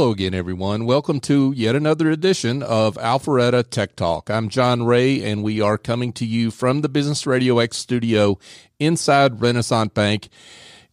Hello 0.00 0.12
again, 0.12 0.32
everyone. 0.32 0.86
Welcome 0.86 1.20
to 1.20 1.52
yet 1.54 1.76
another 1.76 2.10
edition 2.10 2.62
of 2.62 2.94
Alpharetta 2.94 3.68
Tech 3.68 3.96
Talk. 3.96 4.30
I'm 4.30 4.48
John 4.48 4.84
Ray, 4.84 5.22
and 5.22 5.42
we 5.42 5.60
are 5.60 5.76
coming 5.76 6.14
to 6.14 6.24
you 6.24 6.50
from 6.50 6.80
the 6.80 6.88
Business 6.88 7.26
Radio 7.26 7.58
X 7.58 7.76
studio 7.76 8.38
inside 8.78 9.40
Renasant 9.40 9.92
Bank 9.92 10.30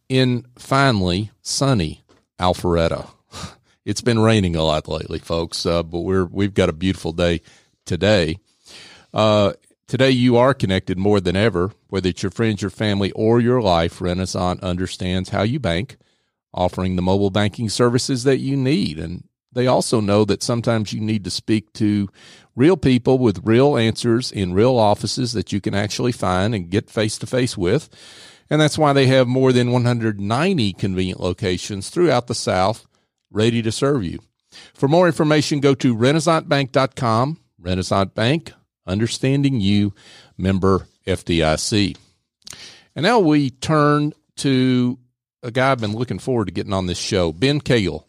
in 0.09 0.45
finally 0.59 1.31
sunny 1.41 2.03
Alpharetta. 2.37 3.09
It's 3.85 4.01
been 4.01 4.19
raining 4.19 4.57
a 4.57 4.63
lot 4.63 4.89
lately, 4.89 5.19
folks, 5.19 5.65
uh, 5.65 5.83
but 5.83 6.01
we're 6.01 6.25
we've 6.25 6.53
got 6.53 6.67
a 6.67 6.73
beautiful 6.73 7.13
day 7.13 7.39
today. 7.85 8.39
Uh, 9.13 9.53
today, 9.87 10.11
you 10.11 10.35
are 10.35 10.53
connected 10.53 10.97
more 10.97 11.21
than 11.21 11.37
ever, 11.37 11.71
whether 11.87 12.09
it's 12.09 12.23
your 12.23 12.31
friends, 12.31 12.61
your 12.61 12.71
family, 12.71 13.13
or 13.13 13.39
your 13.39 13.61
life. 13.61 13.99
Renasant 13.99 14.61
understands 14.61 15.29
how 15.29 15.43
you 15.43 15.61
bank 15.61 15.95
offering 16.53 16.95
the 16.95 17.01
mobile 17.01 17.29
banking 17.29 17.69
services 17.69 18.23
that 18.23 18.39
you 18.39 18.55
need. 18.55 18.99
And 18.99 19.23
they 19.51 19.67
also 19.67 20.01
know 20.01 20.25
that 20.25 20.43
sometimes 20.43 20.93
you 20.93 20.99
need 20.99 21.23
to 21.23 21.31
speak 21.31 21.71
to 21.73 22.09
real 22.55 22.77
people 22.77 23.17
with 23.17 23.45
real 23.45 23.77
answers 23.77 24.31
in 24.31 24.53
real 24.53 24.77
offices 24.77 25.33
that 25.33 25.51
you 25.51 25.61
can 25.61 25.73
actually 25.73 26.11
find 26.11 26.53
and 26.53 26.69
get 26.69 26.89
face 26.89 27.17
to 27.19 27.27
face 27.27 27.57
with. 27.57 27.89
And 28.49 28.61
that's 28.61 28.77
why 28.77 28.93
they 28.93 29.07
have 29.07 29.27
more 29.27 29.51
than 29.51 29.71
190 29.71 30.73
convenient 30.73 31.19
locations 31.19 31.89
throughout 31.89 32.27
the 32.27 32.35
South 32.35 32.87
ready 33.31 33.61
to 33.61 33.71
serve 33.71 34.03
you. 34.03 34.19
For 34.73 34.87
more 34.87 35.07
information, 35.07 35.59
go 35.59 35.75
to 35.75 35.95
renasantbank.com. 35.95 37.39
Renasant 37.61 38.13
Bank, 38.13 38.53
understanding 38.85 39.59
you, 39.59 39.93
member 40.37 40.87
FDIC. 41.05 41.97
And 42.95 43.03
now 43.03 43.19
we 43.19 43.49
turn 43.49 44.13
to 44.37 44.97
a 45.43 45.51
guy 45.51 45.71
I've 45.71 45.79
been 45.79 45.95
looking 45.95 46.19
forward 46.19 46.45
to 46.45 46.53
getting 46.53 46.73
on 46.73 46.85
this 46.85 46.97
show, 46.97 47.31
Ben 47.31 47.61
Cagle. 47.61 48.05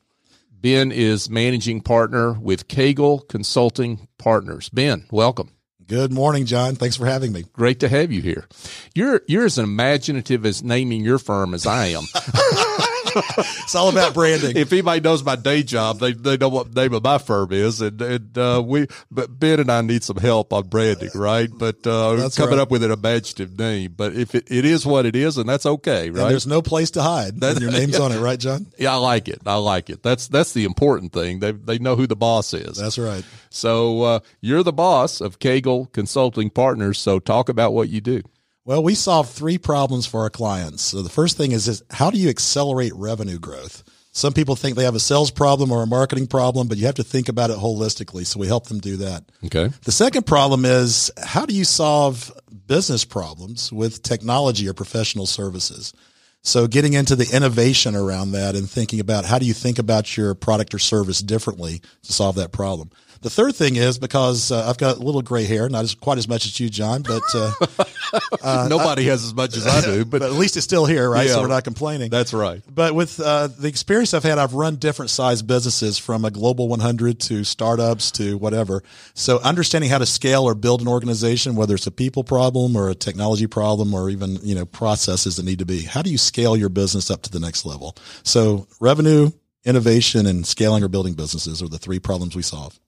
Ben 0.51 0.91
is 0.91 1.31
managing 1.31 1.81
partner 1.81 2.33
with 2.33 2.67
Cagle 2.67 3.27
Consulting 3.29 4.09
Partners. 4.19 4.69
Ben, 4.71 5.07
welcome. 5.11 5.51
Good 5.87 6.13
morning, 6.13 6.47
John. 6.47 6.75
Thanks 6.75 6.97
for 6.97 7.07
having 7.07 7.33
me. 7.33 7.45
Great 7.53 7.81
to 7.81 7.89
have 7.89 8.13
you 8.13 8.21
here. 8.21 8.47
You're 8.95 9.23
you're 9.27 9.47
as 9.47 9.57
imaginative 9.57 10.45
as 10.45 10.63
naming 10.63 11.03
your 11.03 11.19
firm 11.19 11.55
as 11.55 11.67
I 11.67 11.87
am. 11.87 12.03
it's 13.39 13.75
all 13.75 13.89
about 13.89 14.15
branding. 14.15 14.57
if 14.57 14.73
anybody 14.73 15.01
knows 15.01 15.25
my 15.25 15.37
day 15.37 15.63
job, 15.63 15.99
they, 15.99 16.13
they 16.13 16.37
know 16.37 16.49
what 16.49 16.75
the 16.75 16.81
name 16.83 16.95
of 16.95 17.03
my 17.03 17.19
firm 17.19 17.53
is, 17.53 17.81
and, 17.81 18.01
and 18.01 18.39
uh, 18.39 18.63
we 18.65 18.87
but 19.11 19.39
Ben 19.39 19.61
and 19.61 19.71
I 19.71 19.81
need 19.83 20.03
some 20.03 20.17
help 20.17 20.53
on 20.53 20.69
branding, 20.69 21.11
right? 21.15 21.49
But 21.53 21.87
uh, 21.87 22.29
coming 22.37 22.57
right. 22.57 22.63
up 22.63 22.71
with 22.71 22.83
an 22.83 22.91
imaginative 22.91 23.59
name. 23.59 23.95
But 23.97 24.15
if 24.15 24.35
it, 24.35 24.51
it 24.51 24.65
is 24.65 24.87
what 24.87 25.07
it 25.07 25.17
is, 25.17 25.39
and 25.39 25.49
that's 25.49 25.67
okay, 25.67 26.11
right? 26.11 26.23
And 26.23 26.31
there's 26.31 26.47
no 26.47 26.63
place 26.63 26.91
to 26.93 27.03
hide. 27.03 27.41
That, 27.41 27.61
your 27.61 27.71
name's 27.71 27.93
yeah. 27.99 28.05
on 28.05 28.13
it, 28.13 28.21
right, 28.21 28.39
John? 28.39 28.67
Yeah, 28.79 28.95
I 28.95 28.97
like 28.97 29.29
it. 29.29 29.41
I 29.47 29.57
like 29.57 29.91
it. 29.91 30.03
That's 30.03 30.29
that's 30.29 30.53
the 30.53 30.65
important 30.65 31.13
thing. 31.13 31.41
They 31.41 31.53
they 31.53 31.79
know 31.79 31.97
who 31.97 32.07
the 32.07 32.17
boss 32.17 32.55
is. 32.55 32.77
That's 32.77 32.99
right. 32.99 33.25
So 33.51 34.03
uh, 34.03 34.21
you're 34.41 34.63
the 34.63 34.73
boss 34.73 35.21
of 35.21 35.39
Cagle 35.39 35.93
Consulting 35.93 36.51
Partners. 36.51 36.99
So 36.99 37.19
talk 37.19 37.49
about 37.49 37.73
what 37.73 37.89
you 37.89 38.01
do. 38.01 38.23
Well, 38.69 38.83
we 38.83 38.95
solve 38.95 39.31
three 39.31 39.57
problems 39.57 40.05
for 40.05 40.21
our 40.21 40.29
clients. 40.29 40.83
So 40.83 41.01
the 41.01 41.09
first 41.09 41.39
thing 41.39 41.53
is, 41.53 41.69
is 41.69 41.83
how 41.89 42.11
do 42.11 42.19
you 42.19 42.29
accelerate 42.29 42.93
revenue 42.95 43.39
growth? 43.39 43.83
Some 44.13 44.35
people 44.35 44.57
think 44.57 44.77
they 44.77 44.85
have 44.85 44.95
a 44.95 45.01
sales 45.01 45.31
problem 45.31 45.73
or 45.73 45.83
a 45.83 45.87
marketing 45.87 46.27
problem, 46.27 46.69
but 46.69 46.77
you 46.77 46.85
have 46.85 46.97
to 46.97 47.03
think 47.03 47.31
about 47.31 47.49
it 47.49 47.57
holistically. 47.57 48.27
So 48.27 48.39
we 48.39 48.47
help 48.47 48.67
them 48.67 48.79
do 48.79 48.99
that. 48.99 49.25
Okay. 49.47 49.71
The 49.87 49.91
second 49.91 50.27
problem 50.27 50.67
is 50.67 51.11
how 51.17 51.47
do 51.47 51.55
you 51.55 51.65
solve 51.65 52.31
business 52.67 53.07
problems 53.07 53.73
with 53.73 54.03
technology 54.03 54.69
or 54.69 54.75
professional 54.75 55.25
services? 55.25 55.95
So 56.43 56.67
getting 56.67 56.93
into 56.93 57.17
the 57.17 57.35
innovation 57.35 57.97
around 57.97 58.33
that 58.33 58.55
and 58.55 58.69
thinking 58.69 59.01
about 59.01 59.25
how 59.25 59.39
do 59.39 59.47
you 59.47 59.55
think 59.55 59.79
about 59.79 60.15
your 60.15 60.35
product 60.35 60.75
or 60.75 60.79
service 60.79 61.23
differently 61.23 61.81
to 62.03 62.13
solve 62.13 62.37
that 62.37 62.53
problem. 62.53 62.91
The 63.21 63.31
third 63.31 63.57
thing 63.57 63.77
is 63.77 63.99
because 63.99 64.53
uh, 64.53 64.69
I've 64.69 64.79
got 64.79 64.99
a 64.99 65.01
little 65.01 65.23
gray 65.23 65.45
hair, 65.45 65.69
not 65.69 65.83
as 65.83 65.95
quite 65.95 66.19
as 66.19 66.29
much 66.29 66.47
as 66.47 66.59
you, 66.61 66.69
John, 66.69 67.03
but 67.03 67.23
uh, 67.35 67.53
uh, 68.43 68.67
nobody 68.71 69.03
I, 69.03 69.11
has 69.11 69.25
as 69.25 69.35
much 69.35 69.57
as 69.57 69.67
I 69.67 69.81
do. 69.81 70.05
But, 70.05 70.21
but, 70.21 70.31
at 70.31 70.33
least 70.35 70.57
it's 70.57 70.65
still 70.65 70.87
here, 70.87 71.11
right? 71.11 71.27
Yeah, 71.27 71.35
so 71.35 71.43
we're 71.43 71.49
not 71.49 71.65
complaining. 71.65 72.11
That's 72.11 72.33
right. 72.33 72.63
But 72.73 72.95
with 72.95 73.19
uh, 73.19 73.49
the 73.49 73.67
experience 73.67 74.15
I've 74.15 74.23
had, 74.23 74.39
I've 74.39 74.55
run 74.55 74.77
different 74.77 75.11
size 75.11 75.43
businesses 75.43 75.99
from 75.99 76.25
a 76.25 76.31
global 76.31 76.69
100 76.69 77.19
to 77.21 77.43
startups 77.43 78.13
to 78.13 78.39
whatever. 78.39 78.83
So 79.15 79.41
understanding 79.41 79.91
how 79.91 79.99
to 79.99 80.07
scale 80.07 80.45
or 80.45 80.55
build 80.55 80.81
an 80.81 80.89
organization, 80.89 81.57
whether 81.57 81.75
it's 81.75 81.87
a 81.87 81.93
people 81.93 82.23
problem 82.23 82.77
or 82.77 82.89
a 82.89 82.95
technology 82.95 83.47
problem 83.47 83.95
or 83.95 84.11
even 84.11 84.39
you 84.43 84.55
know 84.55 84.65
processes 84.65 85.37
that 85.37 85.45
need 85.45 85.59
to 85.59 85.67
be, 85.67 85.83
how 85.83 86.03
do 86.03 86.11
you 86.11 86.19
scale 86.19 86.57
your 86.57 86.69
business 86.69 87.11
up 87.11 87.23
to 87.23 87.31
the 87.31 87.41
next 87.41 87.67
level? 87.67 87.97
So 88.23 88.69
revenue, 88.81 89.31
innovation, 89.65 90.27
and 90.27 90.47
scaling 90.47 90.85
or 90.85 90.89
building 90.89 91.15
businesses 91.15 91.63
are 91.63 91.69
the 91.69 91.79
three 91.79 91.99
problems 91.99 92.37
we 92.37 92.43
solve. 92.43 92.79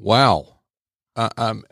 Wow. 0.00 0.46
I, 1.14 1.30
I'm 1.36 1.64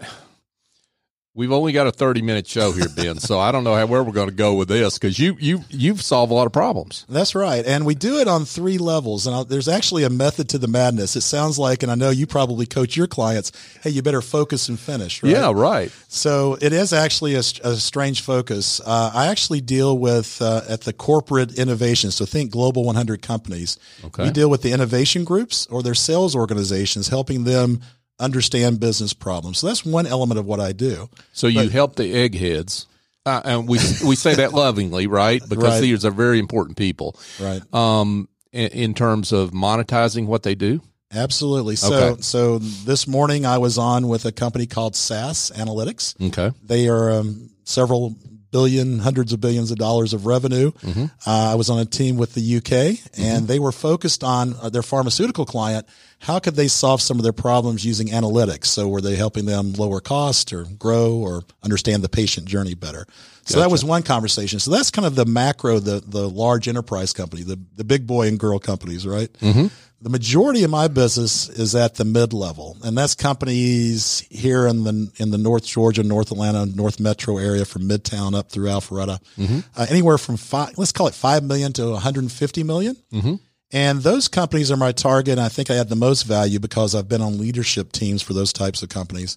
We've 1.39 1.53
only 1.53 1.71
got 1.71 1.87
a 1.87 1.93
30 1.93 2.21
minute 2.23 2.49
show 2.49 2.73
here, 2.73 2.89
Ben. 2.97 3.21
so 3.21 3.39
I 3.39 3.53
don't 3.53 3.63
know 3.63 3.77
how, 3.77 3.87
where 3.87 4.03
we're 4.03 4.11
going 4.11 4.29
to 4.29 4.35
go 4.35 4.55
with 4.55 4.67
this 4.67 4.99
because 4.99 5.21
you, 5.21 5.37
you, 5.39 5.63
you've 5.71 6.03
solved 6.03 6.33
a 6.33 6.35
lot 6.35 6.47
of 6.49 6.53
problems. 6.53 7.07
That's 7.09 7.33
right. 7.33 7.65
And 7.65 7.87
we 7.87 7.95
do 7.95 8.19
it 8.19 8.27
on 8.27 8.45
three 8.45 8.77
levels. 8.77 9.25
And 9.25 9.37
I'll, 9.37 9.45
there's 9.45 9.69
actually 9.69 10.03
a 10.03 10.11
method 10.11 10.49
to 10.49 10.59
the 10.59 10.67
madness. 10.67 11.15
It 11.15 11.21
sounds 11.21 11.57
like, 11.57 11.85
and 11.85 11.93
I 11.93 11.95
know 11.95 12.11
you 12.11 12.27
probably 12.27 12.67
coach 12.67 12.97
your 12.97 13.07
clients, 13.07 13.53
hey, 13.85 13.91
you 13.91 14.03
better 14.03 14.21
focus 14.21 14.69
and 14.69 14.81
finish, 14.81 15.23
right? 15.23 15.31
Yeah, 15.31 15.53
right. 15.55 15.93
So 16.09 16.59
it 16.61 16.73
is 16.73 16.93
actually 16.93 17.37
a, 17.37 17.45
a 17.63 17.77
strange 17.77 18.23
focus. 18.23 18.81
Uh, 18.85 19.13
I 19.15 19.29
actually 19.29 19.61
deal 19.61 19.97
with, 19.97 20.43
uh, 20.43 20.63
at 20.69 20.81
the 20.81 20.93
corporate 20.93 21.57
innovation. 21.57 22.11
So 22.11 22.25
think 22.25 22.51
global 22.51 22.83
100 22.83 23.23
companies. 23.23 23.79
Okay. 24.03 24.25
We 24.25 24.31
deal 24.31 24.51
with 24.51 24.63
the 24.63 24.73
innovation 24.73 25.23
groups 25.23 25.69
or 25.69 25.85
their 25.85 25.95
sales 25.95 26.35
organizations, 26.35 27.07
helping 27.07 27.45
them 27.45 27.81
understand 28.19 28.81
business 28.81 29.13
problems. 29.13 29.59
So 29.59 29.67
that's 29.67 29.85
one 29.85 30.07
element 30.07 30.39
of 30.39 30.47
what 30.47 30.61
I 30.61 30.73
do. 30.73 31.09
So 31.33 31.47
you 31.47 31.69
help 31.69 31.97
the 31.97 32.13
eggheads. 32.13 32.87
Uh, 33.27 33.43
and 33.45 33.69
we 33.69 33.79
we 34.07 34.17
say 34.17 34.35
that 34.37 34.55
lovingly, 34.55 35.07
right? 35.07 35.43
Because 35.49 35.75
right. 35.75 35.81
these 35.81 36.05
are 36.05 36.11
very 36.11 36.39
important 36.39 36.79
people, 36.79 37.15
right? 37.39 37.63
Um, 37.75 38.29
in, 38.53 38.69
in, 38.69 38.95
terms 38.95 39.33
of 39.33 39.51
monetizing 39.51 40.27
what 40.27 40.45
they 40.45 40.55
do. 40.55 40.81
Absolutely. 41.13 41.77
So 41.77 41.95
okay. 41.95 42.23
so 42.23 42.59
this 42.59 43.07
morning 43.07 43.45
I 43.45 43.59
was 43.59 43.77
on 43.77 44.09
with 44.09 44.25
a 44.25 44.33
company 44.33 44.67
called 44.67 44.97
SAS 44.97 45.51
Analytics. 45.51 46.29
Okay. 46.29 46.57
They 46.63 46.89
are 46.89 47.11
um, 47.11 47.51
several 47.65 48.17
billion, 48.51 48.99
hundreds 48.99 49.33
of 49.33 49.41
billions 49.41 49.71
of 49.71 49.79
dollars 49.79 50.13
of 50.13 50.27
revenue. 50.27 50.73
Mm-hmm. 50.73 51.05
Uh, 51.27 51.53
I 51.53 51.55
was 51.55 51.71
on 51.71 51.79
a 51.79 51.85
team 51.85 52.17
with 52.17 52.35
the 52.35 52.57
UK, 52.57 52.73
and 52.73 52.97
mm-hmm. 52.97 53.47
they 53.47 53.59
were 53.59 53.73
focused 53.73 54.25
on 54.25 54.55
uh, 54.61 54.71
their 54.71 54.83
pharmaceutical 54.83 55.45
client. 55.45 55.87
How 56.21 56.39
could 56.39 56.57
they 56.57 56.69
solve 56.69 57.01
some 57.01 57.19
of 57.19 57.23
their 57.23 57.33
problems 57.33 57.85
using 57.85 58.09
analytics? 58.09 58.67
So 58.67 58.89
were 58.89 59.01
they 59.01 59.17
helping 59.17 59.47
them 59.47 59.73
lower 59.75 60.01
cost 60.01 60.53
or 60.53 60.65
grow 60.65 61.15
or 61.15 61.43
understand 61.63 62.03
the 62.03 62.09
patient 62.09 62.47
journey 62.47 62.75
better? 62.75 63.07
So 63.45 63.55
gotcha. 63.55 63.61
that 63.61 63.71
was 63.71 63.85
one 63.85 64.03
conversation. 64.03 64.59
So 64.59 64.71
that's 64.71 64.91
kind 64.91 65.07
of 65.07 65.15
the 65.15 65.25
macro, 65.25 65.79
the 65.79 66.03
the 66.05 66.29
large 66.29 66.69
enterprise 66.69 67.13
company, 67.13 67.43
the 67.43 67.59
the 67.77 67.85
big 67.85 68.07
boy 68.07 68.29
and 68.29 68.39
girl 68.39 68.59
companies, 68.59 69.07
right? 69.07 69.33
Mm-hmm 69.35 69.69
the 70.01 70.11
majority 70.11 70.63
of 70.63 70.71
my 70.71 70.87
business 70.89 71.49
is 71.49 71.75
at 71.75 71.97
the 71.97 72.05
mid 72.05 72.33
level, 72.33 72.77
and 72.85 72.97
that's 72.97 73.15
companies 73.15 74.21
here 74.31 74.67
in 74.67 74.85
the 74.85 75.11
in 75.17 75.31
the 75.31 75.39
North 75.39 75.67
Georgia, 75.67 76.03
North 76.03 76.31
Atlanta, 76.31 76.67
North 76.67 77.01
Metro 77.01 77.39
area, 77.39 77.65
from 77.65 77.89
Midtown 77.89 78.37
up 78.37 78.49
through 78.49 78.69
Alpharetta, 78.69 79.21
mm-hmm. 79.37 79.61
uh, 79.77 79.87
anywhere 79.91 80.19
from 80.19 80.37
five, 80.37 80.79
let's 80.79 80.93
call 80.93 81.09
it 81.09 81.15
five 81.15 81.43
million 81.43 81.73
to 81.75 81.91
150 81.91 82.63
million. 82.63 82.97
Mm-hmm. 83.13 83.35
And 83.71 84.01
those 84.01 84.29
companies 84.29 84.71
are 84.71 84.77
my 84.77 84.93
target. 84.93 85.39
I 85.39 85.49
think 85.49 85.71
I 85.71 85.77
add 85.77 85.89
the 85.91 85.97
most 85.97 86.23
value 86.23 86.59
because 86.59 86.95
I've 86.95 87.09
been 87.09 87.21
on 87.21 87.39
leadership 87.39 87.93
teams 87.93 88.23
for 88.23 88.33
those 88.33 88.53
types 88.53 88.83
of 88.83 88.89
companies. 88.89 89.37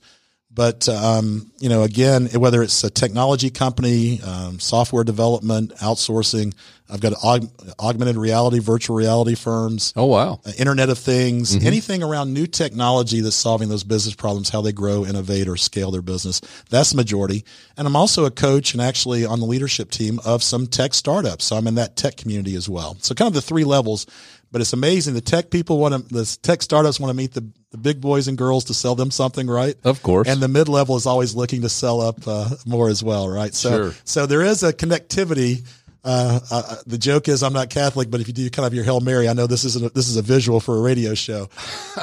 But 0.53 0.89
um, 0.89 1.51
you 1.59 1.69
know, 1.69 1.83
again, 1.83 2.27
whether 2.27 2.61
it's 2.61 2.83
a 2.83 2.89
technology 2.89 3.49
company, 3.49 4.21
um, 4.21 4.59
software 4.59 5.05
development, 5.05 5.73
outsourcing, 5.77 6.53
I've 6.89 6.99
got 6.99 7.13
aug- 7.13 7.49
augmented 7.79 8.17
reality, 8.17 8.59
virtual 8.59 8.97
reality 8.97 9.35
firms. 9.35 9.93
Oh 9.95 10.07
wow! 10.07 10.41
Uh, 10.45 10.51
Internet 10.57 10.89
of 10.89 10.99
Things, 10.99 11.55
mm-hmm. 11.55 11.65
anything 11.65 12.03
around 12.03 12.33
new 12.33 12.47
technology 12.47 13.21
that's 13.21 13.35
solving 13.35 13.69
those 13.69 13.85
business 13.85 14.13
problems, 14.13 14.49
how 14.49 14.61
they 14.61 14.73
grow, 14.73 15.05
innovate, 15.05 15.47
or 15.47 15.55
scale 15.55 15.89
their 15.89 16.01
business. 16.01 16.41
That's 16.69 16.89
the 16.89 16.97
majority. 16.97 17.45
And 17.77 17.87
I'm 17.87 17.95
also 17.95 18.25
a 18.25 18.31
coach 18.31 18.73
and 18.73 18.81
actually 18.81 19.25
on 19.25 19.39
the 19.39 19.45
leadership 19.45 19.89
team 19.89 20.19
of 20.25 20.43
some 20.43 20.67
tech 20.67 20.93
startups. 20.93 21.45
So 21.45 21.55
I'm 21.55 21.67
in 21.67 21.75
that 21.75 21.95
tech 21.95 22.17
community 22.17 22.55
as 22.55 22.67
well. 22.67 22.97
So 22.99 23.15
kind 23.15 23.27
of 23.27 23.33
the 23.33 23.41
three 23.41 23.63
levels. 23.63 24.05
But 24.51 24.61
it's 24.61 24.73
amazing. 24.73 25.13
The 25.13 25.21
tech 25.21 25.49
people 25.49 25.77
want 25.77 26.09
to, 26.09 26.13
the 26.13 26.37
tech 26.41 26.61
startups 26.61 26.99
want 26.99 27.09
to 27.09 27.15
meet 27.15 27.33
the, 27.33 27.47
the 27.71 27.77
big 27.77 28.01
boys 28.01 28.27
and 28.27 28.37
girls 28.37 28.65
to 28.65 28.73
sell 28.73 28.95
them 28.95 29.09
something, 29.09 29.47
right? 29.47 29.75
Of 29.83 30.03
course. 30.03 30.27
And 30.27 30.41
the 30.41 30.49
mid 30.49 30.67
level 30.67 30.97
is 30.97 31.05
always 31.05 31.35
looking 31.35 31.61
to 31.61 31.69
sell 31.69 32.01
up 32.01 32.27
uh, 32.27 32.49
more 32.65 32.89
as 32.89 33.01
well, 33.01 33.29
right? 33.29 33.53
So, 33.53 33.69
sure. 33.69 33.93
so 34.03 34.25
there 34.25 34.41
is 34.41 34.63
a 34.63 34.73
connectivity. 34.73 35.65
Uh, 36.03 36.39
uh, 36.49 36.75
the 36.85 36.97
joke 36.97 37.29
is 37.29 37.43
I'm 37.43 37.53
not 37.53 37.69
Catholic, 37.69 38.09
but 38.09 38.19
if 38.19 38.27
you 38.27 38.33
do 38.33 38.49
kind 38.49 38.65
of 38.65 38.73
your 38.73 38.83
Hail 38.83 38.99
Mary, 38.99 39.29
I 39.29 39.33
know 39.33 39.47
this 39.47 39.63
is 39.63 39.81
a, 39.81 39.89
this 39.89 40.09
is 40.09 40.17
a 40.17 40.21
visual 40.21 40.59
for 40.59 40.75
a 40.75 40.81
radio 40.81 41.13
show, 41.13 41.47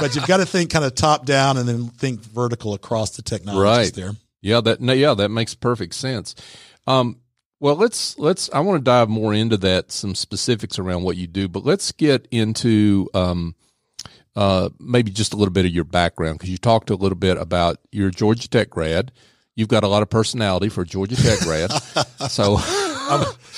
but 0.00 0.14
you've 0.14 0.26
got 0.26 0.38
to 0.38 0.46
think 0.46 0.70
kind 0.70 0.84
of 0.84 0.94
top 0.94 1.26
down 1.26 1.56
and 1.58 1.68
then 1.68 1.88
think 1.88 2.20
vertical 2.20 2.74
across 2.74 3.16
the 3.16 3.22
technologies 3.22 3.88
right. 3.88 3.94
there. 3.94 4.12
Yeah, 4.40 4.60
that 4.60 4.80
yeah, 4.80 5.14
that 5.14 5.30
makes 5.30 5.54
perfect 5.54 5.94
sense. 5.94 6.34
Um, 6.86 7.18
Well, 7.60 7.74
let's 7.74 8.16
let's. 8.18 8.48
I 8.52 8.60
want 8.60 8.78
to 8.78 8.84
dive 8.84 9.08
more 9.08 9.34
into 9.34 9.56
that, 9.58 9.90
some 9.90 10.14
specifics 10.14 10.78
around 10.78 11.02
what 11.02 11.16
you 11.16 11.26
do, 11.26 11.48
but 11.48 11.64
let's 11.64 11.90
get 11.90 12.28
into 12.30 13.08
um, 13.14 13.56
uh, 14.36 14.68
maybe 14.78 15.10
just 15.10 15.32
a 15.32 15.36
little 15.36 15.52
bit 15.52 15.64
of 15.64 15.72
your 15.72 15.84
background 15.84 16.38
because 16.38 16.50
you 16.50 16.58
talked 16.58 16.90
a 16.90 16.94
little 16.94 17.18
bit 17.18 17.36
about 17.36 17.78
your 17.90 18.10
Georgia 18.10 18.48
Tech 18.48 18.70
grad. 18.70 19.10
You've 19.56 19.68
got 19.68 19.82
a 19.82 19.88
lot 19.88 20.02
of 20.02 20.10
personality 20.10 20.68
for 20.68 20.82
a 20.82 20.86
Georgia 20.86 21.16
Tech 21.16 21.40
grad, 21.40 21.72
so 22.30 22.58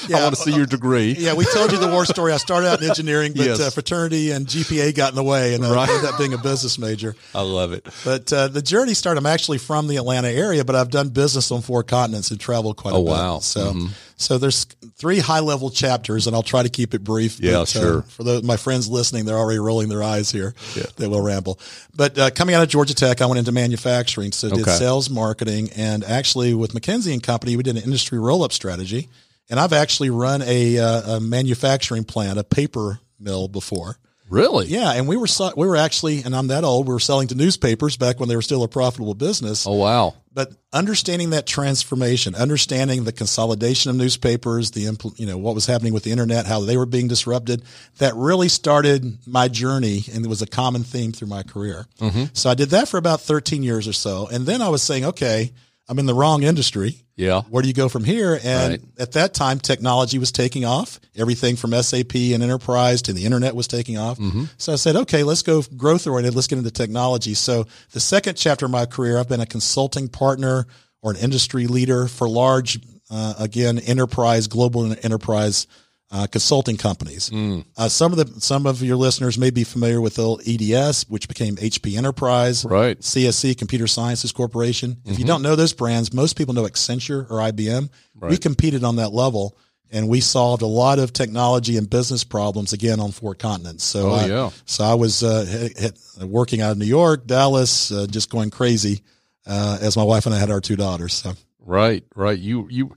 Yeah. 0.09 0.19
I 0.19 0.23
want 0.25 0.37
to 0.37 0.41
see 0.43 0.53
your 0.55 0.67
degree. 0.67 1.15
Yeah, 1.19 1.35
we 1.35 1.45
told 1.45 1.73
you 1.73 1.79
the 1.79 1.89
war 1.89 2.05
story. 2.07 2.33
I 2.33 2.37
started 2.39 2.69
out 2.69 2.83
in 2.83 2.89
engineering, 2.89 3.33
but 3.37 3.47
Yes. 3.47 3.61
uh, 3.61 3.71
fraternity 3.71 4.31
and 4.31 4.47
GPA 4.47 4.93
got 4.95 5.11
in 5.11 5.17
the 5.17 5.23
way, 5.23 5.55
and 5.55 5.65
I 5.65 5.73
Right. 5.75 5.89
ended 5.89 6.09
up 6.09 6.19
being 6.19 6.33
a 6.33 6.39
business 6.39 6.79
major. 6.79 7.15
I 7.35 7.43
love 7.43 7.73
it. 7.73 7.87
But 8.05 8.33
uh, 8.33 8.49
the 8.49 8.63
journey 8.63 8.95
started. 8.95 9.19
I'm 9.19 9.27
actually 9.27 9.59
from 9.59 9.87
the 9.89 9.97
Atlanta 9.97 10.29
area, 10.29 10.65
but 10.65 10.75
I've 10.77 10.91
done 10.91 11.09
business 11.11 11.51
on 11.51 11.63
four 11.63 11.83
continents 11.83 12.31
and 12.31 12.41
traveled 12.41 12.77
quite 12.77 12.93
a 12.95 12.97
Oh, 12.97 13.03
bit. 13.05 13.11
wow. 13.11 13.39
So, 13.41 13.77
so 14.17 14.39
there's 14.39 14.67
three 14.97 15.19
high 15.19 15.41
level 15.41 15.71
chapters, 15.71 16.27
and 16.27 16.35
I'll 16.37 16.43
try 16.43 16.63
to 16.63 16.69
keep 16.69 16.95
it 16.95 17.03
brief. 17.05 17.39
Yeah, 17.41 17.53
but, 17.53 17.61
uh, 17.63 17.65
sure. 17.67 18.03
for 18.09 18.23
those, 18.25 18.43
my 18.43 18.57
friends 18.57 18.89
listening, 18.89 19.25
they're 19.25 19.39
already 19.39 19.59
rolling 19.59 19.89
their 19.89 20.03
eyes 20.03 20.31
here. 20.31 20.55
Yeah. 20.77 20.85
They 20.97 21.07
will 21.09 21.21
ramble. 21.23 21.59
But 21.95 22.19
uh, 22.19 22.31
coming 22.31 22.55
out 22.55 22.63
of 22.63 22.69
Georgia 22.69 22.95
Tech, 22.95 23.21
I 23.21 23.27
went 23.27 23.39
into 23.39 23.53
manufacturing, 23.53 24.33
so 24.33 24.49
did 24.49 24.61
Okay. 24.63 24.77
sales, 24.77 25.11
marketing, 25.11 25.71
and 25.77 26.05
actually 26.05 26.55
with 26.55 26.73
McKinsey 26.73 27.13
and 27.13 27.23
Company, 27.23 27.57
we 27.57 27.63
did 27.63 27.77
an 27.77 27.83
industry 27.83 28.19
roll 28.19 28.43
up 28.43 28.53
strategy. 28.53 29.09
And 29.51 29.61
I've 29.61 29.73
actually 29.73 30.11
run 30.11 30.43
a, 30.43 30.79
uh, 30.79 31.17
a 31.17 31.21
manufacturing 31.21 32.05
plant, 32.05 32.39
a 32.39 32.45
paper 32.45 33.01
mill 33.19 33.49
before. 33.49 33.97
Really? 34.31 34.69
Yeah, 34.69 34.93
and 34.93 35.09
we 35.09 35.17
were 35.17 35.27
we 35.57 35.67
were 35.67 35.77
actually, 35.77 36.23
and 36.23 36.37
I'm 36.37 36.47
that 36.47 36.63
old. 36.63 36.87
We 36.87 36.95
were 36.95 37.01
selling 37.01 37.27
to 37.29 37.35
newspapers 37.35 37.97
back 37.97 38.21
when 38.21 38.29
they 38.29 38.37
were 38.37 38.43
still 38.43 38.63
a 38.63 38.69
profitable 38.69 39.15
business. 39.15 39.67
Oh 39.67 39.75
wow. 39.75 40.15
But 40.33 40.53
understanding 40.73 41.31
that 41.31 41.49
transformation, 41.49 42.37
understanding 42.37 43.03
the 43.03 43.11
consolidation 43.11 43.91
of 43.91 43.97
newspapers, 43.97 44.71
the 44.71 44.85
impl- 44.85 45.19
you 45.19 45.27
know 45.27 45.37
what 45.37 45.57
was 45.57 45.67
happening 45.67 45.93
with 45.93 46.05
the 46.05 46.13
internet, 46.13 46.47
how 46.47 46.61
they 46.61 46.77
were 46.77 46.87
being 46.87 47.09
disrupted, 47.09 47.65
that 47.99 48.15
really 48.15 48.49
started 48.49 49.19
my 49.27 49.49
journey, 49.49 50.05
and 50.15 50.25
it 50.25 50.29
was 50.29 50.43
a 50.43 50.47
common 50.47 50.85
theme 50.85 51.11
through 51.11 51.29
my 51.29 51.43
career. 51.43 51.87
So 52.33 52.49
I 52.49 52.55
did 52.55 52.71
that 52.71 52.89
for 52.89 52.99
about 52.99 53.21
13 53.23 53.65
years 53.65 53.89
or 53.89 53.93
so, 53.93 54.29
and 54.29 54.47
then 54.47 54.63
I 54.63 54.69
was 54.69 54.83
saying, 54.83 55.07
okay, 55.07 55.51
I'm 55.91 55.99
in 55.99 56.07
the 56.07 56.15
wrong 56.15 56.45
industry 56.45 57.05
Yeah. 57.17 57.43
where 57.51 57.63
do 57.63 57.69
you 57.69 57.75
go 57.75 57.89
from 57.89 58.05
here? 58.05 58.39
And 58.45 58.71
Right. 58.71 58.81
at 58.99 59.13
that 59.13 59.35
time, 59.35 59.59
technology 59.59 60.19
was 60.19 60.31
taking 60.31 60.65
off. 60.65 61.01
Everything 61.17 61.57
from 61.57 61.75
SAP 61.75 62.33
and 62.33 62.43
enterprise 62.43 63.03
to 63.03 63.13
the 63.13 63.25
internet 63.27 63.55
was 63.57 63.67
taking 63.67 63.99
off. 63.99 64.19
Mm-hmm. 64.19 64.45
So 64.57 64.73
I 64.73 64.77
said, 64.77 64.95
okay, 64.97 65.25
let's 65.25 65.43
go 65.43 65.63
growth 65.77 66.07
oriented. 66.07 66.35
Let's 66.37 66.47
get 66.47 66.59
into 66.59 66.71
technology. 66.71 67.35
So 67.35 67.67
the 67.93 68.01
second 68.01 68.37
chapter 68.37 68.67
of 68.67 68.71
my 68.71 68.87
career, 68.87 69.19
I've 69.19 69.29
been 69.29 69.41
a 69.41 69.47
consulting 69.47 70.09
partner 70.09 70.67
or 71.03 71.11
an 71.11 71.17
industry 71.19 71.67
leader 71.67 72.07
for 72.07 72.29
large, 72.29 72.79
uh, 73.11 73.35
again, 73.39 73.79
enterprise, 73.81 74.47
global 74.47 74.95
enterprise 75.03 75.67
uh, 76.13 76.27
consulting 76.27 76.77
companies. 76.77 77.31
Mm. 77.31 77.65
Uh, 77.77 77.89
some 77.89 78.13
of 78.13 78.19
the 78.19 78.41
some 78.41 78.67
of 78.67 78.83
your 78.83 78.97
listeners 78.97 79.39
may 79.39 79.51
be 79.51 79.63
familiar 79.65 80.01
with 80.01 80.19
old 80.19 80.43
EDS, 80.47 81.07
which 81.09 81.29
became 81.29 81.57
HP 81.57 81.97
Enterprise. 81.97 82.65
Right. 82.65 82.99
CSC, 82.99 83.57
Computer 83.57 83.87
Sciences 83.87 84.33
Corporation. 84.33 84.97
If 85.05 85.13
Mm-hmm. 85.13 85.21
you 85.21 85.27
don't 85.27 85.43
know 85.43 85.55
those 85.57 85.73
brands, 85.73 86.13
most 86.13 86.37
people 86.37 86.53
know 86.55 86.65
Accenture 86.65 87.31
or 87.31 87.39
IBM. 87.51 87.91
We 88.21 88.37
competed 88.37 88.83
on 88.85 88.97
that 88.97 89.11
level 89.13 89.57
and 89.93 90.09
we 90.09 90.21
solved 90.21 90.63
a 90.63 90.67
lot 90.67 90.99
of 90.99 91.13
technology 91.13 91.77
and 91.77 91.89
business 91.89 92.23
problems 92.23 92.73
again 92.73 93.01
on 93.01 93.11
four 93.13 93.35
continents. 93.35 93.83
So, 93.83 94.11
Oh, 94.11 94.15
I, 94.15 94.27
yeah. 94.27 94.51
so 94.65 94.85
I 94.85 94.95
was 94.95 95.23
uh, 95.25 95.45
hit, 95.49 95.79
hit, 95.79 95.99
working 96.29 96.61
out 96.61 96.71
of 96.73 96.79
New 96.79 96.85
York, 96.85 97.27
Dallas, 97.27 97.91
uh, 97.91 98.07
just 98.09 98.31
going 98.31 98.51
crazy 98.51 99.03
uh, 99.47 99.79
as 99.81 99.97
my 99.97 100.03
wife 100.05 100.27
and 100.27 100.35
I 100.35 100.39
had 100.39 100.51
our 100.51 100.61
two 100.61 100.77
daughters. 100.77 101.15
So. 101.15 101.33
Right. 101.59 102.05
Right. 102.15 102.39
You 102.39 102.69
you 102.71 102.95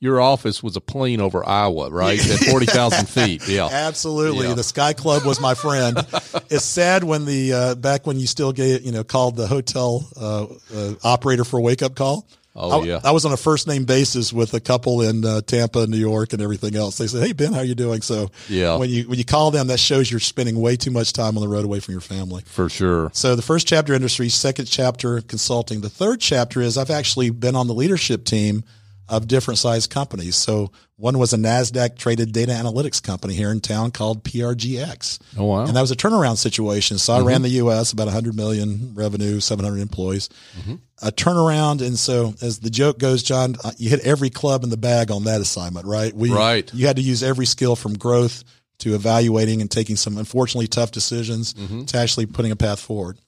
your 0.00 0.20
office 0.20 0.62
was 0.62 0.76
a 0.76 0.80
plane 0.80 1.20
over 1.20 1.46
Iowa, 1.46 1.90
right? 1.90 2.18
At 2.18 2.38
forty 2.50 2.66
thousand 2.66 3.08
feet. 3.08 3.46
Yeah. 3.48 3.68
Absolutely. 3.72 4.48
Yeah. 4.48 4.54
The 4.54 4.62
Sky 4.64 4.92
Club 4.92 5.24
was 5.24 5.40
my 5.40 5.54
friend. 5.54 5.96
it's 6.50 6.64
sad 6.64 7.04
when 7.04 7.24
the, 7.24 7.52
uh, 7.52 7.74
back 7.74 8.06
when 8.06 8.18
you 8.18 8.26
still 8.26 8.52
get, 8.52 8.82
you 8.82 8.92
know, 8.92 9.04
called 9.04 9.36
the 9.36 9.46
hotel, 9.46 10.06
uh, 10.20 10.46
uh, 10.74 10.94
operator 11.04 11.44
for 11.44 11.58
a 11.58 11.62
wake 11.62 11.82
up 11.82 11.94
call. 11.94 12.26
Oh, 12.54 12.82
I, 12.82 12.84
yeah. 12.84 13.00
I 13.02 13.12
was 13.12 13.24
on 13.24 13.32
a 13.32 13.36
first 13.38 13.66
name 13.66 13.84
basis 13.84 14.30
with 14.30 14.52
a 14.52 14.60
couple 14.60 15.00
in 15.00 15.24
uh, 15.24 15.40
Tampa, 15.40 15.86
New 15.86 15.96
York, 15.96 16.34
and 16.34 16.42
everything 16.42 16.76
else. 16.76 16.98
They 16.98 17.06
said, 17.06 17.26
"Hey 17.26 17.32
Ben, 17.32 17.54
how 17.54 17.62
you 17.62 17.74
doing?" 17.74 18.02
So 18.02 18.30
Yeah. 18.50 18.76
when 18.76 18.90
you 18.90 19.08
when 19.08 19.16
you 19.18 19.24
call 19.24 19.50
them, 19.50 19.68
that 19.68 19.80
shows 19.80 20.10
you're 20.10 20.20
spending 20.20 20.60
way 20.60 20.76
too 20.76 20.90
much 20.90 21.14
time 21.14 21.38
on 21.38 21.40
the 21.42 21.48
road 21.48 21.64
away 21.64 21.80
from 21.80 21.92
your 21.92 22.02
family. 22.02 22.42
For 22.44 22.68
sure. 22.68 23.10
So 23.14 23.36
the 23.36 23.42
first 23.42 23.66
chapter 23.66 23.94
industry, 23.94 24.28
second 24.28 24.66
chapter 24.66 25.22
consulting. 25.22 25.80
The 25.80 25.88
third 25.88 26.20
chapter 26.20 26.60
is 26.60 26.76
I've 26.76 26.90
actually 26.90 27.30
been 27.30 27.56
on 27.56 27.68
the 27.68 27.74
leadership 27.74 28.26
team 28.26 28.64
of 29.12 29.28
different 29.28 29.58
size 29.58 29.86
companies. 29.86 30.36
So 30.36 30.72
one 30.96 31.18
was 31.18 31.34
a 31.34 31.36
Nasdaq 31.36 31.98
traded 31.98 32.32
data 32.32 32.52
analytics 32.52 33.02
company 33.02 33.34
here 33.34 33.52
in 33.52 33.60
town 33.60 33.90
called 33.90 34.24
PRGX. 34.24 35.18
Oh 35.36 35.44
wow. 35.44 35.64
And 35.66 35.76
that 35.76 35.82
was 35.82 35.90
a 35.90 35.96
turnaround 35.96 36.38
situation. 36.38 36.96
So 36.96 37.12
I 37.12 37.20
ran 37.20 37.36
mm-hmm. 37.36 37.42
the 37.42 37.48
U.S. 37.50 37.92
about 37.92 38.06
100 38.06 38.34
million 38.34 38.94
revenue, 38.94 39.38
700 39.38 39.80
employees. 39.80 40.30
Mm-hmm. 40.58 40.76
A 41.02 41.12
turnaround, 41.12 41.86
and 41.86 41.98
so 41.98 42.32
as 42.40 42.60
the 42.60 42.70
joke 42.70 42.98
goes, 42.98 43.22
John, 43.22 43.56
uh, 43.62 43.72
you 43.76 43.90
hit 43.90 44.00
every 44.00 44.30
club 44.30 44.64
in 44.64 44.70
the 44.70 44.76
bag 44.76 45.10
on 45.10 45.24
that 45.24 45.40
assignment, 45.40 45.84
right? 45.84 46.14
We, 46.14 46.32
Right. 46.32 46.72
You 46.72 46.86
had 46.86 46.96
to 46.96 47.02
use 47.02 47.22
every 47.22 47.44
skill 47.44 47.76
from 47.76 47.98
growth 47.98 48.44
to 48.78 48.94
evaluating 48.94 49.60
and 49.60 49.70
taking 49.70 49.96
some 49.96 50.16
unfortunately 50.16 50.68
tough 50.68 50.90
decisions 50.90 51.54
mm-hmm. 51.54 51.84
to 51.84 51.98
actually 51.98 52.26
putting 52.26 52.52
a 52.52 52.56
path 52.56 52.80
forward. 52.80 53.18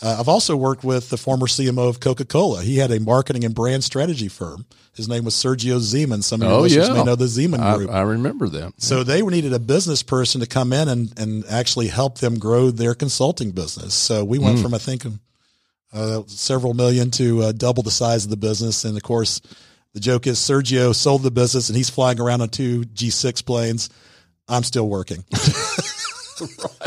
Uh, 0.00 0.16
I've 0.20 0.28
also 0.28 0.56
worked 0.56 0.84
with 0.84 1.10
the 1.10 1.16
former 1.16 1.46
CMO 1.46 1.88
of 1.88 1.98
Coca 1.98 2.24
Cola. 2.24 2.62
He 2.62 2.76
had 2.78 2.90
a 2.92 3.00
marketing 3.00 3.44
and 3.44 3.54
brand 3.54 3.82
strategy 3.82 4.28
firm. 4.28 4.64
His 4.94 5.08
name 5.08 5.24
was 5.24 5.34
Sergio 5.34 5.78
Zyman. 5.80 6.22
Some 6.22 6.42
of 6.42 6.48
your 6.48 6.58
Oh, 6.58 6.60
listeners 6.62 6.88
yeah. 6.88 6.94
may 6.94 7.04
know 7.04 7.16
the 7.16 7.24
Zyman 7.24 7.76
Group. 7.76 7.90
I 7.90 8.02
remember 8.02 8.48
them. 8.48 8.74
So 8.78 9.02
they 9.02 9.22
needed 9.22 9.52
a 9.52 9.58
business 9.58 10.02
person 10.02 10.40
to 10.40 10.46
come 10.46 10.72
in 10.72 10.88
and, 10.88 11.12
and 11.18 11.44
actually 11.46 11.88
help 11.88 12.18
them 12.18 12.38
grow 12.38 12.70
their 12.70 12.94
consulting 12.94 13.50
business. 13.50 13.94
So 13.94 14.24
we 14.24 14.38
went 14.38 14.60
from, 14.60 14.72
I 14.74 14.78
think, 14.78 15.04
uh, 15.92 16.22
several 16.26 16.74
million 16.74 17.10
to 17.12 17.42
uh, 17.44 17.52
double 17.52 17.82
the 17.82 17.90
size 17.90 18.24
of 18.24 18.30
the 18.30 18.36
business. 18.36 18.84
And 18.84 18.96
of 18.96 19.02
course, 19.02 19.40
the 19.94 20.00
joke 20.00 20.26
is 20.26 20.38
Sergio 20.38 20.94
sold 20.94 21.22
the 21.22 21.30
business 21.30 21.68
and 21.68 21.76
he's 21.76 21.90
flying 21.90 22.20
around 22.20 22.40
on 22.40 22.50
two 22.50 22.82
G6 22.82 23.44
planes. 23.44 23.88
I'm 24.48 24.62
still 24.62 24.88
working. 24.88 25.24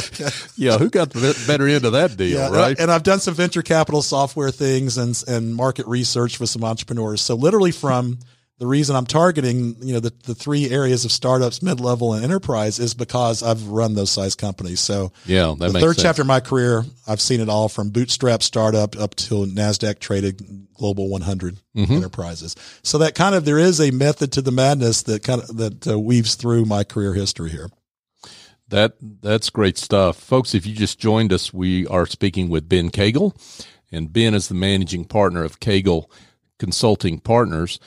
Yeah, 0.56 0.78
who 0.78 0.88
got 0.90 1.10
the 1.10 1.44
better 1.46 1.66
end 1.68 1.84
of 1.84 1.92
that 1.92 2.16
deal, 2.16 2.38
Yeah, 2.38 2.48
right? 2.50 2.78
And 2.78 2.90
I've 2.90 3.02
done 3.02 3.20
some 3.20 3.34
venture 3.34 3.62
capital 3.62 4.02
software 4.02 4.50
things 4.50 4.96
and 4.98 5.22
and 5.28 5.54
market 5.54 5.86
research 5.86 6.40
with 6.40 6.50
some 6.50 6.64
entrepreneurs. 6.64 7.20
So 7.20 7.34
literally 7.34 7.72
from 7.72 8.18
the 8.58 8.66
reason 8.66 8.96
I'm 8.96 9.04
targeting, 9.04 9.76
you 9.82 9.92
know, 9.92 10.00
the, 10.00 10.14
the 10.24 10.34
three 10.34 10.70
areas 10.70 11.04
of 11.04 11.12
startups, 11.12 11.60
mid 11.60 11.78
level, 11.78 12.14
and 12.14 12.24
enterprise 12.24 12.78
is 12.78 12.94
because 12.94 13.42
I've 13.42 13.62
run 13.68 13.92
those 13.94 14.10
size 14.10 14.34
companies. 14.34 14.80
So 14.80 15.12
yeah, 15.26 15.48
that 15.48 15.58
the 15.58 15.72
makes 15.74 15.84
third 15.84 15.96
sense. 15.96 16.02
chapter 16.04 16.22
of 16.22 16.28
my 16.28 16.40
career, 16.40 16.82
I've 17.06 17.20
seen 17.20 17.40
it 17.40 17.50
all 17.50 17.68
from 17.68 17.90
bootstrap 17.90 18.42
startup 18.42 18.96
up 18.98 19.14
to 19.16 19.44
Nasdaq 19.44 19.98
traded 19.98 20.40
global 20.74 21.08
100 21.10 21.58
Mm-hmm. 21.76 21.92
enterprises. 21.92 22.56
So 22.82 22.96
that 22.96 23.14
kind 23.14 23.34
of 23.34 23.44
there 23.44 23.58
is 23.58 23.78
a 23.82 23.90
method 23.90 24.32
to 24.32 24.40
the 24.40 24.50
madness 24.50 25.02
that 25.02 25.22
kind 25.22 25.42
of 25.42 25.54
that 25.58 25.86
uh, 25.86 25.98
weaves 26.00 26.34
through 26.34 26.64
my 26.64 26.84
career 26.84 27.12
history 27.12 27.50
here. 27.50 27.68
That 28.68 28.94
that's 29.00 29.50
great 29.50 29.78
stuff, 29.78 30.16
folks. 30.16 30.54
If 30.54 30.66
you 30.66 30.74
just 30.74 30.98
joined 30.98 31.32
us, 31.32 31.52
we 31.54 31.86
are 31.86 32.04
speaking 32.06 32.48
with 32.48 32.68
Ben 32.68 32.90
Cagle, 32.90 33.32
and 33.92 34.12
Ben 34.12 34.34
is 34.34 34.48
the 34.48 34.54
managing 34.54 35.04
partner 35.04 35.44
of 35.44 35.60
Cagle 35.60 36.10
Consulting 36.58 37.20
Partners. 37.20 37.78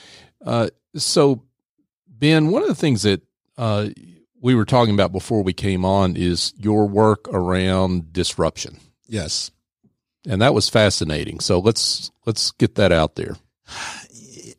Uh, 0.45 0.69
so, 0.95 1.43
Ben, 2.07 2.47
one 2.49 2.61
of 2.61 2.69
the 2.69 2.75
things 2.75 3.01
that 3.03 3.21
uh, 3.57 3.89
we 4.41 4.55
were 4.55 4.63
talking 4.63 4.93
about 4.93 5.11
before 5.11 5.43
we 5.43 5.51
came 5.51 5.83
on 5.83 6.15
is 6.15 6.53
your 6.57 6.87
work 6.87 7.27
around 7.27 8.13
disruption, 8.13 8.77
Yes. 9.05 9.51
and 10.25 10.41
that 10.41 10.53
was 10.53 10.69
fascinating. 10.69 11.41
So 11.41 11.59
let's 11.59 12.09
let's 12.25 12.51
get 12.51 12.75
that 12.75 12.93
out 12.93 13.15
there. 13.15 13.35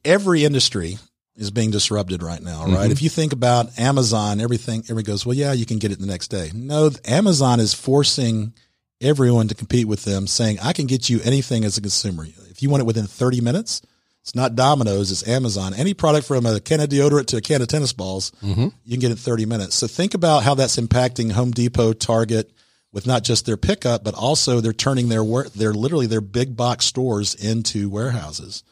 every 0.04 0.44
industry 0.44 0.98
is 1.40 1.50
being 1.50 1.70
disrupted 1.72 2.22
right 2.22 2.42
now, 2.42 2.66
right? 2.66 2.88
Mhm. 2.88 2.92
If 2.92 3.02
you 3.02 3.08
think 3.08 3.32
about 3.32 3.76
Amazon, 3.78 4.40
everything, 4.40 4.80
everybody 4.84 5.04
goes, 5.06 5.26
well, 5.26 5.36
yeah, 5.36 5.52
you 5.52 5.66
can 5.66 5.78
get 5.78 5.90
it 5.90 5.98
the 5.98 6.06
next 6.06 6.28
day. 6.28 6.52
No, 6.54 6.90
Amazon 7.06 7.58
is 7.58 7.74
forcing 7.74 8.52
everyone 9.00 9.48
to 9.48 9.54
compete 9.54 9.88
with 9.88 10.04
them, 10.04 10.26
saying, 10.26 10.58
I 10.62 10.72
can 10.74 10.86
get 10.86 11.08
you 11.08 11.20
anything 11.24 11.64
as 11.64 11.76
a 11.78 11.80
consumer. 11.80 12.26
If 12.50 12.62
you 12.62 12.68
want 12.70 12.82
it 12.82 12.86
within 12.86 13.06
30 13.06 13.40
minutes, 13.40 13.80
it's 14.22 14.34
not 14.34 14.54
Domino's, 14.54 15.10
it's 15.10 15.26
Amazon. 15.26 15.72
Any 15.72 15.94
product 15.94 16.26
from 16.26 16.44
a 16.44 16.60
can 16.60 16.80
of 16.80 16.90
deodorant 16.90 17.24
to 17.28 17.38
a 17.38 17.40
can 17.40 17.62
of 17.62 17.68
tennis 17.68 17.94
balls, 17.94 18.32
Mm-hmm. 18.44 18.68
you 18.84 18.90
can 18.90 19.00
get 19.00 19.06
it 19.08 19.12
in 19.12 19.16
30 19.16 19.46
minutes. 19.46 19.76
So 19.76 19.86
think 19.86 20.12
about 20.12 20.42
how 20.42 20.54
that's 20.54 20.76
impacting 20.76 21.32
Home 21.32 21.52
Depot, 21.52 21.94
Target, 21.94 22.52
with 22.92 23.06
not 23.06 23.24
just 23.24 23.46
their 23.46 23.56
pickup, 23.56 24.04
but 24.04 24.14
also 24.14 24.60
they're 24.60 24.72
turning 24.74 25.08
their 25.08 25.24
work, 25.24 25.52
they're 25.54 25.72
literally 25.72 26.06
their 26.06 26.20
big 26.20 26.54
box 26.56 26.84
stores 26.84 27.34
into 27.34 27.88
warehouses. 27.88 28.62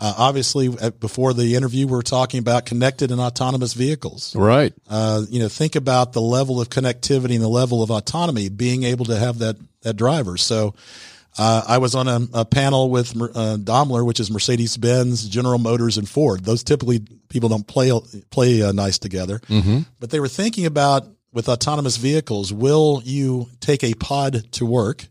Uh, 0.00 0.14
obviously, 0.16 0.68
uh, 0.80 0.90
before 0.90 1.34
the 1.34 1.54
interview, 1.56 1.86
we 1.86 1.96
are 1.98 2.02
talking 2.02 2.38
about 2.38 2.64
connected 2.64 3.10
and 3.10 3.20
autonomous 3.20 3.74
vehicles. 3.74 4.34
Right. 4.34 4.72
Uh, 4.88 5.24
you 5.28 5.38
know, 5.40 5.48
think 5.48 5.76
about 5.76 6.14
the 6.14 6.22
level 6.22 6.58
of 6.60 6.70
connectivity 6.70 7.34
and 7.34 7.42
the 7.42 7.48
level 7.48 7.82
of 7.82 7.90
autonomy, 7.90 8.48
being 8.48 8.84
able 8.84 9.04
to 9.06 9.16
have 9.16 9.38
that 9.40 9.56
that 9.82 9.94
driver. 9.96 10.36
So, 10.38 10.74
Uh, 11.38 11.62
I 11.68 11.78
was 11.78 11.94
on 11.94 12.08
a, 12.08 12.20
a 12.32 12.44
panel 12.44 12.90
with 12.90 13.14
uh, 13.16 13.56
Daimler, 13.56 14.04
which 14.04 14.18
is 14.18 14.30
Mercedes 14.32 14.76
Benz, 14.76 15.28
General 15.28 15.58
Motors, 15.58 15.96
and 15.96 16.08
Ford. 16.08 16.44
Those 16.44 16.64
typically 16.64 17.00
people 17.28 17.48
don't 17.48 17.66
play 17.66 17.92
play 18.30 18.62
uh, 18.62 18.72
nice 18.72 18.98
together, 18.98 19.38
Mm-hmm. 19.48 19.80
but 20.00 20.10
they 20.10 20.18
were 20.18 20.28
thinking 20.28 20.66
about 20.66 21.06
with 21.32 21.48
autonomous 21.48 21.98
vehicles. 21.98 22.52
Will 22.52 23.00
you 23.04 23.46
take 23.60 23.84
a 23.84 23.94
pod 23.94 24.50
to 24.52 24.66
work? 24.66 25.06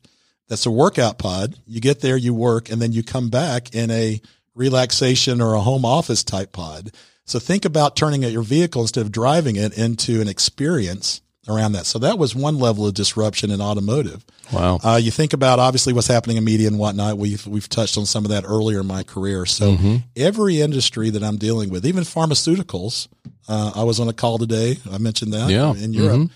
That's 0.49 0.65
a 0.65 0.71
workout 0.71 1.17
pod. 1.19 1.55
You 1.65 1.79
get 1.79 2.01
there, 2.01 2.17
you 2.17 2.33
work, 2.33 2.69
and 2.71 2.81
then 2.81 2.91
you 2.91 3.01
come 3.03 3.29
back 3.29 3.73
in 3.73 3.89
a 3.89 4.19
relaxation 4.59 5.41
or 5.41 5.53
a 5.55 5.61
home 5.61 5.85
office 5.85 6.23
type 6.23 6.51
pod. 6.51 6.91
So 7.25 7.39
think 7.39 7.65
about 7.65 7.95
turning 7.95 8.23
your 8.23 8.43
vehicle 8.43 8.81
instead 8.81 9.01
of 9.01 9.11
driving 9.11 9.55
it 9.55 9.77
into 9.77 10.19
an 10.21 10.27
experience 10.27 11.21
around 11.47 11.71
that. 11.71 11.85
So 11.85 11.97
that 11.99 12.19
was 12.19 12.35
one 12.35 12.59
level 12.59 12.85
of 12.85 12.93
disruption 12.93 13.49
in 13.49 13.61
automotive. 13.61 14.23
Wow. 14.51 14.79
Uh, 14.83 14.99
you 15.01 15.09
think 15.11 15.33
about 15.33 15.57
obviously 15.59 15.93
what's 15.93 16.07
happening 16.07 16.37
in 16.37 16.43
media 16.43 16.67
and 16.67 16.77
whatnot. 16.77 17.17
We've 17.17 17.45
we've 17.47 17.69
touched 17.69 17.97
on 17.97 18.05
some 18.05 18.25
of 18.25 18.31
that 18.31 18.43
earlier 18.45 18.81
in 18.81 18.87
my 18.87 19.03
career. 19.03 19.45
So 19.45 19.77
every 20.15 20.61
industry 20.61 21.09
that 21.11 21.23
I'm 21.23 21.37
dealing 21.37 21.69
with, 21.69 21.85
even 21.85 22.03
pharmaceuticals, 22.03 23.07
uh, 23.47 23.71
I 23.75 23.83
was 23.83 23.99
on 23.99 24.07
a 24.09 24.13
call 24.13 24.37
today. 24.37 24.77
I 24.91 24.97
mentioned 24.97 25.33
that 25.33 25.49
Yeah. 25.49 25.73
in 25.75 25.93
Europe. 25.93 26.29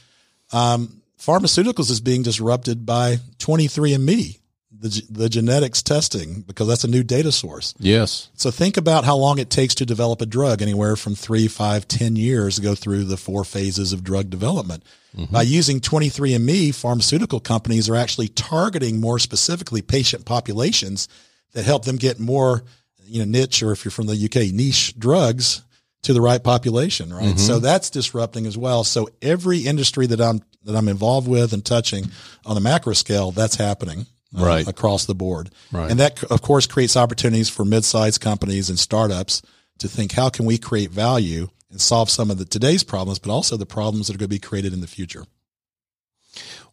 Um, 0.52 1.02
pharmaceuticals 1.20 1.90
is 1.90 2.00
being 2.02 2.22
disrupted 2.24 2.86
by 2.86 3.18
23andMe, 3.40 4.40
the 4.80 5.04
the 5.10 5.30
genetics 5.30 5.82
testing, 5.82 6.42
because 6.42 6.68
that's 6.68 6.84
a 6.84 6.90
new 6.90 7.04
data 7.04 7.32
source. 7.32 7.74
Yes. 7.80 8.30
So 8.36 8.52
think 8.52 8.78
about 8.78 9.06
how 9.06 9.16
long 9.16 9.40
it 9.40 9.50
takes 9.50 9.76
to 9.76 9.86
develop 9.86 10.22
a 10.22 10.26
drug, 10.26 10.62
anywhere 10.62 10.96
from 10.96 11.16
three, 11.16 11.48
five, 11.48 11.88
ten 11.88 12.16
years 12.16 12.56
to 12.56 12.62
go 12.62 12.76
through 12.76 13.06
the 13.06 13.18
four 13.18 13.44
phases 13.44 13.94
of 13.94 14.04
drug 14.04 14.30
development. 14.30 14.84
Mm-hmm. 15.16 15.32
By 15.32 15.44
using 15.44 15.80
23andMe, 15.80 16.74
pharmaceutical 16.74 17.40
companies 17.40 17.88
are 17.88 17.96
actually 17.96 18.30
targeting 18.30 19.00
more 19.00 19.20
specifically 19.20 19.82
patient 19.84 20.26
populations 20.26 21.08
that 21.54 21.66
help 21.66 21.86
them 21.86 21.98
get 21.98 22.20
more, 22.20 22.64
you 23.06 23.20
know, 23.20 23.26
niche 23.26 23.62
or 23.62 23.72
if 23.72 23.86
you're 23.86 23.92
from 23.92 24.08
the 24.08 24.26
UK, 24.26 24.52
niche 24.52 24.98
drugs 24.98 25.62
to 26.02 26.14
the 26.14 26.22
right 26.22 26.44
population, 26.44 27.14
right? 27.14 27.26
Mm-hmm. 27.26 27.38
So 27.38 27.60
that's 27.60 27.92
disrupting 27.92 28.48
as 28.48 28.58
well. 28.58 28.84
So 28.84 29.08
every 29.22 29.60
industry 29.60 30.08
that 30.08 30.20
I'm 30.20 30.42
that 30.64 30.76
I'm 30.76 30.88
involved 30.88 31.28
with 31.28 31.54
and 31.54 31.64
touching 31.64 32.10
on 32.46 32.56
the 32.56 32.62
macro 32.62 32.94
scale, 32.94 33.32
that's 33.32 33.56
happening 33.56 34.08
uh, 34.38 34.44
Right. 34.46 34.68
across 34.68 35.06
the 35.06 35.16
board. 35.16 35.50
Right. 35.72 35.90
And 35.92 36.00
that 36.00 36.24
of 36.26 36.42
course 36.42 36.68
creates 36.68 36.98
opportunities 36.98 37.50
for 37.50 37.64
mid-sized 37.66 38.22
companies 38.22 38.70
and 38.70 38.80
startups 38.80 39.42
to 39.80 39.88
think 39.88 40.14
how 40.14 40.30
can 40.30 40.46
we 40.46 40.58
create 40.58 40.92
value 40.92 41.50
and 41.70 41.82
solve 41.82 42.10
some 42.10 42.30
of 42.32 42.38
the 42.38 42.46
today's 42.46 42.84
problems, 42.84 43.20
but 43.20 43.32
also 43.32 43.58
the 43.58 43.66
problems 43.66 44.08
that 44.08 44.16
are 44.16 44.20
going 44.20 44.30
to 44.30 44.36
be 44.36 44.40
created 44.40 44.74
in 44.74 44.82
the 44.82 44.88
future. 44.88 45.26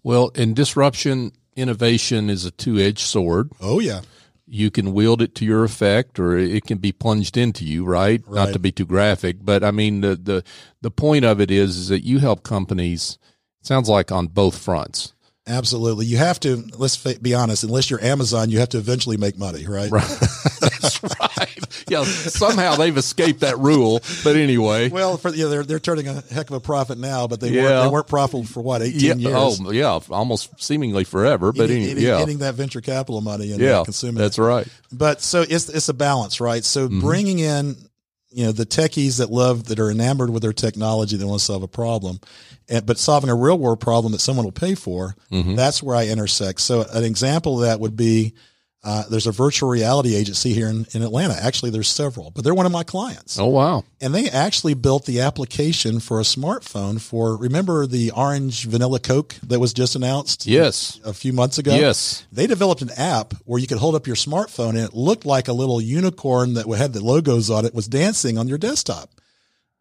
Well, 0.02 0.28
in 0.34 0.54
disruption, 0.54 1.32
innovation 1.56 2.30
is 2.30 2.44
a 2.44 2.50
two 2.50 2.78
edged 2.78 3.00
sword. 3.00 3.50
Oh 3.60 3.80
yeah. 3.80 4.00
You 4.46 4.70
can 4.70 4.92
wield 4.92 5.22
it 5.22 5.34
to 5.36 5.44
your 5.44 5.62
effect, 5.62 6.18
or 6.18 6.36
it 6.36 6.64
can 6.66 6.78
be 6.78 6.90
plunged 6.90 7.36
into 7.36 7.64
you. 7.64 7.84
Right? 7.84 8.22
Not 8.28 8.52
to 8.52 8.58
be 8.58 8.72
too 8.72 8.86
graphic, 8.86 9.36
but 9.42 9.62
I 9.62 9.70
mean 9.70 10.00
the 10.00 10.16
the 10.16 10.44
the 10.80 10.90
point 10.90 11.24
of 11.24 11.40
it 11.40 11.50
is 11.50 11.76
is 11.76 11.88
that 11.88 12.04
you 12.04 12.18
help 12.18 12.42
companies. 12.42 13.18
Sounds 13.62 13.88
like 13.88 14.10
on 14.10 14.26
both 14.28 14.58
fronts. 14.58 15.12
Absolutely. 15.50 16.06
You 16.06 16.16
have 16.18 16.38
to, 16.40 16.64
let's 16.78 16.96
be 17.18 17.34
honest, 17.34 17.64
unless 17.64 17.90
you're 17.90 18.02
Amazon, 18.02 18.50
you 18.50 18.60
have 18.60 18.68
to 18.70 18.78
eventually 18.78 19.16
make 19.16 19.36
money, 19.38 19.66
right? 19.66 19.90
Right. 19.90 20.08
That's 20.60 21.02
right. 21.02 21.58
Yeah. 21.88 22.04
Somehow 22.04 22.76
they've 22.76 22.96
escaped 22.96 23.40
that 23.40 23.58
rule, 23.58 24.00
but 24.24 24.36
anyway. 24.36 24.88
Well, 24.90 25.16
for, 25.16 25.30
know, 25.30 25.48
they're, 25.48 25.64
they're 25.64 25.78
turning 25.80 26.06
a 26.08 26.20
heck 26.32 26.48
of 26.50 26.56
a 26.56 26.60
profit 26.60 26.98
now, 26.98 27.26
but 27.26 27.40
they, 27.40 27.48
Yeah. 27.50 27.62
weren't, 27.62 27.82
they 27.82 27.92
weren't 27.92 28.06
profitable 28.08 28.46
for 28.46 28.60
what, 28.62 28.80
18 28.82 29.00
yeah. 29.00 29.14
years? 29.14 29.60
Oh, 29.64 29.70
yeah. 29.72 29.98
Almost 30.10 30.62
seemingly 30.62 31.04
forever, 31.04 31.52
but 31.52 31.64
Eating- 31.64 31.82
any, 31.82 31.92
eating- 31.92 32.04
yeah. 32.04 32.18
Getting 32.18 32.38
that 32.38 32.54
venture 32.54 32.80
capital 32.80 33.20
money 33.20 33.52
and 33.52 33.60
yeah. 33.60 33.82
consuming 33.84 34.16
That's 34.22 34.38
it. 34.38 34.42
right. 34.42 34.68
But 34.92 35.20
so 35.20 35.42
it's 35.42 35.68
it's 35.68 35.88
a 35.88 35.94
balance, 35.94 36.40
right? 36.40 36.64
So 36.64 36.88
Mm-hmm. 36.88 37.00
bringing 37.00 37.38
in, 37.40 37.76
you 38.30 38.44
know, 38.44 38.52
the 38.52 38.66
techies 38.66 39.18
that 39.18 39.30
love 39.30 39.64
that 39.66 39.78
are 39.80 39.90
enamored 39.90 40.30
with 40.30 40.42
their 40.42 40.52
technology, 40.52 41.16
that 41.16 41.26
want 41.26 41.40
to 41.40 41.44
solve 41.44 41.62
a 41.62 41.68
problem, 41.68 42.20
and, 42.68 42.86
but 42.86 42.98
solving 42.98 43.30
a 43.30 43.34
real 43.34 43.58
world 43.58 43.80
problem 43.80 44.12
that 44.12 44.20
someone 44.20 44.44
will 44.44 44.52
pay 44.52 44.74
for. 44.74 45.16
Mm-hmm. 45.32 45.56
That's 45.56 45.82
where 45.82 45.96
I 45.96 46.06
intersect. 46.06 46.60
So 46.60 46.84
an 46.92 47.04
example 47.04 47.60
of 47.60 47.66
that 47.66 47.80
would 47.80 47.96
be. 47.96 48.34
Uh, 48.82 49.04
there's 49.10 49.26
a 49.26 49.32
virtual 49.32 49.68
reality 49.68 50.14
agency 50.14 50.54
here 50.54 50.66
in, 50.66 50.86
in 50.94 51.02
Atlanta. 51.02 51.34
Actually, 51.34 51.70
there's 51.70 51.86
several, 51.88 52.30
but 52.30 52.44
they're 52.44 52.54
one 52.54 52.64
of 52.64 52.72
my 52.72 52.82
clients. 52.82 53.38
Oh, 53.38 53.48
wow. 53.48 53.84
And 54.00 54.14
they 54.14 54.30
actually 54.30 54.72
built 54.72 55.04
the 55.04 55.20
application 55.20 56.00
for 56.00 56.18
a 56.18 56.22
smartphone 56.22 56.98
for, 56.98 57.36
remember 57.36 57.86
the 57.86 58.10
orange 58.12 58.64
vanilla 58.64 58.98
Coke 58.98 59.34
that 59.42 59.60
was 59.60 59.74
just 59.74 59.96
announced 59.96 60.46
Yes. 60.46 60.98
a 61.04 61.12
few 61.12 61.34
months 61.34 61.58
ago? 61.58 61.74
Yes. 61.74 62.24
They 62.32 62.46
developed 62.46 62.80
an 62.80 62.90
app 62.96 63.34
where 63.44 63.60
you 63.60 63.66
could 63.66 63.76
hold 63.78 63.94
up 63.94 64.06
your 64.06 64.16
smartphone 64.16 64.70
and 64.70 64.78
it 64.78 64.94
looked 64.94 65.26
like 65.26 65.48
a 65.48 65.52
little 65.52 65.80
unicorn 65.82 66.54
that 66.54 66.66
had 66.74 66.94
the 66.94 67.04
logos 67.04 67.50
on 67.50 67.66
it 67.66 67.74
was 67.74 67.86
dancing 67.86 68.38
on 68.38 68.48
your 68.48 68.56
desktop. 68.58 69.10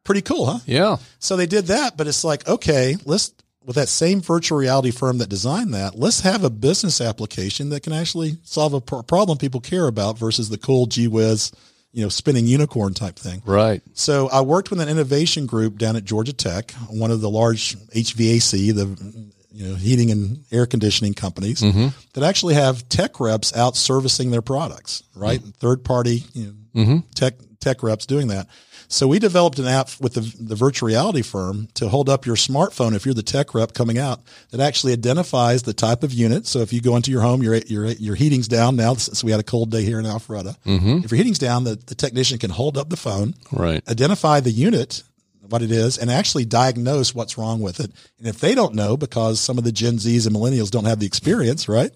Pretty 0.03 0.21
cool, 0.21 0.45
huh? 0.45 0.59
Yeah. 0.65 0.97
So 1.19 1.37
they 1.37 1.45
did 1.45 1.67
that, 1.67 1.95
but 1.95 2.07
it's 2.07 2.25
like, 2.25 2.45
okay, 2.49 2.97
let's, 3.05 3.31
with 3.65 3.75
that 3.75 3.89
same 3.89 4.21
virtual 4.21 4.57
reality 4.57 4.91
firm 4.91 5.17
that 5.19 5.29
designed 5.29 5.73
that, 5.73 5.95
let's 5.95 6.21
have 6.21 6.43
a 6.43 6.49
business 6.49 7.01
application 7.01 7.69
that 7.69 7.83
can 7.83 7.93
actually 7.93 8.37
solve 8.43 8.73
a 8.73 8.81
pro- 8.81 9.03
problem 9.03 9.37
people 9.37 9.59
care 9.59 9.87
about 9.87 10.17
versus 10.17 10.49
the 10.49 10.57
cool 10.57 10.85
gee 10.85 11.07
whiz, 11.07 11.51
you 11.91 12.01
know, 12.03 12.09
spinning 12.09 12.47
unicorn 12.47 12.93
type 12.93 13.17
thing. 13.17 13.41
Right. 13.45 13.81
So 13.93 14.29
I 14.29 14.41
worked 14.41 14.69
with 14.69 14.79
an 14.79 14.89
innovation 14.89 15.45
group 15.45 15.77
down 15.77 15.95
at 15.95 16.05
Georgia 16.05 16.33
Tech, 16.33 16.71
one 16.89 17.11
of 17.11 17.21
the 17.21 17.29
large 17.29 17.75
HVAC, 17.89 18.73
the 18.73 19.31
you 19.51 19.67
know 19.67 19.75
heating 19.75 20.11
and 20.11 20.45
air 20.51 20.65
conditioning 20.65 21.13
companies 21.13 21.61
mm-hmm. 21.61 21.87
that 22.13 22.23
actually 22.23 22.53
have 22.53 22.87
tech 22.87 23.19
reps 23.19 23.55
out 23.55 23.75
servicing 23.75 24.31
their 24.31 24.41
products, 24.41 25.03
right? 25.15 25.39
Mm-hmm. 25.39 25.49
Third 25.51 25.83
party 25.83 26.23
you 26.33 26.45
know, 26.45 26.81
mm-hmm. 26.81 26.97
tech 27.15 27.33
tech 27.59 27.83
reps 27.83 28.05
doing 28.05 28.27
that. 28.27 28.47
So 28.91 29.07
we 29.07 29.19
developed 29.19 29.59
an 29.59 29.67
app 29.67 29.89
with 30.01 30.15
the, 30.15 30.21
the 30.39 30.55
virtual 30.55 30.87
reality 30.87 31.21
firm 31.21 31.67
to 31.75 31.89
hold 31.89 32.09
up 32.09 32.25
your 32.25 32.35
smartphone 32.35 32.95
if 32.95 33.05
you're 33.05 33.13
the 33.13 33.21
tech 33.21 33.53
rep 33.53 33.73
coming 33.75 33.99
out 33.99 34.19
that 34.49 34.59
actually 34.59 34.93
identifies 34.93 35.61
the 35.61 35.73
type 35.73 36.01
of 36.01 36.11
unit. 36.11 36.47
So 36.47 36.59
if 36.61 36.73
you 36.73 36.81
go 36.81 36.95
into 36.95 37.11
your 37.11 37.21
home, 37.21 37.43
your 37.43 37.55
your 37.55 37.85
your 37.85 38.15
heating's 38.15 38.47
down 38.47 38.75
now. 38.75 38.95
Since 38.95 39.23
we 39.23 39.29
had 39.29 39.39
a 39.39 39.43
cold 39.43 39.69
day 39.69 39.83
here 39.83 39.99
in 39.99 40.05
Alpharetta, 40.05 40.57
mm-hmm. 40.65 41.03
if 41.03 41.11
your 41.11 41.17
heating's 41.17 41.37
down, 41.37 41.65
the, 41.65 41.75
the 41.75 41.93
technician 41.93 42.39
can 42.39 42.49
hold 42.49 42.77
up 42.77 42.89
the 42.89 42.97
phone, 42.97 43.35
Right. 43.51 43.87
identify 43.87 44.39
the 44.39 44.51
unit, 44.51 45.03
what 45.47 45.61
it 45.61 45.71
is, 45.71 45.99
and 45.99 46.09
actually 46.09 46.45
diagnose 46.45 47.13
what's 47.13 47.37
wrong 47.37 47.59
with 47.61 47.79
it. 47.79 47.91
And 48.17 48.27
if 48.27 48.39
they 48.39 48.55
don't 48.55 48.73
know, 48.73 48.97
because 48.97 49.39
some 49.39 49.59
of 49.59 49.63
the 49.63 49.71
Gen 49.71 49.97
Zs 49.97 50.25
and 50.25 50.35
millennials 50.35 50.71
don't 50.71 50.85
have 50.85 50.99
the 50.99 51.05
experience, 51.05 51.69
right? 51.69 51.91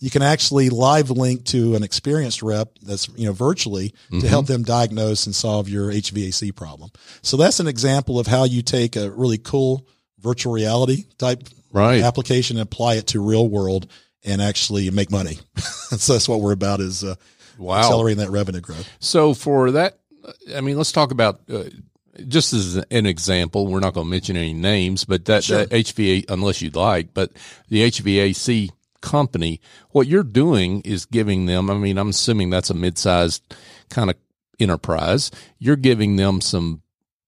You 0.00 0.08
can 0.10 0.22
actually 0.22 0.70
live 0.70 1.10
link 1.10 1.44
to 1.46 1.74
an 1.76 1.82
experienced 1.82 2.42
rep 2.42 2.70
that's, 2.82 3.08
you 3.16 3.26
know, 3.26 3.32
virtually 3.32 3.94
to 4.18 4.26
help 4.26 4.46
them 4.46 4.62
diagnose 4.62 5.26
and 5.26 5.34
solve 5.34 5.68
your 5.68 5.90
HVAC 5.92 6.54
problem. 6.56 6.90
So 7.22 7.36
that's 7.36 7.60
an 7.60 7.68
example 7.68 8.18
of 8.18 8.26
how 8.26 8.44
you 8.44 8.62
take 8.62 8.96
a 8.96 9.10
really 9.10 9.36
cool 9.38 9.86
virtual 10.18 10.52
reality 10.54 11.04
type 11.18 11.42
Right. 11.72 12.02
application 12.02 12.56
and 12.56 12.62
apply 12.62 12.94
it 12.94 13.06
to 13.08 13.20
real 13.20 13.46
world 13.48 13.86
and 14.24 14.42
actually 14.42 14.90
make 14.90 15.10
money. 15.10 15.38
so 15.58 16.14
that's 16.14 16.28
what 16.28 16.40
we're 16.40 16.52
about 16.52 16.80
is 16.80 17.04
uh, 17.04 17.14
Wow. 17.58 17.78
accelerating 17.80 18.24
that 18.24 18.30
revenue 18.30 18.60
growth. 18.60 18.88
So 19.00 19.34
for 19.34 19.70
that, 19.72 19.98
I 20.56 20.62
mean, 20.62 20.76
let's 20.78 20.92
talk 20.92 21.10
about 21.12 21.40
uh, 21.52 21.64
just 22.26 22.52
as 22.54 22.76
an 22.90 23.06
example. 23.06 23.66
We're 23.66 23.80
not 23.80 23.92
going 23.94 24.06
to 24.06 24.10
mention 24.10 24.36
any 24.36 24.52
names, 24.54 25.04
but 25.04 25.26
that, 25.26 25.44
Sure. 25.44 25.58
that 25.66 25.70
HVA, 25.70 26.24
unless 26.30 26.60
you'd 26.62 26.74
like, 26.74 27.12
but 27.14 27.32
the 27.68 27.82
HVAC 27.82 28.70
company, 29.00 29.60
what 29.90 30.06
you're 30.06 30.22
doing 30.22 30.80
is 30.82 31.06
giving 31.06 31.46
them. 31.46 31.70
I 31.70 31.74
mean, 31.74 31.98
I'm 31.98 32.10
assuming 32.10 32.50
that's 32.50 32.70
a 32.70 32.74
mid-sized 32.74 33.42
kind 33.88 34.10
of 34.10 34.16
enterprise. 34.58 35.30
You're 35.58 35.76
giving 35.76 36.16
them 36.16 36.40
some 36.40 36.82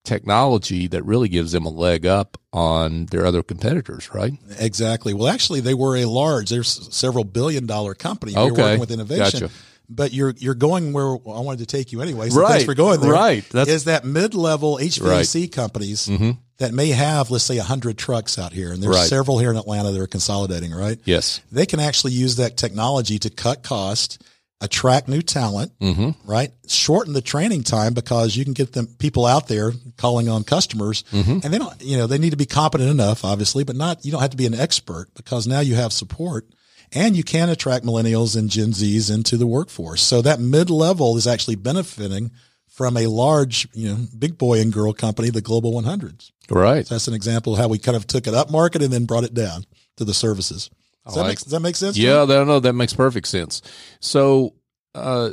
technology 0.04 0.88
that 0.88 1.04
really 1.04 1.28
gives 1.28 1.52
them 1.52 1.64
a 1.64 1.70
leg 1.70 2.04
up 2.04 2.36
on 2.52 3.06
their 3.06 3.24
other 3.24 3.42
competitors, 3.42 4.12
right? 4.12 4.32
Exactly. 4.58 5.14
Well, 5.14 5.28
actually, 5.28 5.60
they 5.60 5.74
were 5.74 5.96
a 5.96 6.04
large. 6.06 6.50
There's 6.50 6.94
several 6.94 7.24
billion 7.24 7.66
dollar 7.66 7.94
company. 7.94 8.32
You're 8.32 8.50
Okay. 8.52 8.62
working 8.62 8.80
with 8.80 8.90
innovation, 8.90 9.40
Gotcha. 9.40 9.50
but 9.88 10.12
you're 10.12 10.34
you're 10.38 10.54
going 10.54 10.92
where 10.92 11.12
I 11.12 11.40
wanted 11.40 11.60
to 11.60 11.66
take 11.66 11.92
you 11.92 12.02
anyway. 12.02 12.30
So 12.30 12.40
Right. 12.40 12.50
thanks 12.50 12.64
for 12.64 12.74
going 12.74 13.00
there. 13.00 13.12
Right. 13.12 13.44
That's- 13.50 13.74
is 13.74 13.84
that 13.84 14.04
mid 14.04 14.34
level 14.34 14.78
HVAC 14.80 15.46
companies 15.52 16.08
Mhm. 16.08 16.38
That 16.62 16.72
may 16.74 16.88
have, 16.88 17.30
let's 17.30 17.44
say, 17.44 17.58
hundred 17.58 17.98
trucks 17.98 18.38
out 18.38 18.52
here, 18.52 18.72
and 18.72 18.82
there's 18.82 18.96
Right. 18.96 19.08
several 19.08 19.38
here 19.38 19.50
in 19.50 19.56
Atlanta 19.56 19.90
that 19.92 20.00
are 20.00 20.06
consolidating. 20.06 20.72
Right. 20.72 20.98
Yes. 21.04 21.40
They 21.52 21.66
can 21.66 21.78
actually 21.80 22.12
use 22.12 22.36
that 22.36 22.56
technology 22.56 23.18
to 23.20 23.30
cut 23.30 23.62
cost, 23.62 24.22
attract 24.60 25.08
new 25.08 25.22
talent, 25.22 25.72
Mm-hmm. 25.80 26.10
right? 26.24 26.52
Shorten 26.68 27.14
the 27.14 27.20
training 27.20 27.64
time 27.64 27.94
because 27.94 28.36
you 28.36 28.44
can 28.44 28.52
get 28.54 28.72
them 28.72 28.86
people 28.98 29.26
out 29.26 29.48
there 29.48 29.72
calling 29.96 30.28
on 30.28 30.44
customers 30.44 31.04
Mm-hmm. 31.12 31.38
and 31.42 31.52
they 31.52 31.58
don't, 31.58 31.82
you 31.82 31.96
know, 31.96 32.06
they 32.06 32.18
need 32.18 32.30
to 32.30 32.36
be 32.36 32.46
competent 32.46 32.88
enough, 32.90 33.24
obviously, 33.24 33.64
but 33.64 33.76
not, 33.76 34.04
you 34.04 34.12
don't 34.12 34.20
have 34.22 34.30
to 34.30 34.36
be 34.36 34.46
an 34.46 34.54
expert 34.54 35.08
because 35.14 35.46
now 35.48 35.60
you 35.60 35.74
have 35.74 35.92
support 35.92 36.46
and 36.92 37.16
you 37.16 37.24
can 37.24 37.48
attract 37.48 37.84
millennials 37.84 38.36
and 38.36 38.50
Gen 38.50 38.68
Zs 38.70 39.12
into 39.12 39.36
the 39.36 39.46
workforce. 39.48 40.00
So 40.02 40.22
that 40.22 40.38
mid 40.38 40.70
level 40.70 41.16
is 41.16 41.26
actually 41.26 41.56
benefiting 41.56 42.30
from 42.72 42.96
a 42.96 43.06
large, 43.06 43.68
you 43.74 43.88
know, 43.90 43.98
big 44.18 44.38
boy 44.38 44.60
and 44.60 44.72
girl 44.72 44.94
company, 44.94 45.28
the 45.28 45.42
Global 45.42 45.72
100s. 45.72 46.32
Right. 46.48 46.86
So 46.86 46.94
that's 46.94 47.06
an 47.06 47.14
example 47.14 47.52
of 47.52 47.58
how 47.58 47.68
we 47.68 47.78
kind 47.78 47.96
of 47.96 48.06
took 48.06 48.26
it 48.26 48.34
up 48.34 48.50
market 48.50 48.82
and 48.82 48.92
then 48.92 49.04
brought 49.04 49.24
it 49.24 49.34
down 49.34 49.64
to 49.98 50.04
the 50.04 50.14
services. 50.14 50.70
Does, 51.04 51.14
that, 51.14 51.20
like- 51.20 51.28
make, 51.28 51.38
does 51.40 51.52
that 51.52 51.60
make 51.60 51.76
sense? 51.76 51.98
Yeah, 51.98 52.24
that, 52.24 52.46
no, 52.46 52.60
that 52.60 52.72
makes 52.72 52.94
perfect 52.94 53.26
sense. 53.28 53.60
So, 54.00 54.54
uh, 54.94 55.32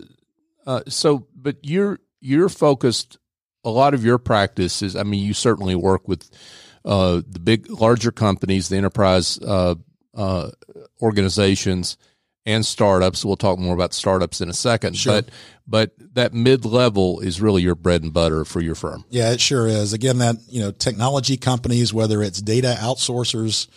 uh, 0.65 0.81
so, 0.88 1.27
but 1.36 1.58
you're 1.62 2.00
you're 2.19 2.50
focused. 2.50 3.17
A 3.63 3.69
lot 3.69 3.93
of 3.93 4.03
your 4.03 4.17
practice 4.17 4.81
is. 4.81 4.96
I 4.96 5.03
mean, 5.03 5.24
you 5.24 5.34
certainly 5.34 5.75
work 5.75 6.08
with 6.08 6.29
uh, 6.86 7.22
the 7.27 7.39
big, 7.39 7.69
larger 7.69 8.12
companies, 8.12 8.69
the 8.69 8.77
enterprise 8.77 9.39
uh, 9.39 9.75
uh, 10.15 10.50
organizations, 11.01 11.98
and 12.49 12.65
startups. 12.65 13.23
We'll 13.23 13.35
talk 13.35 13.59
more 13.59 13.73
about 13.73 13.93
startups 13.93 14.41
in 14.41 14.49
a 14.49 14.53
second. 14.53 14.97
Sure. 14.97 15.21
But 15.21 15.29
but 15.67 16.15
that 16.15 16.33
mid 16.33 16.65
level 16.65 17.19
is 17.19 17.39
really 17.39 17.61
your 17.61 17.75
bread 17.75 18.01
and 18.01 18.13
butter 18.13 18.43
for 18.43 18.59
your 18.59 18.75
firm. 18.75 19.05
Yeah, 19.09 19.31
it 19.31 19.39
sure 19.39 19.67
is. 19.67 19.93
Again, 19.93 20.17
that, 20.17 20.37
you 20.47 20.61
know, 20.61 20.71
technology 20.71 21.37
companies, 21.37 21.93
whether 21.93 22.23
it's 22.23 22.41
data 22.41 22.75
outsourcers, 22.79 23.67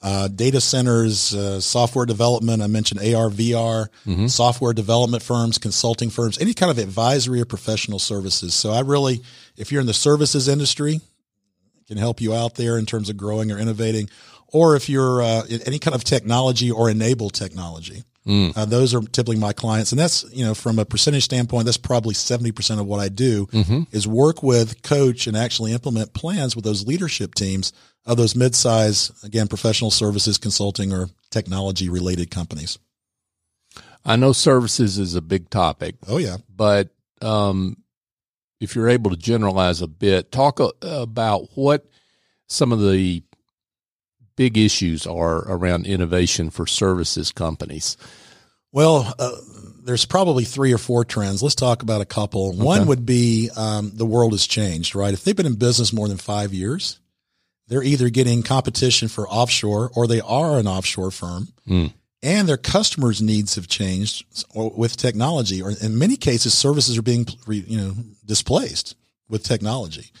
uh, 0.00 0.28
data 0.28 0.60
centers, 0.60 1.34
uh, 1.34 1.60
software 1.60 2.06
development. 2.06 2.62
I 2.62 2.68
mentioned 2.68 3.00
AR, 3.00 3.28
VR, 3.28 3.88
software 4.30 4.72
development 4.72 5.22
firms, 5.22 5.58
consulting 5.58 6.08
firms, 6.08 6.38
any 6.38 6.54
kind 6.54 6.70
of 6.70 6.78
advisory 6.78 7.40
or 7.40 7.44
professional 7.44 7.98
services. 7.98 8.54
So 8.54 8.70
I 8.70 8.80
really, 8.80 9.20
if 9.56 9.72
you're 9.72 9.80
in 9.80 9.86
the 9.86 9.92
services 9.92 10.48
industry, 10.48 11.00
can 11.90 11.98
help 11.98 12.20
you 12.20 12.32
out 12.32 12.54
there 12.54 12.78
in 12.78 12.86
terms 12.86 13.10
of 13.10 13.16
growing 13.16 13.50
or 13.50 13.58
innovating, 13.58 14.08
or 14.46 14.76
if 14.76 14.88
you're 14.88 15.20
uh, 15.20 15.42
any 15.66 15.80
kind 15.80 15.94
of 15.94 16.04
technology 16.04 16.70
or 16.70 16.88
enable 16.88 17.30
technology. 17.30 18.04
Uh, 18.26 18.64
those 18.66 18.94
are 18.94 19.00
typically 19.00 19.38
my 19.38 19.52
clients, 19.52 19.92
and 19.92 19.98
that's 19.98 20.24
you 20.32 20.44
know 20.44 20.54
from 20.54 20.78
a 20.78 20.84
percentage 20.84 21.24
standpoint, 21.24 21.64
that's 21.64 21.76
probably 21.76 22.14
seventy 22.14 22.52
percent 22.52 22.80
of 22.80 22.86
what 22.86 23.00
I 23.00 23.08
do 23.08 23.48
is 23.92 24.06
work 24.06 24.42
with, 24.42 24.82
coach, 24.82 25.26
and 25.26 25.36
actually 25.36 25.72
implement 25.72 26.12
plans 26.12 26.54
with 26.54 26.64
those 26.64 26.86
leadership 26.86 27.34
teams 27.34 27.72
of 28.06 28.16
those 28.16 28.34
mid-size, 28.34 29.12
again, 29.24 29.46
professional 29.46 29.90
services, 29.90 30.38
consulting, 30.38 30.92
or 30.92 31.08
technology 31.30 31.88
related 31.88 32.30
companies. 32.30 32.78
I 34.04 34.16
know 34.16 34.32
services 34.32 34.98
is 34.98 35.14
a 35.14 35.20
big 35.20 35.50
topic. 35.50 35.96
Oh 36.06 36.18
yeah, 36.18 36.38
but 36.54 36.90
um, 37.22 37.76
if 38.60 38.74
you're 38.74 38.88
able 38.88 39.10
to 39.10 39.16
generalize 39.16 39.82
a 39.82 39.86
bit, 39.86 40.32
talk 40.32 40.60
a, 40.60 40.70
about 40.82 41.48
what 41.54 41.86
some 42.48 42.72
of 42.72 42.80
the 42.80 43.22
big 44.40 44.56
issues 44.56 45.06
are 45.06 45.44
around 45.52 45.84
innovation 45.84 46.48
for 46.48 46.66
services 46.66 47.30
companies. 47.30 47.98
Well, 48.72 49.12
uh, 49.18 49.36
there's 49.84 50.06
probably 50.06 50.44
three 50.44 50.72
or 50.72 50.78
four 50.78 51.04
trends. 51.04 51.42
Let's 51.42 51.54
talk 51.54 51.82
about 51.82 52.00
a 52.00 52.06
couple. 52.06 52.54
One 52.54 52.86
would 52.86 53.04
be 53.04 53.50
um, 53.54 53.92
the 53.92 54.06
world 54.06 54.32
has 54.32 54.46
changed, 54.46 54.94
right? 54.94 55.12
If 55.12 55.24
they've 55.24 55.36
been 55.36 55.44
in 55.44 55.56
business 55.56 55.92
more 55.92 56.08
than 56.08 56.16
five 56.16 56.54
years, 56.54 57.00
they're 57.68 57.82
either 57.82 58.08
getting 58.08 58.42
competition 58.42 59.08
for 59.08 59.28
offshore 59.28 59.90
or 59.94 60.06
they 60.06 60.22
are 60.22 60.58
an 60.58 60.66
offshore 60.66 61.10
firm. 61.10 61.48
Mm. 61.68 61.92
And 62.22 62.48
their 62.48 62.56
customers' 62.56 63.20
needs 63.20 63.56
have 63.56 63.68
changed 63.68 64.24
with 64.54 64.96
technology, 64.96 65.60
or 65.60 65.70
in 65.70 65.98
many 65.98 66.16
cases, 66.16 66.56
services 66.56 66.96
are 66.96 67.02
being 67.02 67.26
you 67.46 67.76
know 67.78 67.92
displaced 68.24 68.96
with 69.28 69.42
technology. 69.42 70.12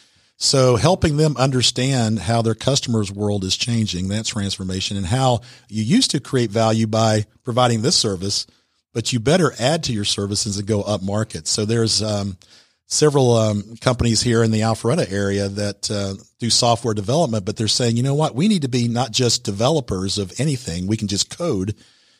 So 0.42 0.76
helping 0.76 1.18
them 1.18 1.36
understand 1.36 2.20
how 2.20 2.40
their 2.40 2.54
customers' 2.54 3.12
world 3.12 3.44
is 3.44 3.58
changing, 3.58 4.08
that 4.08 4.24
transformation, 4.24 4.96
and 4.96 5.04
how 5.04 5.42
you 5.68 5.82
used 5.82 6.12
to 6.12 6.18
create 6.20 6.50
value 6.50 6.86
by 6.86 7.26
providing 7.44 7.82
this 7.82 7.94
service, 7.94 8.46
but 8.94 9.12
you 9.12 9.20
better 9.20 9.52
add 9.60 9.84
to 9.84 9.92
your 9.92 10.06
services 10.06 10.56
and 10.56 10.66
go 10.66 10.80
up 10.80 11.02
market. 11.02 11.46
So 11.46 11.66
there's 11.66 12.02
um, 12.02 12.38
several 12.86 13.34
um, 13.34 13.76
companies 13.82 14.22
here 14.22 14.42
in 14.42 14.50
the 14.50 14.62
Alpharetta 14.62 15.12
area 15.12 15.46
that 15.46 15.90
uh, 15.90 16.14
do 16.38 16.48
software 16.48 16.94
development, 16.94 17.44
but 17.44 17.58
they're 17.58 17.68
saying, 17.68 17.98
you 17.98 18.02
know 18.02 18.14
what, 18.14 18.34
we 18.34 18.48
need 18.48 18.62
to 18.62 18.68
be 18.68 18.88
not 18.88 19.10
just 19.10 19.44
developers 19.44 20.16
of 20.16 20.32
anything, 20.40 20.86
we 20.86 20.96
can 20.96 21.06
just 21.06 21.28
code, 21.28 21.74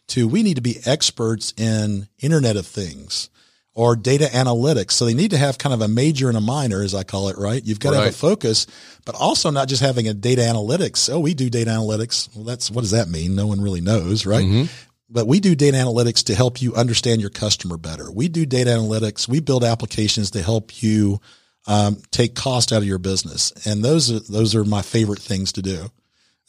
to 0.09 0.29
we 0.29 0.43
need 0.43 0.57
to 0.57 0.61
be 0.61 0.77
experts 0.85 1.55
in 1.57 2.07
Internet 2.21 2.57
of 2.57 2.67
Things 2.67 3.31
or 3.75 3.95
data 3.97 4.27
analytics. 4.33 4.93
So 4.93 5.05
they 5.05 5.15
need 5.15 5.31
to 5.31 5.39
have 5.39 5.57
kind 5.59 5.73
of 5.73 5.81
a 5.81 5.89
major 5.89 6.29
and 6.29 6.37
a 6.37 6.41
minor, 6.41 6.83
as 6.83 6.95
I 6.95 7.05
call 7.05 7.29
it, 7.29 7.39
right? 7.39 7.65
You've 7.65 7.79
got 7.81 7.91
to 7.91 7.97
have 7.97 8.05
a 8.07 8.17
focus, 8.17 8.67
but 9.05 9.15
also 9.15 9.51
not 9.51 9.69
just 9.69 9.81
having 9.83 10.09
a 10.09 10.15
data 10.15 10.43
analytics. 10.43 11.09
Oh, 11.13 11.21
we 11.21 11.35
do 11.35 11.49
data 11.49 11.71
analytics. 11.71 12.35
Well, 12.35 12.45
that's 12.45 12.71
what 12.71 12.81
does 12.83 12.91
that 12.91 13.09
mean? 13.09 13.35
No 13.37 13.47
one 13.47 13.61
really 13.61 13.81
knows, 13.81 14.27
right? 14.27 14.45
But 15.09 15.27
we 15.27 15.41
do 15.41 15.55
data 15.57 15.77
analytics 15.77 16.25
to 16.25 16.35
help 16.35 16.61
you 16.63 16.75
understand 16.75 17.21
your 17.21 17.31
customer 17.31 17.77
better. 17.77 18.11
We 18.13 18.29
do 18.29 18.47
data 18.47 18.71
analytics. 18.71 19.27
We 19.27 19.41
build 19.41 19.65
applications 19.65 20.31
to 20.33 20.43
help 20.43 20.83
you 20.83 21.21
um, 21.67 21.97
take 22.11 22.35
cost 22.35 22.73
out 22.73 22.79
of 22.79 22.85
your 22.85 22.99
business, 22.99 23.53
and 23.67 23.85
those 23.85 24.11
are 24.11 24.21
those 24.21 24.55
are 24.55 24.65
my 24.65 24.83
favorite 24.83 25.21
things 25.21 25.53
to 25.53 25.63
do. 25.63 25.91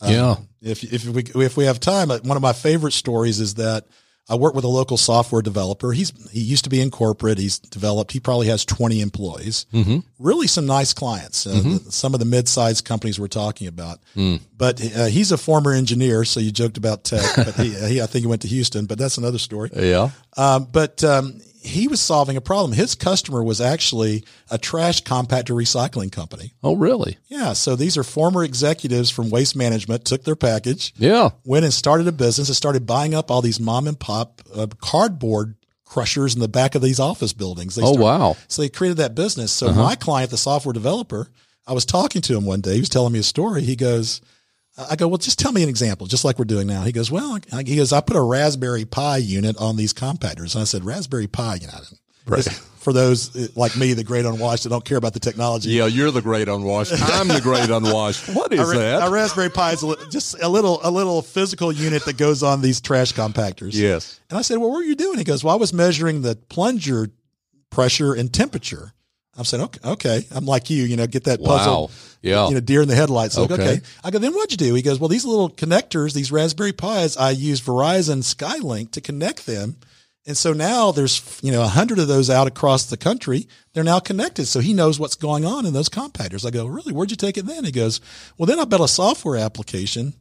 yeah. 0.03 0.36
If 0.62 0.84
if 0.84 1.05
we 1.05 1.23
if 1.43 1.57
we 1.57 1.65
have 1.65 1.79
time, 1.79 2.12
uh, 2.12 2.19
one 2.23 2.38
of 2.38 2.43
my 2.43 2.53
favorite 2.53 2.93
stories 2.93 3.39
is 3.39 3.55
that 3.55 3.86
I 4.29 4.36
work 4.36 4.53
with 4.55 4.63
a 4.63 4.69
local 4.69 4.95
software 4.97 5.41
developer. 5.41 5.91
He's 5.91 6.13
he 6.31 6.39
used 6.39 6.63
to 6.63 6.69
be 6.69 6.79
in 6.79 6.89
corporate. 6.91 7.38
He's 7.38 7.60
developed. 7.60 8.12
He 8.13 8.19
probably 8.19 8.47
has 8.47 8.63
twenty 8.63 9.01
employees. 9.01 9.65
Mm-hmm. 9.73 9.99
Really, 10.19 10.47
some 10.47 10.65
nice 10.65 10.93
clients. 10.93 11.45
Uh, 11.45 11.51
the- 11.84 11.91
some 11.91 12.13
of 12.13 12.19
the 12.19 12.25
mid-sized 12.25 12.86
companies 12.86 13.19
we're 13.19 13.27
talking 13.27 13.67
about. 13.67 13.99
But 14.57 14.81
uh, 14.95 15.05
he's 15.07 15.31
a 15.31 15.38
former 15.38 15.73
engineer, 15.73 16.23
so 16.23 16.39
you 16.39 16.51
joked 16.51 16.77
about 16.77 17.03
tech. 17.03 17.25
but 17.36 17.55
he, 17.55 17.69
he, 17.88 18.01
I 18.01 18.05
think 18.05 18.23
he 18.23 18.27
went 18.27 18.43
to 18.43 18.47
Houston. 18.47 18.86
But 18.86 18.97
that's 18.99 19.17
another 19.17 19.39
story. 19.39 19.69
Yeah. 19.75 20.12
Um, 20.38 20.67
but 20.71 21.03
um, 21.03 21.41
he 21.63 21.88
was 21.88 22.02
solving 22.02 22.36
a 22.38 22.41
problem. 22.41 22.71
His 22.74 22.95
customer 22.95 23.43
was 23.43 23.62
actually 23.62 24.24
a 24.50 24.58
trash 24.58 25.04
compactor 25.04 25.56
recycling 25.56 26.12
company. 26.12 26.54
Oh, 26.63 26.76
really? 26.76 27.17
Yeah. 27.28 27.54
So 27.54 27.76
these 27.76 27.97
are 27.97 28.04
former 28.04 28.43
executives 28.43 29.10
from 29.10 29.30
Waste 29.30 29.56
Management, 29.56 30.04
took 30.06 30.24
their 30.24 30.36
package, 30.36 30.93
Yeah. 30.97 31.30
went 31.45 31.63
and 31.65 31.74
started 31.74 32.08
a 32.08 32.12
business 32.12 32.50
and 32.50 32.56
started 32.56 32.86
buying 32.88 33.13
up 33.13 33.30
all 33.30 33.41
these 33.41 33.60
mom 33.60 33.88
and 33.88 34.00
pop 34.00 34.41
uh, 34.56 34.67
cardboard 34.80 35.56
crushers 35.86 36.34
in 36.34 36.39
the 36.41 36.47
back 36.47 36.74
of 36.76 36.82
these 36.82 37.00
office 37.00 37.34
buildings. 37.34 37.76
They 37.76 37.82
Oh, 37.84 37.93
started- 37.93 38.02
wow. 38.04 38.38
So 38.47 38.62
they 38.62 38.69
created 38.69 38.97
that 38.97 39.13
business. 39.13 39.52
So 39.52 39.71
my 39.74 39.95
client, 39.95 40.32
the 40.32 40.38
software 40.38 40.74
developer, 40.74 41.30
I 41.67 41.74
was 41.74 41.86
talking 41.86 42.21
to 42.24 42.36
him 42.36 42.45
one 42.45 42.62
day. 42.62 42.76
He 42.76 42.80
was 42.80 42.89
telling 42.89 43.13
me 43.13 43.19
a 43.19 43.24
story. 43.24 43.63
He 43.63 43.76
goes, 43.76 44.19
I 44.89 44.96
go, 44.96 45.08
well, 45.08 45.17
just 45.17 45.38
tell 45.39 45.52
me 45.52 45.63
an 45.63 45.70
example, 45.70 46.08
just 46.08 46.24
like 46.26 46.39
we're 46.39 46.46
doing 46.46 46.67
now. 46.67 46.82
He 46.84 46.91
goes, 46.91 47.12
well, 47.12 47.39
I- 47.52 47.63
he 47.63 47.76
goes, 47.76 47.91
I 47.94 48.02
put 48.02 48.15
a 48.17 48.22
Raspberry 48.22 48.86
Pi 48.86 49.17
unit 49.17 49.58
on 49.58 49.76
these 49.76 49.94
compactors. 49.94 50.56
And 50.56 50.62
I 50.62 50.65
said, 50.65 50.84
Raspberry 50.84 51.28
Pi, 51.28 51.56
you 51.56 51.67
know, 51.67 51.74
Right. 52.26 52.44
this- 52.44 52.58
for 52.82 52.94
those 52.94 53.36
uh, 53.36 53.48
like 53.56 53.78
me, 53.78 53.94
the 53.94 54.04
great 54.04 54.26
unwashed 54.26 54.63
that 54.63 54.70
don't 54.70 54.84
care 54.84 54.98
about 54.98 55.13
the 55.13 55.20
technology. 55.20 55.70
Yeah, 55.70 55.86
you're 55.86 56.10
the 56.10 56.22
great 56.22 56.48
unwashed. 56.48 56.94
I'm 57.00 57.28
the 57.28 57.39
great 57.39 57.70
unwashed. 57.70 58.28
What 58.30 58.52
is 58.52 58.60
ra- 58.60 58.65
that? 58.74 59.08
a 59.08 59.12
Raspberry 59.12 59.50
Pi 59.52 59.74
is 59.74 59.84
a 59.84 59.88
li- 59.88 59.96
just 60.10 60.41
a 60.41 60.50
little 60.50 60.80
a 60.84 60.89
little 60.89 61.22
physical 61.22 61.72
unit 61.72 62.06
that 62.06 62.17
goes 62.17 62.41
on 62.41 62.62
these 62.62 62.82
trash 62.82 63.13
compactors. 63.13 63.74
yes. 63.76 64.20
And 64.32 64.39
I 64.39 64.41
said, 64.41 64.58
"Well, 64.58 64.70
what 64.72 64.78
were 64.78 64.84
you 64.84 64.96
doing?" 64.96 65.20
He 65.20 65.24
goes, 65.24 65.44
"Well, 65.44 65.54
I 65.54 65.58
was 65.60 65.74
measuring 65.74 66.24
the 66.24 66.36
plunger 66.50 67.10
pressure 67.70 68.13
and 68.13 68.34
temperature." 68.34 68.94
I'm 69.38 69.46
saying, 69.46 69.63
"Okay, 69.63 69.89
okay." 69.91 70.26
I'm 70.32 70.46
like 70.46 70.70
you, 70.70 70.84
you 70.84 70.98
know, 70.98 71.08
get 71.08 71.24
that 71.26 71.41
puzzle. 71.44 71.84
Wow. 71.84 71.89
Yeah. 72.22 72.48
You 72.50 72.56
know, 72.56 72.60
deer 72.60 72.82
in 72.82 72.88
the 72.88 72.96
headlights. 72.96 73.38
Like, 73.38 73.50
Okay. 73.52 73.63
okay. 73.63 73.82
I 74.04 74.12
go, 74.12 74.20
then 74.20 74.34
what'd 74.34 74.52
you 74.52 74.58
do? 74.58 74.76
He 74.76 74.82
goes, 74.82 75.00
well, 75.00 75.08
these 75.08 75.26
little 75.26 75.50
connectors, 75.50 76.13
these 76.13 76.32
Raspberry 76.32 76.74
Pis, 76.74 77.17
I 77.17 77.32
use 77.32 77.62
Verizon 77.62 78.20
Skylink 78.24 78.91
to 78.91 79.02
connect 79.02 79.46
them. 79.48 79.78
And 80.28 80.38
so 80.38 80.54
now 80.54 80.91
there's, 80.91 81.39
you 81.41 81.52
know, 81.52 81.63
a 81.63 81.67
hundred 81.67 81.98
of 81.98 82.08
those 82.08 82.30
out 82.30 82.46
across 82.46 82.86
the 82.86 82.98
country. 82.98 83.48
They're 83.74 83.84
now 83.84 84.00
connected. 84.00 84.46
So 84.46 84.60
he 84.60 84.72
knows 84.74 85.00
what's 85.00 85.15
going 85.15 85.46
on 85.46 85.65
in 85.65 85.74
those 85.74 85.89
compactors. 85.89 86.46
I 86.46 86.52
go, 86.52 86.67
really? 86.67 86.94
Where'd 86.94 87.10
you 87.10 87.17
take 87.17 87.38
it 87.39 87.48
then? 87.48 87.63
He 87.63 87.72
goes, 87.72 88.02
well, 88.38 88.46
then 88.46 88.60
I 88.60 88.65
built 88.65 88.84
a 88.84 88.88
software 88.88 89.38
application 89.38 90.13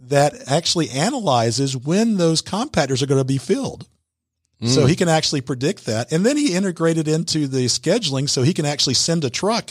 that 0.00 0.34
actually 0.48 0.90
analyzes 0.90 1.76
when 1.76 2.16
those 2.16 2.42
compactors 2.42 3.00
are 3.00 3.06
going 3.06 3.20
to 3.20 3.24
be 3.24 3.38
filled. 3.38 3.86
So 4.60 4.86
he 4.86 4.96
can 4.96 5.08
actually 5.08 5.40
predict 5.40 5.86
that. 5.86 6.10
And 6.10 6.26
then 6.26 6.36
he 6.36 6.54
integrated 6.54 7.06
into 7.06 7.46
the 7.46 7.66
scheduling 7.66 8.28
so 8.28 8.42
he 8.42 8.52
can 8.52 8.66
actually 8.66 8.94
send 8.94 9.24
a 9.24 9.30
truck 9.30 9.70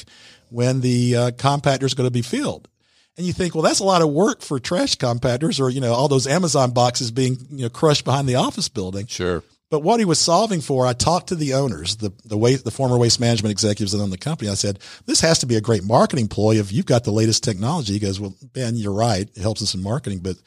when 0.50 0.80
the 0.80 1.16
uh, 1.16 1.32
compactor 1.32 1.84
is 1.84 1.94
going 1.94 2.08
to 2.08 2.12
be 2.12 2.22
filled. 2.22 2.70
And 3.18 3.26
you 3.26 3.34
think, 3.34 3.54
well, 3.54 3.64
that's 3.64 3.80
a 3.80 3.84
lot 3.84 4.02
of 4.02 4.10
work 4.10 4.42
for 4.42 4.60
trash 4.60 4.96
compactors 4.96 5.60
or, 5.60 5.70
you 5.70 5.82
know, 5.82 5.92
all 5.92 6.08
those 6.08 6.26
Amazon 6.26 6.72
boxes 6.72 7.12
being, 7.12 7.36
you 7.50 7.64
know, 7.64 7.70
crushed 7.70 8.06
behind 8.06 8.30
the 8.30 8.36
office 8.36 8.70
building. 8.70 9.08
Sure. 9.08 9.44
But 9.70 9.82
what 9.82 10.00
he 10.00 10.06
was 10.06 10.20
solving 10.20 10.62
for, 10.62 10.86
I 10.86 10.94
talked 10.94 11.28
to 11.28 11.36
the 11.36 11.56
owners, 11.56 11.98
the 11.98 12.14
the 12.24 12.38
waste, 12.38 12.64
the 12.64 12.72
former 12.72 12.98
waste 12.98 13.20
management 13.20 13.52
executives 13.52 13.92
that 13.92 14.02
own 14.02 14.12
the 14.12 14.18
company. 14.18 14.50
I 14.50 14.54
said, 14.54 14.80
this 15.06 15.20
has 15.20 15.40
to 15.40 15.46
be 15.46 15.56
a 15.56 15.62
great 15.62 15.84
marketing 15.84 16.30
ploy 16.30 16.56
if 16.56 16.72
you've 16.72 16.86
got 16.86 17.04
the 17.04 17.12
latest 17.12 17.44
technology. 17.44 17.92
He 17.92 18.00
goes, 18.00 18.20
well, 18.20 18.34
Ben, 18.54 18.78
you're 18.78 18.94
right. 18.94 19.28
It 19.36 19.42
helps 19.42 19.62
us 19.62 19.74
in 19.74 19.84
marketing, 19.84 20.20
but 20.20 20.38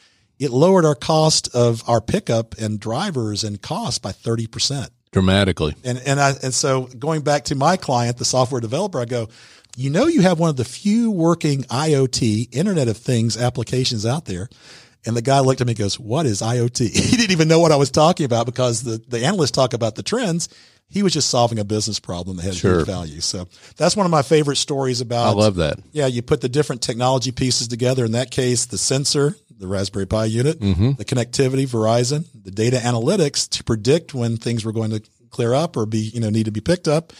it 0.40 0.50
lowered 0.50 0.85
our 0.85 0.96
cost 0.96 1.55
of 1.55 1.83
our 1.88 2.00
pickup 2.00 2.57
and 2.59 2.81
drivers 2.81 3.44
and 3.44 3.61
costs 3.62 3.98
by 4.00 4.11
30%. 4.11 4.88
Dramatically. 5.12 5.74
And, 5.85 6.00
and 6.07 6.18
I, 6.20 6.33
and 6.42 6.55
so 6.55 6.87
going 6.87 7.20
back 7.22 7.44
to 7.46 7.55
my 7.55 7.76
client, 7.76 8.16
the 8.16 8.24
software 8.24 8.61
developer, 8.61 9.00
I 9.00 9.05
go, 9.05 9.29
you 9.76 9.90
know, 9.90 10.07
you 10.07 10.22
have 10.22 10.38
one 10.38 10.50
of 10.50 10.57
the 10.57 10.64
few 10.64 11.11
working 11.11 11.62
IoT 11.64 12.48
Internet 12.55 12.88
of 12.88 12.96
Things 12.96 13.37
applications 13.37 14.07
out 14.07 14.24
there. 14.24 14.48
And 15.07 15.16
the 15.16 15.22
guy 15.22 15.40
looked 15.40 15.61
at 15.61 15.66
me 15.66 15.72
and 15.72 15.79
goes, 15.79 15.98
what 15.98 16.26
is 16.26 16.42
IoT? 16.42 16.81
He 17.11 17.16
didn't 17.16 17.31
even 17.33 17.48
know 17.48 17.59
what 17.61 17.72
I 17.72 17.76
was 17.76 17.90
talking 17.90 18.24
about 18.26 18.46
because 18.46 18.83
the, 18.83 19.00
the 19.09 19.24
analysts 19.24 19.50
talk 19.53 19.72
about 19.74 19.94
the 19.94 20.03
trends. 20.03 20.48
He 20.88 21.03
was 21.03 21.12
just 21.12 21.31
solving 21.31 21.59
a 21.59 21.64
business 21.64 22.00
problem 22.00 22.37
that 22.37 22.42
had 22.44 22.55
Sure. 22.57 22.79
huge 22.79 22.87
value. 22.87 23.20
So 23.20 23.46
that's 23.76 23.96
one 23.96 24.07
of 24.07 24.11
my 24.11 24.22
favorite 24.22 24.57
stories 24.57 25.00
about. 25.00 25.29
I 25.29 25.33
love 25.33 25.57
that. 25.57 25.79
yeah, 25.92 26.07
you 26.07 26.20
put 26.22 26.40
the 26.40 26.48
different 26.48 26.83
technology 26.83 27.31
pieces 27.33 27.68
together. 27.68 28.05
In 28.05 28.12
that 28.12 28.31
case, 28.31 28.66
the 28.66 28.76
sensor, 28.79 29.37
the 29.61 29.68
Raspberry 29.68 30.07
Pi 30.07 30.25
unit, 30.25 30.59
Mm-hmm. 30.59 30.92
the 30.94 31.05
connectivity, 31.05 31.66
Verizon, 31.68 32.25
the 32.35 32.51
data 32.51 32.79
analytics 32.79 33.49
to 33.51 33.62
predict 33.64 34.14
when 34.14 34.37
things 34.37 34.64
were 34.64 34.73
going 34.73 34.90
to 34.90 35.03
clear 35.31 35.55
up 35.55 35.77
or 35.77 35.87
be, 35.87 35.99
you 35.99 36.18
know, 36.20 36.31
need 36.31 36.46
to 36.46 36.51
be 36.53 36.61
picked 36.61 36.88
up. 36.88 37.12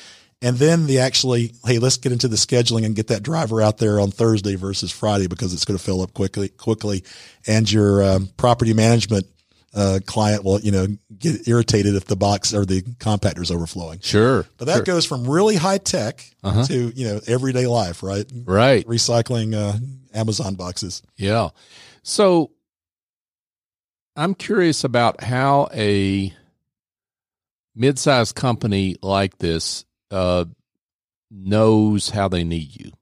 And 0.43 0.57
then 0.57 0.87
the 0.87 1.01
actually, 1.01 1.53
hey, 1.67 1.79
let's 1.79 1.99
get 1.99 2.13
into 2.13 2.27
the 2.27 2.37
scheduling 2.37 2.87
and 2.87 2.97
get 2.97 3.09
that 3.09 3.23
driver 3.23 3.61
out 3.61 3.77
there 3.77 4.01
on 4.01 4.11
Thursday 4.11 4.55
versus 4.57 4.91
Friday 4.91 5.27
because 5.27 5.53
it's 5.53 5.67
going 5.67 5.77
to 5.79 5.85
fill 5.85 6.01
up 6.01 6.15
quickly, 6.15 6.49
quickly. 6.49 7.05
And 7.47 7.71
your 7.71 8.03
um, 8.03 8.29
property 8.39 8.73
management 8.73 9.27
uh, 9.75 10.01
client 10.07 10.43
will, 10.43 10.59
you 10.61 10.73
know, 10.73 10.87
get 11.19 11.47
irritated 11.47 11.95
if 11.95 12.07
the 12.07 12.17
box 12.17 12.55
or 12.55 12.65
the 12.65 12.81
compactor 12.83 13.43
is 13.43 13.51
overflowing. 13.51 14.01
Sure. 14.01 14.47
But 14.57 14.65
that 14.65 14.77
Sure. 14.77 14.85
goes 14.85 15.05
from 15.05 15.29
really 15.29 15.57
high 15.57 15.79
tech 15.79 16.25
Uh-huh. 16.43 16.65
to, 16.65 16.75
you 16.97 17.07
know, 17.07 17.21
everyday 17.27 17.67
life, 17.67 18.03
right? 18.03 18.25
right. 18.47 18.85
Recycling 18.89 19.55
uh, 19.55 19.77
Amazon 20.15 20.55
boxes. 20.55 21.03
Yeah. 21.19 21.51
So 22.03 22.51
I'm 24.17 24.35
curious 24.35 24.85
about 24.85 25.23
how 25.23 25.69
a 25.73 26.35
mid-sized 27.75 28.35
company 28.35 28.97
like 29.03 29.39
this 29.39 29.85
uh, 30.11 30.45
knows 31.31 32.11
how 32.11 32.29
they 32.29 32.45
need 32.45 32.77
you 32.79 32.93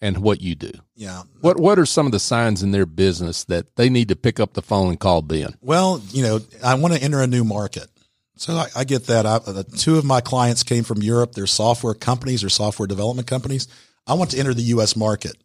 and 0.00 0.18
what 0.18 0.40
you 0.40 0.54
do. 0.54 0.72
Yeah. 0.94 1.22
What 1.40 1.58
What 1.58 1.78
are 1.78 1.86
some 1.86 2.06
of 2.06 2.12
the 2.12 2.18
signs 2.18 2.62
in 2.62 2.72
their 2.72 2.86
business 2.86 3.44
that 3.44 3.76
they 3.76 3.88
need 3.88 4.08
to 4.08 4.16
pick 4.16 4.40
up 4.40 4.52
the 4.52 4.62
phone 4.62 4.90
and 4.90 5.00
call 5.00 5.22
Ben? 5.22 5.54
Well, 5.60 6.02
you 6.10 6.22
know, 6.22 6.40
I 6.62 6.74
want 6.74 6.94
to 6.94 7.02
enter 7.02 7.22
a 7.22 7.26
new 7.26 7.44
market. 7.44 7.88
So 8.36 8.54
I, 8.54 8.66
I 8.74 8.84
get 8.84 9.06
that. 9.06 9.24
I, 9.24 9.36
uh, 9.36 9.62
two 9.76 9.98
of 9.98 10.04
my 10.04 10.20
clients 10.20 10.64
came 10.64 10.82
from 10.82 11.02
Europe. 11.02 11.32
They're 11.32 11.46
software 11.46 11.94
companies 11.94 12.42
or 12.42 12.48
software 12.48 12.88
development 12.88 13.28
companies. 13.28 13.68
I 14.06 14.14
want 14.14 14.30
to 14.32 14.38
enter 14.38 14.52
the 14.52 14.62
U.S. 14.62 14.96
market. 14.96 15.36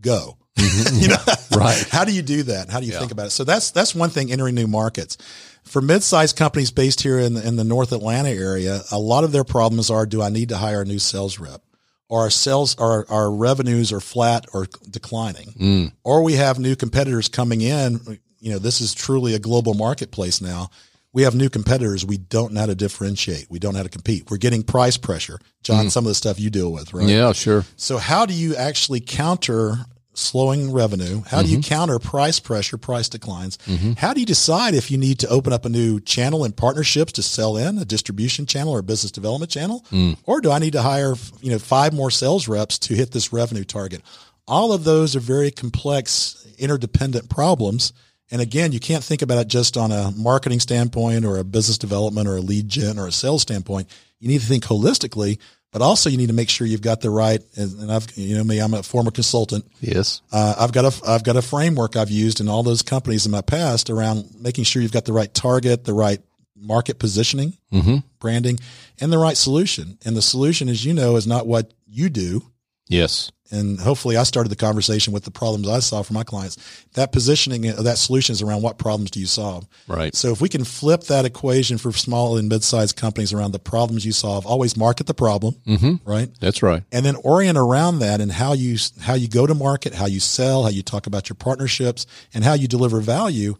Go. 0.00 0.36
Mm-hmm, 0.58 0.98
you 1.02 1.08
know, 1.08 1.14
mm-hmm. 1.16 1.58
Right. 1.58 1.86
How 1.90 2.04
do 2.04 2.12
you 2.12 2.22
do 2.22 2.42
that? 2.44 2.68
How 2.70 2.80
do 2.80 2.86
you 2.86 2.92
Yeah. 2.92 3.00
think 3.00 3.12
about 3.12 3.26
it? 3.26 3.30
So 3.30 3.44
that's 3.44 3.70
that's 3.70 3.94
one 3.94 4.10
thing. 4.10 4.30
Entering 4.32 4.54
new 4.54 4.66
markets 4.66 5.16
for 5.64 5.80
mid-sized 5.82 6.36
companies 6.36 6.70
based 6.70 7.02
here 7.02 7.18
in 7.18 7.34
the, 7.34 7.46
in 7.46 7.56
the 7.56 7.64
North 7.64 7.92
Atlanta 7.92 8.30
area. 8.30 8.82
A 8.90 8.98
lot 8.98 9.24
of 9.24 9.32
their 9.32 9.44
problems 9.44 9.90
are: 9.90 10.06
Do 10.06 10.22
I 10.22 10.28
need 10.30 10.48
to 10.50 10.56
hire 10.56 10.82
a 10.82 10.84
new 10.84 10.98
sales 10.98 11.38
rep? 11.38 11.62
Or 12.08 12.22
our 12.22 12.30
sales, 12.30 12.76
our 12.78 13.06
our 13.08 13.30
revenues 13.30 13.92
are 13.92 14.00
flat 14.00 14.46
or 14.52 14.66
declining 14.90 15.54
Mm. 15.60 15.92
or 16.02 16.22
we 16.24 16.32
have 16.34 16.58
new 16.58 16.74
competitors 16.76 17.28
coming 17.28 17.60
in. 17.60 18.18
You 18.40 18.52
know, 18.52 18.58
this 18.58 18.80
is 18.80 18.94
truly 18.94 19.34
a 19.34 19.38
global 19.38 19.74
marketplace 19.74 20.40
now. 20.40 20.70
We 21.12 21.22
have 21.22 21.34
new 21.34 21.48
competitors. 21.48 22.04
We 22.06 22.16
don't 22.18 22.52
know 22.52 22.60
how 22.60 22.66
to 22.66 22.74
differentiate. 22.74 23.46
We 23.50 23.58
don't 23.58 23.72
know 23.74 23.78
how 23.80 23.82
to 23.84 23.88
compete. 23.90 24.30
We're 24.30 24.38
getting 24.38 24.62
price 24.62 24.96
pressure. 24.96 25.38
John, 25.62 25.86
mm. 25.86 25.90
some 25.90 26.04
of 26.04 26.08
the 26.08 26.14
stuff 26.14 26.40
you 26.40 26.50
deal 26.50 26.72
with, 26.72 26.94
right? 26.94 27.06
Yeah, 27.08 27.32
sure. 27.32 27.64
So 27.76 27.98
how 27.98 28.26
do 28.26 28.32
you 28.34 28.56
actually 28.56 29.00
counter 29.00 29.76
slowing 30.14 30.72
revenue? 30.72 31.22
How 31.26 31.42
do 31.42 31.48
you 31.48 31.58
mm-hmm. 31.58 31.68
counter 31.68 31.98
price 31.98 32.40
pressure, 32.40 32.76
price 32.76 33.08
declines? 33.08 33.56
Mm-hmm. 33.58 33.92
How 33.92 34.12
do 34.12 34.20
you 34.20 34.26
decide 34.26 34.74
if 34.74 34.90
you 34.90 34.98
need 34.98 35.18
to 35.20 35.28
open 35.28 35.52
up 35.52 35.64
a 35.64 35.68
new 35.68 36.00
channel 36.00 36.44
and 36.44 36.56
partnerships 36.56 37.12
to 37.12 37.22
sell 37.22 37.56
in 37.56 37.78
a 37.78 37.84
distribution 37.84 38.46
channel 38.46 38.72
or 38.72 38.80
a 38.80 38.82
business 38.82 39.12
development 39.12 39.50
channel? 39.50 39.84
Mm. 39.90 40.16
Or 40.24 40.40
do 40.40 40.50
I 40.50 40.58
need 40.58 40.72
to 40.72 40.82
hire, 40.82 41.14
you 41.40 41.50
know, 41.50 41.58
five 41.58 41.92
more 41.92 42.10
sales 42.10 42.48
reps 42.48 42.78
to 42.80 42.94
hit 42.94 43.12
this 43.12 43.32
revenue 43.32 43.64
target? 43.64 44.02
All 44.46 44.72
of 44.72 44.84
those 44.84 45.14
are 45.14 45.20
very 45.20 45.50
complex, 45.50 46.46
interdependent 46.58 47.30
problems. 47.30 47.92
And 48.32 48.40
again, 48.40 48.72
you 48.72 48.80
can't 48.80 49.04
think 49.04 49.22
about 49.22 49.38
it 49.38 49.48
just 49.48 49.76
on 49.76 49.90
a 49.92 50.12
marketing 50.16 50.60
standpoint 50.60 51.24
or 51.24 51.38
a 51.38 51.44
business 51.44 51.78
development 51.78 52.28
or 52.28 52.36
a 52.36 52.40
lead 52.40 52.68
gen 52.68 52.98
or 52.98 53.06
a 53.06 53.12
sales 53.12 53.42
standpoint. 53.42 53.88
You 54.18 54.28
need 54.28 54.40
to 54.40 54.46
think 54.46 54.64
holistically, 54.64 55.38
but 55.72 55.82
also 55.82 56.10
you 56.10 56.16
need 56.16 56.28
to 56.28 56.32
make 56.34 56.48
sure 56.50 56.66
you've 56.66 56.82
got 56.82 57.00
the 57.00 57.10
right. 57.10 57.40
And 57.56 57.78
and 57.80 57.92
I've, 57.92 58.06
you 58.16 58.36
know, 58.36 58.44
me, 58.44 58.58
I'm 58.58 58.74
a 58.74 58.82
former 58.82 59.10
consultant. 59.10 59.64
Yes. 59.80 60.20
Uh, 60.32 60.54
I've 60.58 60.72
got 60.72 60.84
a, 60.84 61.08
I've 61.10 61.24
got 61.24 61.36
a 61.36 61.42
framework 61.42 61.96
I've 61.96 62.10
used 62.10 62.40
in 62.40 62.48
all 62.48 62.62
those 62.62 62.82
companies 62.82 63.26
in 63.26 63.32
my 63.32 63.42
past 63.42 63.90
around 63.90 64.26
making 64.40 64.64
sure 64.64 64.82
you've 64.82 64.92
got 64.92 65.04
the 65.04 65.12
right 65.12 65.32
target, 65.32 65.84
the 65.84 65.94
right 65.94 66.20
market 66.56 66.98
positioning, 66.98 67.54
Mm-hmm. 67.72 67.96
branding, 68.18 68.58
and 69.00 69.12
the 69.12 69.18
right 69.18 69.36
solution. 69.36 69.96
And 70.04 70.16
the 70.16 70.22
solution, 70.22 70.68
as 70.68 70.84
you 70.84 70.92
know, 70.92 71.16
is 71.16 71.26
not 71.26 71.46
what 71.46 71.72
you 71.86 72.08
do. 72.10 72.42
Yes. 72.90 73.32
And 73.52 73.80
hopefully 73.80 74.16
I 74.16 74.22
started 74.22 74.48
the 74.48 74.54
conversation 74.54 75.12
with 75.12 75.24
the 75.24 75.32
problems 75.32 75.68
I 75.68 75.80
saw 75.80 76.02
for 76.02 76.12
my 76.12 76.22
clients. 76.22 76.56
That 76.94 77.10
positioning, 77.10 77.68
uh, 77.68 77.82
that 77.82 77.98
solution 77.98 78.32
is 78.32 78.42
around 78.42 78.62
what 78.62 78.78
problems 78.78 79.10
do 79.10 79.18
you 79.18 79.26
solve? 79.26 79.66
Right. 79.88 80.14
So 80.14 80.30
if 80.30 80.40
we 80.40 80.48
can 80.48 80.62
flip 80.62 81.02
that 81.04 81.24
equation 81.24 81.76
for 81.76 81.90
small 81.90 82.36
and 82.36 82.48
mid-sized 82.48 82.94
companies 82.96 83.32
around 83.32 83.50
the 83.50 83.58
problems 83.58 84.06
you 84.06 84.12
solve, 84.12 84.46
always 84.46 84.76
market 84.76 85.08
the 85.08 85.14
problem, 85.14 85.54
Mm-hmm. 85.66 86.08
right? 86.08 86.30
That's 86.38 86.62
right. 86.62 86.84
And 86.92 87.04
then 87.04 87.16
orient 87.16 87.58
around 87.58 87.98
that 87.98 88.20
and 88.20 88.30
how 88.30 88.52
you 88.52 88.76
how 89.00 89.14
you 89.14 89.26
go 89.26 89.48
to 89.48 89.54
market, 89.54 89.94
how 89.94 90.06
you 90.06 90.20
sell, 90.20 90.62
how 90.62 90.68
you 90.68 90.84
talk 90.84 91.08
about 91.08 91.28
your 91.28 91.36
partnerships, 91.36 92.06
and 92.32 92.44
how 92.44 92.52
you 92.54 92.68
deliver 92.68 93.00
value. 93.00 93.56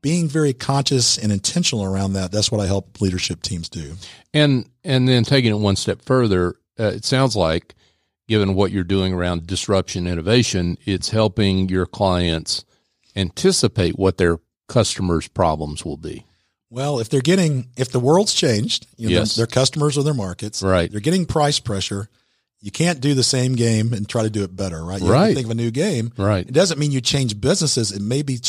Being 0.00 0.28
very 0.28 0.52
conscious 0.52 1.18
and 1.18 1.32
intentional 1.32 1.84
around 1.84 2.12
that. 2.12 2.30
That's 2.30 2.52
what 2.52 2.60
I 2.60 2.66
help 2.66 3.00
leadership 3.00 3.42
teams 3.42 3.68
do. 3.68 3.94
And 4.32 4.70
and 4.84 5.08
then 5.08 5.24
taking 5.24 5.50
it 5.50 5.58
one 5.58 5.74
step 5.74 6.02
further, 6.02 6.54
uh, 6.78 6.92
it 6.94 7.04
sounds 7.04 7.34
like, 7.34 7.74
given 8.28 8.54
what 8.54 8.70
you're 8.70 8.84
doing 8.84 9.12
around 9.12 9.46
disruption 9.46 10.06
innovation, 10.06 10.78
it's 10.84 11.08
helping 11.08 11.68
your 11.68 11.86
clients 11.86 12.64
anticipate 13.16 13.98
what 13.98 14.18
their 14.18 14.38
customers' 14.68 15.26
problems 15.28 15.84
will 15.84 15.96
be. 15.96 16.24
Well, 16.70 17.00
if 17.00 17.08
they're 17.08 17.22
getting, 17.22 17.68
if 17.78 17.90
the 17.90 17.98
world's 18.00 18.34
changed, 18.34 18.86
you 18.98 19.08
know, 19.08 19.14
Yes. 19.14 19.34
their, 19.34 19.46
their 19.46 19.50
customers 19.50 19.96
or 19.96 20.04
their 20.04 20.14
markets, 20.14 20.62
Right. 20.62 20.90
They're 20.92 21.00
getting 21.00 21.24
price 21.24 21.58
pressure. 21.58 22.10
You 22.60 22.70
can't 22.70 23.00
do 23.00 23.14
the 23.14 23.22
same 23.22 23.54
game 23.54 23.92
and 23.94 24.06
try 24.08 24.24
to 24.24 24.30
do 24.30 24.42
it 24.42 24.54
better, 24.54 24.84
right? 24.84 25.00
You 25.00 25.06
have 25.06 25.14
Right. 25.14 25.28
to 25.28 25.34
think 25.34 25.46
of 25.46 25.50
a 25.52 25.54
new 25.54 25.70
game. 25.70 26.12
Right. 26.18 26.46
It 26.46 26.52
doesn't 26.52 26.78
mean 26.78 26.90
you 26.92 27.00
change 27.00 27.40
businesses. 27.40 27.92
It 27.92 28.02
may 28.02 28.20
be, 28.20 28.40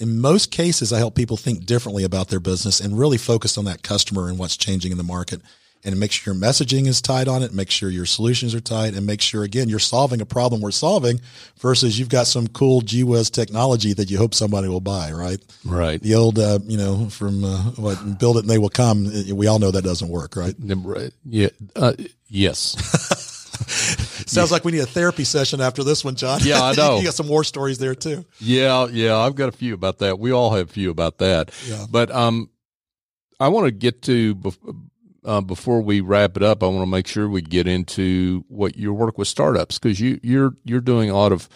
in 0.00 0.20
most 0.20 0.50
cases, 0.50 0.92
I 0.92 0.98
help 0.98 1.14
people 1.14 1.36
think 1.36 1.66
differently 1.66 2.02
about 2.02 2.28
their 2.28 2.40
business 2.40 2.80
and 2.80 2.98
really 2.98 3.18
focus 3.18 3.56
on 3.58 3.66
that 3.66 3.82
customer 3.82 4.28
and 4.28 4.38
what's 4.38 4.56
changing 4.56 4.90
in 4.90 4.98
the 4.98 5.04
market 5.04 5.40
and 5.92 6.00
make 6.00 6.12
sure 6.12 6.34
your 6.34 6.40
messaging 6.40 6.86
is 6.86 7.00
tight 7.00 7.28
on 7.28 7.42
it, 7.42 7.52
make 7.52 7.70
sure 7.70 7.90
your 7.90 8.06
solutions 8.06 8.54
are 8.54 8.60
tight 8.60 8.94
and 8.94 9.06
make 9.06 9.20
sure, 9.20 9.42
again, 9.42 9.68
you're 9.68 9.78
solving 9.78 10.20
a 10.20 10.26
problem 10.26 10.60
we're 10.60 10.70
solving 10.70 11.20
versus 11.58 11.98
you've 11.98 12.08
got 12.08 12.26
some 12.26 12.46
cool 12.48 12.80
G 12.80 13.04
Whiz 13.04 13.30
technology 13.30 13.92
that 13.94 14.10
you 14.10 14.18
hope 14.18 14.34
somebody 14.34 14.68
will 14.68 14.80
buy, 14.80 15.12
right? 15.12 15.38
Right. 15.64 16.00
the 16.00 16.14
old, 16.14 16.38
uh, 16.38 16.58
you 16.64 16.76
know, 16.76 17.08
from 17.08 17.44
uh, 17.44 17.62
what 17.72 18.18
build 18.18 18.36
it 18.36 18.40
and 18.40 18.50
they 18.50 18.58
will 18.58 18.68
come. 18.68 19.10
We 19.32 19.46
all 19.46 19.58
know 19.58 19.70
that 19.70 19.82
doesn't 19.82 20.08
work, 20.08 20.36
right? 20.36 20.54
Yeah. 21.24 21.48
Uh, 21.74 21.94
yes. 22.28 22.76
Sounds 24.26 24.52
like 24.52 24.64
we 24.64 24.72
need 24.72 24.80
a 24.80 24.86
therapy 24.86 25.24
session 25.24 25.60
after 25.60 25.82
this 25.82 26.04
one, 26.04 26.14
John. 26.14 26.40
Yeah, 26.42 26.62
I 26.62 26.74
know. 26.76 26.98
you 26.98 27.04
got 27.04 27.14
some 27.14 27.28
war 27.28 27.44
stories 27.44 27.78
there 27.78 27.94
too. 27.94 28.24
Yeah, 28.40 28.86
yeah, 28.86 29.16
I've 29.16 29.34
got 29.34 29.48
a 29.48 29.52
few 29.52 29.74
about 29.74 29.98
that. 29.98 30.18
We 30.18 30.32
all 30.32 30.50
have 30.54 30.68
a 30.68 30.72
few 30.72 30.90
about 30.90 31.18
that. 31.18 31.50
Yeah. 31.66 31.86
But 31.90 32.10
um, 32.10 32.50
I 33.40 33.48
want 33.48 33.66
to 33.66 33.70
get 33.70 34.02
to 34.02 34.34
uh, 35.28 35.40
before 35.42 35.80
we 35.82 36.00
wrap 36.00 36.36
it 36.36 36.42
up. 36.42 36.62
I 36.62 36.66
want 36.66 36.82
to 36.82 36.86
make 36.90 37.06
sure 37.06 37.28
we 37.28 37.42
get 37.42 37.68
into 37.68 38.44
what 38.48 38.76
your 38.76 38.94
work 38.94 39.18
with 39.18 39.28
startups 39.28 39.78
because 39.78 40.00
you 40.00 40.18
you're 40.22 40.54
you're 40.64 40.80
doing 40.80 41.10
a 41.10 41.14
lot 41.14 41.32
of 41.32 41.48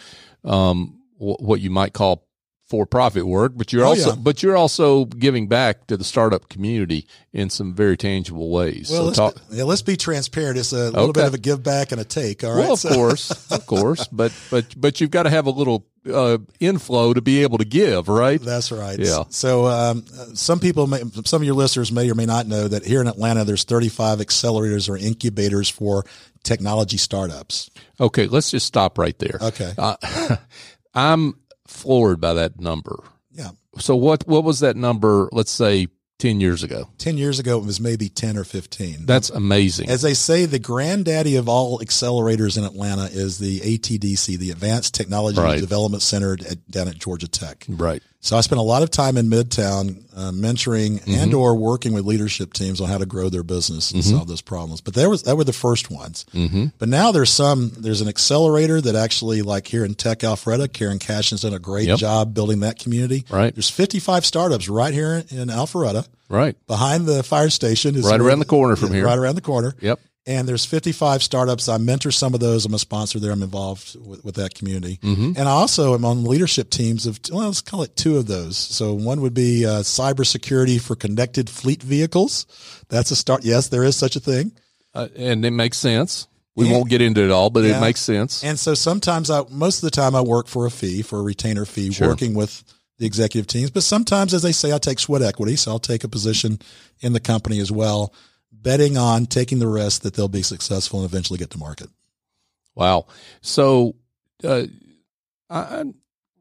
um 0.45 1.01
wh- 1.19 1.41
what 1.41 1.61
you 1.61 1.71
might 1.71 1.93
call 1.93 2.27
for 2.69 2.87
profit 2.87 3.27
work, 3.27 3.53
but 3.55 3.71
you're 3.73 3.85
Oh, 3.85 3.89
also 3.91 4.11
yeah. 4.11 4.17
but 4.17 4.43
you're 4.43 4.57
also 4.57 5.05
giving 5.05 5.47
back 5.47 5.87
to 5.89 5.97
the 5.97 6.05
startup 6.05 6.49
community 6.49 7.07
in 7.33 7.51
some 7.51 7.75
very 7.75 7.97
tangible 7.99 8.51
ways. 8.51 8.89
Well, 8.91 9.01
so 9.01 9.05
let's, 9.05 9.19
talk. 9.19 9.35
be, 9.51 9.57
yeah, 9.59 9.65
let's 9.65 9.83
be 9.83 9.97
transparent. 9.97 10.57
It's 10.59 10.73
a 10.73 10.91
little 10.91 11.11
Okay. 11.11 11.21
bit 11.21 11.27
of 11.27 11.35
a 11.35 11.39
give 11.39 11.63
back 11.63 11.93
and 11.93 12.01
a 12.01 12.05
take. 12.05 12.43
All 12.45 12.51
right. 12.53 12.61
Well, 12.61 12.73
of 12.73 12.79
So- 12.79 12.95
course, 12.95 13.31
of 13.53 13.67
course, 13.67 14.07
but 14.11 14.33
but 14.51 14.65
but 14.81 15.01
you've 15.01 15.11
got 15.11 15.25
to 15.25 15.31
have 15.31 15.47
a 15.47 15.51
little 15.51 15.87
uh, 16.11 16.39
inflow 16.61 17.15
to 17.15 17.21
be 17.21 17.43
able 17.43 17.59
to 17.59 17.65
give, 17.65 18.09
right? 18.09 18.41
That's 18.41 18.73
right. 18.73 18.99
Yeah. 18.99 19.25
So 19.29 19.67
um, 19.67 20.05
some 20.35 20.59
people, 20.61 20.87
may, 20.87 21.03
some 21.25 21.43
of 21.43 21.47
your 21.47 21.55
listeners 21.55 21.93
may 21.93 22.11
or 22.11 22.15
may 22.15 22.27
not 22.27 22.47
know 22.47 22.69
that 22.69 22.85
here 22.85 23.01
in 23.01 23.07
Atlanta, 23.07 23.45
there's 23.45 23.65
35 23.65 24.19
accelerators 24.19 24.89
or 24.89 24.97
incubators 24.97 25.69
for 25.69 26.05
technology 26.43 26.97
startups. 26.97 27.71
Okay, 28.01 28.27
let's 28.27 28.51
just 28.51 28.67
stop 28.67 28.99
right 28.99 29.19
there. 29.19 29.39
Okay. 29.41 29.73
Uh, 29.79 30.37
I'm 30.95 31.35
floored 31.67 32.21
by 32.21 32.35
that 32.35 32.61
number. 32.61 33.03
Yeah. 33.33 33.51
So 33.79 33.97
what 33.97 34.27
what 34.27 34.45
was 34.45 34.61
that 34.61 34.77
number? 34.77 35.29
Let's 35.33 35.51
say 35.51 35.87
ten 36.23 36.41
years 36.41 36.63
ago. 36.63 36.89
10 36.99 37.19
years 37.19 37.39
ago, 37.41 37.59
it 37.59 37.65
was 37.65 37.81
maybe 37.81 38.09
10 38.09 38.37
or 38.37 38.45
15. 38.45 39.07
That's 39.07 39.29
amazing. 39.31 39.89
As 39.89 40.03
they 40.03 40.15
say, 40.15 40.47
the 40.47 40.61
granddaddy 40.61 41.35
of 41.37 41.49
all 41.49 41.81
accelerators 41.81 42.57
in 42.57 42.63
Atlanta 42.65 43.07
is 43.07 43.39
the 43.39 43.59
ATDC, 43.61 44.39
the 44.39 44.51
Advanced 44.53 44.95
Technology 44.95 45.41
Right. 45.41 45.61
Development 45.61 46.03
Center 46.03 46.35
at, 46.49 46.71
down 46.71 46.87
at 46.89 46.97
Georgia 46.99 47.27
Tech. 47.29 47.67
right. 47.69 48.03
So 48.25 48.37
I 48.37 48.41
spent 48.41 48.61
a 48.61 48.63
lot 48.63 48.85
of 48.85 48.91
time 48.91 49.17
in 49.17 49.27
Midtown 49.29 50.05
uh, 50.17 50.31
mentoring 50.31 51.01
Mm-hmm. 51.01 51.15
and 51.15 51.35
or 51.35 51.57
working 51.57 51.93
with 51.93 52.05
leadership 52.05 52.53
teams 52.53 52.81
on 52.81 52.89
how 52.89 52.99
to 52.99 53.07
grow 53.07 53.29
their 53.29 53.43
business 53.43 53.91
and 53.91 54.05
solve 54.05 54.29
those 54.29 54.41
problems. 54.41 54.81
But 54.81 54.95
there 54.95 55.11
was 55.11 55.25
that 55.25 55.37
were 55.37 55.43
the 55.43 55.53
first 55.53 55.91
ones. 55.91 56.25
Mm-hmm. 56.33 56.67
But 56.79 56.89
now 56.89 57.11
there's 57.11 57.31
some 57.31 57.73
there's 57.77 58.01
an 58.01 58.07
accelerator 58.09 58.81
that 58.81 58.95
actually 58.95 59.43
like 59.43 59.67
here 59.67 59.85
in 59.85 59.95
Tech 59.95 60.21
Alpharetta, 60.21 60.73
Karen 60.73 61.01
Cashion 61.01 61.35
has 61.35 61.43
done 61.43 61.53
a 61.53 61.59
great 61.59 61.89
Yep. 61.89 61.99
job 61.99 62.35
building 62.35 62.61
that 62.61 62.79
community. 62.79 63.25
Right. 63.29 63.53
There's 63.53 63.71
55 63.71 64.25
startups 64.25 64.69
right 64.69 64.95
here 64.95 65.25
in 65.31 65.49
Alpharetta 65.49 66.07
Right. 66.29 66.55
behind 66.69 67.07
the 67.07 67.25
fire 67.25 67.51
station. 67.51 67.97
Is 67.97 68.05
Right 68.09 68.21
around 68.21 68.39
the 68.39 68.45
corner 68.45 68.77
from 68.77 68.93
here. 68.93 69.05
Right 69.05 69.19
around 69.19 69.35
the 69.35 69.41
corner. 69.41 69.75
Yep. 69.81 69.99
And 70.25 70.47
there's 70.49 70.65
55 70.65 71.21
startups. 71.21 71.69
I 71.69 71.79
mentor 71.79 72.13
some 72.13 72.33
of 72.33 72.39
those. 72.39 72.65
I'm 72.65 72.75
a 72.75 72.79
sponsor 72.79 73.19
there. 73.19 73.33
I'm 73.33 73.43
involved 73.43 73.97
with, 74.01 74.25
with 74.25 74.35
that 74.37 74.55
community. 74.55 75.01
And 75.03 75.37
I 75.37 75.51
also 75.51 75.95
am 75.95 76.05
on 76.05 76.25
leadership 76.25 76.71
teams 76.71 77.07
of, 77.07 77.19
well, 77.33 77.47
let's 77.47 77.61
call 77.61 77.83
it 77.83 77.97
two 77.97 78.17
of 78.19 78.27
those. 78.27 78.57
So 78.57 78.95
one 78.95 79.21
would 79.23 79.35
be 79.35 79.67
uh, 79.67 79.81
cybersecurity 79.81 80.81
for 80.81 80.95
connected 80.95 81.51
fleet 81.51 81.83
vehicles. 81.83 82.47
That's 82.89 83.11
a 83.11 83.17
start. 83.17 83.45
Yes, 83.45 83.69
there 83.69 83.83
is 83.83 83.97
such 83.97 84.15
a 84.15 84.21
thing. 84.21 84.53
Uh, 84.95 85.09
and 85.17 85.45
it 85.45 85.51
makes 85.51 85.79
sense. 85.79 86.29
We 86.55 86.67
Yeah. 86.67 86.73
won't 86.75 86.89
get 86.91 87.01
into 87.03 87.25
it 87.25 87.31
all, 87.33 87.51
but 87.51 87.65
Yeah. 87.65 87.79
it 87.79 87.81
makes 87.81 88.01
sense. 88.01 88.45
And 88.45 88.57
so 88.61 88.75
sometimes 88.75 89.29
I, 89.29 89.43
most 89.51 89.79
of 89.79 89.83
the 89.83 89.91
time 89.91 90.15
I 90.15 90.21
work 90.21 90.47
for 90.47 90.67
a 90.67 90.71
fee, 90.71 91.03
for 91.03 91.19
a 91.19 91.23
retainer 91.23 91.65
fee, 91.65 91.91
Sure. 91.93 92.07
working 92.09 92.35
with 92.35 92.63
the 92.99 93.07
executive 93.07 93.49
teams. 93.49 93.71
But 93.71 93.83
sometimes, 93.83 94.35
as 94.35 94.43
they 94.43 94.53
say, 94.53 94.73
I 94.73 94.79
take 94.79 95.01
sweat 95.01 95.23
equity. 95.23 95.57
So 95.57 95.73
I'll 95.73 95.79
take 95.81 96.05
a 96.05 96.09
position 96.09 96.61
in 97.01 97.13
the 97.15 97.21
company 97.21 97.59
as 97.59 97.73
well, 97.73 98.13
betting 98.63 98.97
on 98.97 99.27
taking 99.27 99.59
the 99.59 99.69
risk 99.69 100.03
that 100.03 100.15
they'll 100.15 100.29
be 100.29 100.43
successful 100.43 101.01
and 101.01 101.09
eventually 101.09 101.39
get 101.39 101.51
to 101.51 101.59
market. 101.59 101.89
Wow. 102.75 103.07
So, 103.41 103.97
uh, 104.45 104.65
I, 105.51 105.85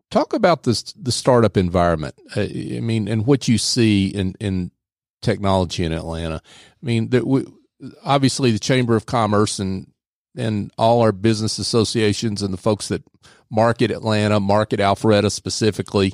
talk 0.10 0.34
about 0.34 0.64
this 0.64 0.94
the 0.94 1.12
startup 1.12 1.58
environment. 1.58 2.16
Uh, 2.36 2.42
I 2.42 2.80
mean, 2.82 3.08
and 3.08 3.26
what 3.26 3.48
you 3.48 3.58
see 3.58 4.08
in 4.08 4.36
in 4.40 4.72
technology 5.22 5.84
in 5.84 5.92
Atlanta. 5.92 6.42
I 6.46 6.86
mean, 6.86 7.10
that 7.10 7.26
we, 7.26 7.46
obviously 8.04 8.52
the 8.52 8.60
Chamber 8.60 8.96
of 8.96 9.06
Commerce 9.06 9.60
and 9.60 9.92
and 10.36 10.72
all 10.78 11.02
our 11.02 11.12
business 11.12 11.60
associations 11.60 12.42
and 12.42 12.54
the 12.54 12.58
folks 12.58 12.88
that 12.88 13.04
market 13.50 13.92
Atlanta, 13.92 14.40
market 14.40 14.80
Alpharetta 14.80 15.32
specifically, 15.32 16.14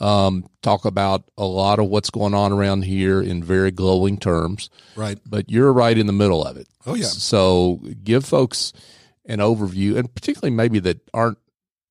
um, 0.00 0.48
talk 0.62 0.84
about 0.84 1.24
a 1.38 1.44
lot 1.44 1.78
of 1.78 1.86
what's 1.86 2.10
going 2.10 2.34
on 2.34 2.52
around 2.52 2.82
here 2.82 3.22
in 3.22 3.42
very 3.42 3.70
glowing 3.70 4.18
terms. 4.18 4.70
Right. 4.96 5.18
But 5.26 5.50
you're 5.50 5.72
right 5.72 5.96
in 5.96 6.06
the 6.06 6.12
middle 6.12 6.44
of 6.44 6.56
it. 6.56 6.68
Oh, 6.86 6.94
yeah. 6.94 7.04
So 7.04 7.80
give 8.02 8.24
folks 8.24 8.72
an 9.26 9.38
overview, 9.38 9.96
and 9.96 10.12
particularly 10.14 10.54
maybe 10.54 10.78
that 10.80 11.00
aren't 11.14 11.38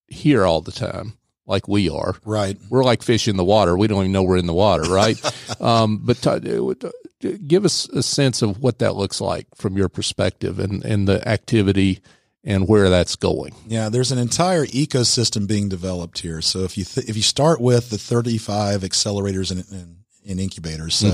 here 0.07 0.45
all 0.45 0.61
the 0.61 0.71
time, 0.71 1.17
like 1.45 1.67
we 1.67 1.89
are. 1.89 2.15
Right. 2.25 2.57
We're 2.69 2.83
like 2.83 3.01
fish 3.01 3.27
in 3.27 3.37
the 3.37 3.43
water. 3.43 3.77
We 3.77 3.87
don't 3.87 4.01
even 4.01 4.11
know 4.11 4.23
we're 4.23 4.37
in 4.37 4.45
the 4.45 4.53
water, 4.53 4.83
right? 4.83 5.19
um, 5.61 5.99
but 6.03 6.17
t- 6.21 7.37
give 7.37 7.65
us 7.65 7.87
a 7.89 8.03
sense 8.03 8.41
of 8.41 8.59
what 8.59 8.79
that 8.79 8.95
looks 8.95 9.21
like 9.21 9.47
from 9.55 9.77
your 9.77 9.89
perspective 9.89 10.59
and, 10.59 10.83
and 10.83 11.07
the 11.07 11.27
activity 11.27 12.01
and 12.43 12.67
where 12.67 12.89
that's 12.89 13.15
going. 13.15 13.53
Yeah, 13.67 13.89
there's 13.89 14.12
an 14.12 14.17
entire 14.17 14.65
ecosystem 14.65 15.47
being 15.47 15.69
developed 15.69 16.19
here. 16.19 16.41
So 16.41 16.60
if 16.63 16.77
you 16.77 16.84
th- 16.86 17.08
if 17.10 17.15
you 17.15 17.21
start 17.21 17.62
with 17.62 17.89
the 17.89 17.97
35 17.97 18.82
accelerators 18.82 19.51
and, 19.51 19.63
and, 19.71 19.97
and 20.27 20.39
incubators, 20.39 20.95
so 20.95 21.08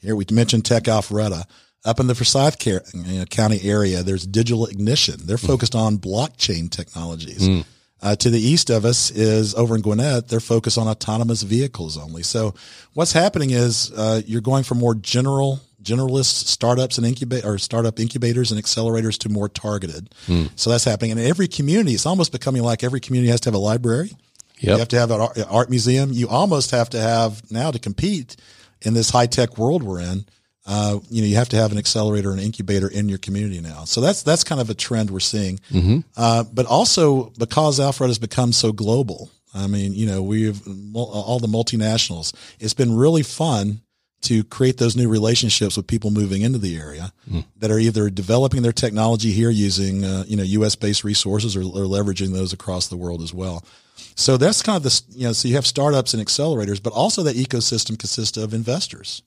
here 0.00 0.16
we 0.16 0.24
mentioned 0.30 0.64
Tech 0.64 0.84
Alpharetta. 0.84 1.44
Up 1.84 1.98
in 1.98 2.06
the 2.06 2.14
Forsyth 2.14 2.60
Car- 2.60 2.82
you 2.94 3.18
know, 3.18 3.24
County 3.24 3.58
area, 3.64 4.04
there's 4.04 4.24
Digital 4.24 4.66
Ignition. 4.66 5.16
They're 5.24 5.36
focused 5.36 5.74
on 5.74 5.98
blockchain 5.98 6.70
technologies. 6.70 7.48
Uh, 8.00 8.16
to 8.16 8.30
the 8.30 8.38
east 8.40 8.70
of 8.70 8.84
us 8.84 9.10
is 9.12 9.54
over 9.54 9.74
in 9.76 9.80
Gwinnett. 9.82 10.28
They're 10.28 10.40
focused 10.40 10.78
on 10.78 10.86
autonomous 10.88 11.42
vehicles 11.42 11.96
only. 11.96 12.22
So 12.24 12.54
what's 12.94 13.12
happening 13.12 13.50
is 13.50 13.90
uh, 13.96 14.22
you're 14.26 14.40
going 14.40 14.62
from 14.64 14.78
more 14.78 14.94
general 14.96 15.60
generalist 15.82 16.46
startups 16.46 16.98
and 16.98 17.06
incubate 17.06 17.44
or 17.44 17.58
startup 17.58 17.98
incubators 17.98 18.52
and 18.52 18.62
accelerators 18.62 19.18
to 19.18 19.28
more 19.28 19.48
targeted. 19.48 20.14
So 20.56 20.70
that's 20.70 20.84
happening. 20.84 21.12
And 21.12 21.20
in 21.20 21.26
every 21.26 21.48
community, 21.48 21.92
it's 21.94 22.06
almost 22.06 22.32
becoming 22.32 22.62
like 22.62 22.82
every 22.84 23.00
community 23.00 23.30
has 23.30 23.40
to 23.42 23.48
have 23.48 23.54
a 23.54 23.58
library. 23.58 24.12
You 24.74 24.78
have 24.78 24.88
to 24.88 24.98
have 24.98 25.10
an 25.10 25.44
art, 25.50 25.70
museum. 25.70 26.12
You 26.12 26.28
almost 26.28 26.70
have 26.70 26.88
to 26.90 27.00
have 27.00 27.50
now 27.50 27.70
to 27.72 27.78
compete 27.78 28.36
in 28.82 28.94
this 28.94 29.10
high 29.10 29.26
tech 29.26 29.58
world 29.58 29.82
we're 29.82 30.00
in. 30.00 30.24
Uh, 30.64 31.00
you 31.10 31.20
know, 31.22 31.26
you 31.26 31.34
have 31.34 31.48
to 31.48 31.56
have 31.56 31.72
an 31.72 31.78
accelerator 31.78 32.30
and 32.30 32.40
incubator 32.40 32.86
in 32.88 33.08
your 33.08 33.18
community 33.18 33.60
now. 33.60 33.84
So 33.84 34.00
that's 34.00 34.22
that's 34.22 34.44
kind 34.44 34.60
of 34.60 34.70
a 34.70 34.74
trend 34.74 35.10
we're 35.10 35.18
seeing. 35.18 35.58
Uh, 36.16 36.44
but 36.44 36.66
also 36.66 37.32
because 37.36 37.80
Alfred 37.80 38.10
has 38.10 38.20
become 38.20 38.52
so 38.52 38.70
global. 38.72 39.28
I 39.52 39.66
mean, 39.66 39.92
you 39.94 40.06
know, 40.06 40.22
we've 40.22 40.60
all 40.94 41.40
the 41.40 41.48
multinationals. 41.48 42.32
It's 42.60 42.74
been 42.74 42.94
really 42.94 43.24
fun 43.24 43.80
to 44.22 44.44
create 44.44 44.78
those 44.78 44.96
new 44.96 45.08
relationships 45.08 45.76
with 45.76 45.86
people 45.86 46.10
moving 46.10 46.42
into 46.42 46.58
the 46.58 46.76
area 46.76 47.12
that 47.58 47.70
are 47.70 47.78
either 47.78 48.10
developing 48.10 48.62
their 48.62 48.72
technology 48.72 49.32
here 49.32 49.50
using, 49.50 50.04
uh, 50.04 50.24
you 50.26 50.36
know, 50.36 50.42
U.S. 50.42 50.74
based 50.76 51.04
resources 51.04 51.56
or, 51.56 51.60
or 51.62 51.86
leveraging 51.86 52.32
those 52.32 52.52
across 52.52 52.88
the 52.88 52.96
world 52.96 53.22
as 53.22 53.32
well. 53.34 53.64
So 54.14 54.36
that's 54.36 54.62
kind 54.62 54.76
of 54.76 54.82
the, 54.82 55.02
you 55.10 55.26
know, 55.26 55.32
so 55.32 55.48
you 55.48 55.54
have 55.54 55.66
startups 55.66 56.14
and 56.14 56.24
accelerators, 56.26 56.82
but 56.82 56.92
also 56.92 57.22
that 57.24 57.36
ecosystem 57.36 57.98
consists 57.98 58.36
of 58.36 58.52
investors, 58.54 59.22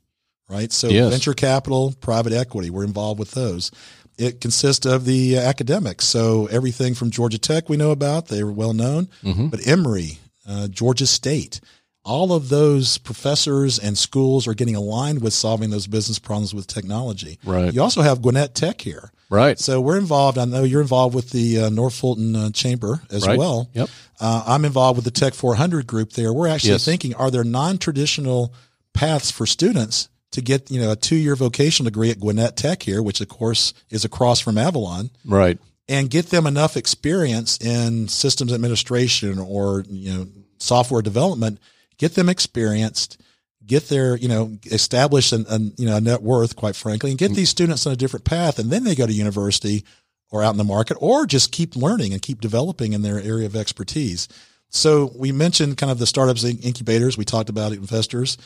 right? 0.49 0.71
So 0.71 0.89
Yes. 0.89 1.12
venture 1.12 1.34
capital, 1.34 1.93
private 2.01 2.34
equity, 2.34 2.69
we're 2.69 2.84
involved 2.84 3.19
with 3.19 3.31
those. 3.31 3.71
It 4.17 4.39
consists 4.39 4.86
of 4.86 5.05
the 5.05 5.38
uh, 5.38 5.41
academics. 5.41 6.05
So 6.05 6.45
everything 6.47 6.93
from 6.93 7.10
Georgia 7.12 7.38
Tech 7.38 7.67
we 7.67 7.77
know 7.77 7.91
about, 7.91 8.27
they're 8.27 8.47
well 8.47 8.73
known, 8.73 9.10
but 9.49 9.65
Emory, 9.67 10.19
uh, 10.47 10.67
Georgia 10.67 11.08
State, 11.08 11.60
all 12.06 12.32
of 12.34 12.50
those 12.50 12.98
professors 13.00 13.80
and 13.80 13.98
schools 13.98 14.48
are 14.48 14.54
getting 14.54 14.76
aligned 14.76 15.22
with 15.22 15.34
solving 15.34 15.72
those 15.72 15.88
business 15.88 16.20
problems 16.20 16.54
with 16.54 16.68
technology. 16.68 17.39
Right. 17.44 17.74
You 17.74 17.82
also 17.82 18.02
have 18.04 18.22
Gwinnett 18.22 18.54
Tech 18.54 18.80
here. 18.80 19.12
Right. 19.30 19.58
So 19.60 19.82
we're 19.82 19.98
involved. 19.98 20.38
I 20.38 20.46
know 20.46 20.63
you're 20.63 20.82
involved 20.82 21.15
with 21.15 21.32
the 21.32 21.62
uh, 21.62 21.70
North 21.70 21.96
Fulton 21.96 22.36
uh, 22.36 22.50
Chamber 22.52 23.02
as 23.10 23.26
Right. 23.26 23.39
well. 23.39 23.68
Yep. 23.74 23.89
Uh, 24.22 24.44
I'm 24.46 24.65
involved 24.65 24.98
with 24.98 25.06
the 25.06 25.12
Tech 25.12 25.34
400 25.34 25.88
group 25.88 26.13
there. 26.13 26.32
We're 26.32 26.48
actually 26.48 26.72
Yes. 26.74 26.86
thinking, 26.86 27.15
are 27.15 27.32
there 27.32 27.44
non-traditional 27.44 28.54
paths 28.94 29.32
for 29.32 29.48
students 29.48 30.08
to 30.32 30.41
get, 30.41 30.70
you 30.70 30.80
know, 30.80 30.91
a 30.91 30.96
two-year 30.96 31.36
vocational 31.36 31.86
degree 31.89 32.12
at 32.12 32.20
Gwinnett 32.20 32.56
Tech 32.56 32.84
here, 32.84 33.02
which 33.02 33.20
of 33.20 33.30
course 33.30 33.74
is 33.89 34.06
across 34.06 34.39
from 34.39 34.58
Avalon, 34.60 35.10
Right. 35.26 35.58
and 35.89 36.10
get 36.10 36.30
them 36.30 36.46
enough 36.46 36.78
experience 36.78 37.58
in 37.58 38.08
systems 38.10 38.54
administration 38.54 39.39
or, 39.39 39.86
you 39.89 40.13
know, 40.13 40.28
software 40.60 41.02
development, 41.02 41.60
get 41.97 42.15
them 42.15 42.29
experienced, 42.29 43.21
get 43.65 43.89
their, 43.89 44.15
you 44.15 44.27
know, 44.27 44.58
establish 44.65 45.31
an, 45.31 45.45
an 45.49 45.73
you 45.77 45.86
know, 45.86 45.97
a 45.97 46.01
net 46.01 46.21
worth, 46.21 46.55
quite 46.55 46.75
frankly, 46.75 47.10
and 47.12 47.19
get 47.19 47.31
these 47.34 47.49
students 47.49 47.86
on 47.86 47.93
a 47.93 47.97
different 47.97 48.25
path. 48.25 48.60
And 48.60 48.69
then 48.69 48.84
they 48.84 48.95
go 48.95 49.05
to 49.08 49.13
university 49.13 49.84
or 50.31 50.43
out 50.43 50.51
in 50.51 50.58
the 50.58 50.63
market 50.63 50.97
or 50.99 51.25
just 51.25 51.51
keep 51.51 51.75
learning 51.75 52.13
and 52.13 52.21
keep 52.21 52.41
developing 52.41 52.93
in 52.93 53.01
their 53.01 53.19
area 53.19 53.45
of 53.45 53.55
expertise. 53.55 54.27
So 54.69 55.12
we 55.15 55.31
mentioned 55.31 55.77
kind 55.77 55.91
of 55.91 55.99
the 55.99 56.08
startups 56.08 56.43
and 56.43 56.63
incubators. 56.63 57.17
We 57.17 57.25
talked 57.25 57.49
about 57.49 57.71
investors. 57.71 58.38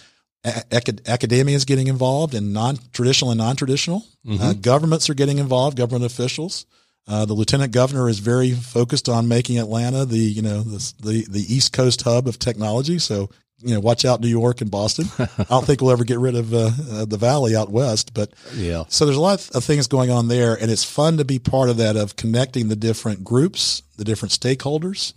Acad- 0.43 1.01
academia 1.07 1.55
is 1.55 1.65
getting 1.65 1.87
involved 1.87 2.33
in 2.33 2.53
non-traditional 2.53 3.31
and 3.31 3.37
non-traditional. 3.39 4.05
Uh, 4.41 4.53
governments 4.53 5.09
are 5.09 5.13
getting 5.15 5.37
involved, 5.37 5.75
government 5.77 6.05
officials. 6.05 6.65
Uh, 7.09 7.25
the 7.25 7.33
lieutenant 7.33 7.71
governor 7.73 8.07
is 8.07 8.19
very 8.19 8.51
focused 8.51 9.09
on 9.09 9.27
making 9.27 9.57
Atlanta 9.57 10.05
the 10.05 10.17
you 10.19 10.41
know 10.43 10.61
the 10.61 10.93
the, 11.01 11.25
the 11.29 11.53
East 11.53 11.73
Coast 11.73 12.03
hub 12.03 12.27
of 12.27 12.37
technology. 12.37 12.99
So 12.99 13.29
you 13.61 13.73
know, 13.73 13.81
watch 13.81 14.05
out, 14.05 14.21
New 14.21 14.29
York 14.29 14.61
and 14.61 14.71
Boston. 14.71 15.07
I 15.19 15.43
don't 15.49 15.65
think 15.65 15.81
we'll 15.81 15.91
ever 15.91 16.05
get 16.05 16.19
rid 16.19 16.35
of 16.35 16.53
uh, 16.53 16.69
uh, 16.91 17.05
the 17.05 17.17
valley 17.17 17.57
out 17.57 17.69
west, 17.69 18.13
but 18.13 18.31
Yeah. 18.55 18.85
so 18.87 19.05
there's 19.05 19.17
a 19.17 19.21
lot 19.21 19.49
of 19.53 19.63
things 19.65 19.87
going 19.87 20.09
on 20.11 20.29
there, 20.29 20.53
and 20.53 20.71
it's 20.71 20.85
fun 20.85 21.17
to 21.17 21.25
be 21.25 21.39
part 21.39 21.69
of 21.69 21.75
that 21.77 21.97
of 21.97 22.15
connecting 22.15 22.69
the 22.69 22.77
different 22.77 23.25
groups, 23.25 23.81
the 23.97 24.05
different 24.05 24.31
stakeholders, 24.31 25.11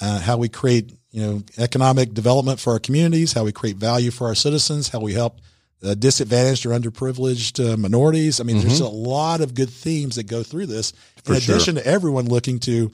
uh, 0.00 0.20
how 0.20 0.36
we 0.36 0.48
create 0.48 0.92
you 1.10 1.22
know 1.22 1.42
economic 1.58 2.14
development 2.14 2.60
for 2.60 2.74
our 2.74 2.78
communities, 2.78 3.32
how 3.32 3.42
we 3.44 3.50
create 3.50 3.76
value 3.76 4.12
for 4.12 4.28
our 4.28 4.36
citizens, 4.36 4.90
how 4.90 5.00
we 5.00 5.14
help 5.14 5.40
uh, 5.82 5.94
disadvantaged 5.94 6.66
or 6.66 6.70
underprivileged 6.70 7.72
uh, 7.72 7.76
minorities. 7.76 8.40
I 8.40 8.44
mean, 8.44 8.58
there's 8.60 8.80
a 8.80 8.88
lot 8.88 9.40
of 9.40 9.54
good 9.54 9.70
themes 9.70 10.16
that 10.16 10.24
go 10.24 10.42
through 10.42 10.66
this. 10.66 10.92
For 11.24 11.34
in 11.34 11.40
sure. 11.40 11.54
addition 11.56 11.74
to 11.76 11.86
everyone 11.86 12.26
looking 12.26 12.58
to 12.60 12.90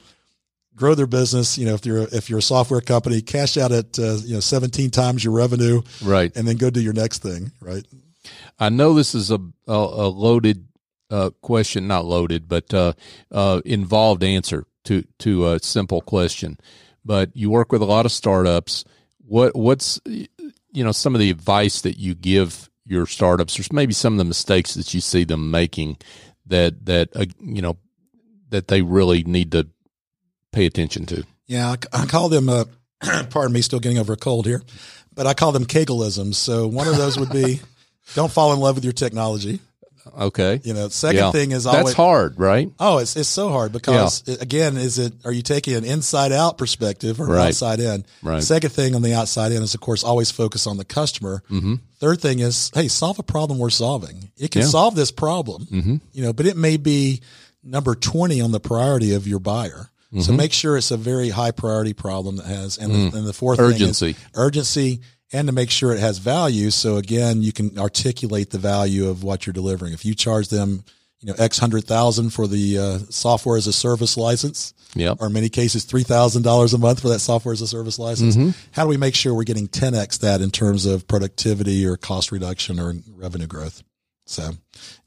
grow 0.74 0.94
their 0.94 1.06
business, 1.06 1.56
you 1.58 1.64
know, 1.66 1.74
if 1.74 1.84
you're 1.86 2.06
if 2.12 2.28
you're 2.30 2.38
a 2.40 2.42
software 2.42 2.80
company, 2.80 3.22
cash 3.22 3.56
out 3.56 3.72
at 3.72 3.98
uh, 3.98 4.16
you 4.24 4.34
know 4.34 4.40
17 4.40 4.90
times 4.90 5.24
your 5.24 5.32
revenue, 5.34 5.82
Right. 6.04 6.30
and 6.36 6.46
then 6.46 6.56
go 6.56 6.70
do 6.70 6.80
your 6.80 6.92
next 6.92 7.22
thing, 7.22 7.50
right? 7.60 7.84
I 8.58 8.68
know 8.68 8.94
this 8.94 9.14
is 9.14 9.30
a 9.30 9.38
a, 9.66 9.72
a 9.72 10.08
loaded 10.08 10.66
uh, 11.10 11.30
question, 11.40 11.86
not 11.86 12.04
loaded, 12.04 12.48
but 12.48 12.72
uh, 12.74 12.92
uh, 13.32 13.62
involved 13.64 14.22
answer 14.22 14.64
to 14.84 15.02
to 15.20 15.48
a 15.52 15.58
simple 15.60 16.00
question. 16.02 16.58
But 17.04 17.36
you 17.36 17.50
work 17.50 17.72
with 17.72 17.82
a 17.82 17.86
lot 17.86 18.06
of 18.06 18.12
startups. 18.12 18.84
What 19.24 19.56
what's 19.56 20.00
you 20.06 20.84
know 20.84 20.92
some 20.92 21.14
of 21.14 21.20
the 21.20 21.30
advice 21.30 21.80
that 21.82 21.98
you 21.98 22.14
give 22.14 22.68
your 22.86 23.06
startups, 23.06 23.58
or 23.58 23.64
maybe 23.72 23.92
some 23.92 24.14
of 24.14 24.18
the 24.18 24.24
mistakes 24.24 24.74
that 24.74 24.94
you 24.94 25.00
see 25.00 25.24
them 25.24 25.50
making 25.50 25.96
that 26.46 26.86
that 26.86 27.14
uh, 27.16 27.26
you 27.40 27.62
know 27.62 27.76
that 28.50 28.68
they 28.68 28.82
really 28.82 29.24
need 29.24 29.52
to 29.52 29.68
pay 30.52 30.66
attention 30.66 31.06
to. 31.06 31.24
Yeah, 31.46 31.74
I, 31.92 32.02
I 32.02 32.06
call 32.06 32.28
them. 32.28 32.48
Uh, 32.48 32.64
pardon 33.30 33.52
me, 33.52 33.60
still 33.60 33.80
getting 33.80 33.98
over 33.98 34.12
a 34.12 34.16
cold 34.16 34.46
here, 34.46 34.62
but 35.14 35.26
I 35.26 35.34
call 35.34 35.52
them 35.52 35.66
Cagleisms. 35.66 36.34
So 36.34 36.66
one 36.66 36.88
of 36.88 36.96
those 36.96 37.18
would 37.18 37.30
be, 37.30 37.60
don't 38.14 38.32
fall 38.32 38.52
in 38.52 38.60
love 38.60 38.76
with 38.76 38.84
your 38.84 38.92
technology. 38.92 39.60
Okay. 40.18 40.60
You 40.64 40.74
know, 40.74 40.88
second 40.88 41.16
Yeah. 41.18 41.30
thing 41.32 41.52
is 41.52 41.66
always 41.66 41.84
That's 41.86 41.96
hard, 41.96 42.38
right? 42.38 42.70
Oh, 42.80 42.98
it's 42.98 43.16
it's 43.16 43.28
so 43.28 43.50
hard 43.50 43.72
because 43.72 44.22
it- 44.26 44.40
again, 44.42 44.76
is 44.76 44.98
it 44.98 45.12
are 45.24 45.32
you 45.32 45.42
taking 45.42 45.74
an 45.74 45.84
inside 45.84 46.32
out 46.32 46.58
perspective 46.58 47.20
or 47.20 47.24
an 47.26 47.30
Right. 47.32 47.48
outside 47.48 47.80
in? 47.80 48.04
Right. 48.22 48.42
Second 48.42 48.70
thing 48.70 48.94
on 48.94 49.02
the 49.02 49.14
outside 49.14 49.52
in 49.52 49.62
is 49.62 49.74
of 49.74 49.80
course 49.80 50.02
always 50.04 50.30
focus 50.30 50.66
on 50.66 50.76
the 50.76 50.84
customer. 50.84 51.42
Mm-hmm. 51.50 51.74
Third 52.00 52.20
thing 52.20 52.38
is 52.40 52.70
hey, 52.74 52.88
solve 52.88 53.18
a 53.18 53.22
problem 53.22 53.58
we're 53.58 53.70
solving. 53.70 54.30
It 54.36 54.50
can 54.50 54.62
Yeah. 54.62 54.68
solve 54.68 54.94
this 54.94 55.10
problem, 55.10 55.66
mm-hmm. 55.70 55.96
you 56.12 56.22
know, 56.22 56.32
but 56.32 56.46
it 56.46 56.56
may 56.56 56.76
be 56.76 57.20
number 57.64 57.94
twenty 57.94 58.40
on 58.40 58.52
the 58.52 58.60
priority 58.60 59.12
of 59.14 59.26
your 59.26 59.38
buyer. 59.40 59.90
So 60.12 60.18
Mm-hmm. 60.28 60.36
make 60.36 60.52
sure 60.52 60.76
it's 60.78 60.92
a 60.92 60.96
very 60.96 61.28
high 61.30 61.50
priority 61.50 61.92
problem 61.92 62.36
that 62.36 62.46
has, 62.46 62.78
and, 62.78 62.90
the, 63.12 63.18
and 63.18 63.26
the 63.26 63.32
fourth 63.34 63.58
Mm. 63.58 63.70
Urgency. 63.70 64.16
urgency, 64.34 65.00
and 65.32 65.48
to 65.48 65.52
make 65.52 65.70
sure 65.70 65.92
it 65.92 65.98
has 66.00 66.18
value. 66.18 66.70
So 66.70 66.96
again, 66.96 67.42
you 67.42 67.52
can 67.52 67.78
articulate 67.78 68.50
the 68.50 68.58
value 68.58 69.08
of 69.08 69.22
what 69.22 69.46
you're 69.46 69.52
delivering. 69.52 69.92
If 69.92 70.04
you 70.04 70.14
charge 70.14 70.48
them, 70.48 70.84
you 71.20 71.28
know, 71.28 71.34
X 71.38 71.58
hundred 71.58 71.84
thousand 71.84 72.30
for 72.30 72.46
the 72.46 72.78
uh, 72.78 72.98
software 73.10 73.56
as 73.56 73.66
a 73.66 73.72
service 73.72 74.16
license, 74.16 74.74
Yep. 74.94 75.18
or 75.20 75.26
in 75.26 75.32
many 75.32 75.48
cases 75.48 75.84
three 75.84 76.04
thousand 76.04 76.42
dollars 76.42 76.72
a 76.74 76.78
month 76.78 77.00
for 77.00 77.08
that 77.08 77.18
software 77.18 77.52
as 77.52 77.60
a 77.60 77.66
service 77.66 77.98
license. 77.98 78.36
Mm-hmm. 78.36 78.50
How 78.72 78.84
do 78.84 78.88
we 78.88 78.96
make 78.96 79.14
sure 79.14 79.34
we're 79.34 79.44
getting 79.44 79.68
ten 79.68 79.94
x 79.94 80.18
that 80.18 80.40
in 80.40 80.50
terms 80.50 80.86
of 80.86 81.06
productivity 81.08 81.86
or 81.86 81.96
cost 81.96 82.32
reduction 82.32 82.78
or 82.78 82.94
revenue 83.14 83.46
growth? 83.46 83.82
So, 84.26 84.50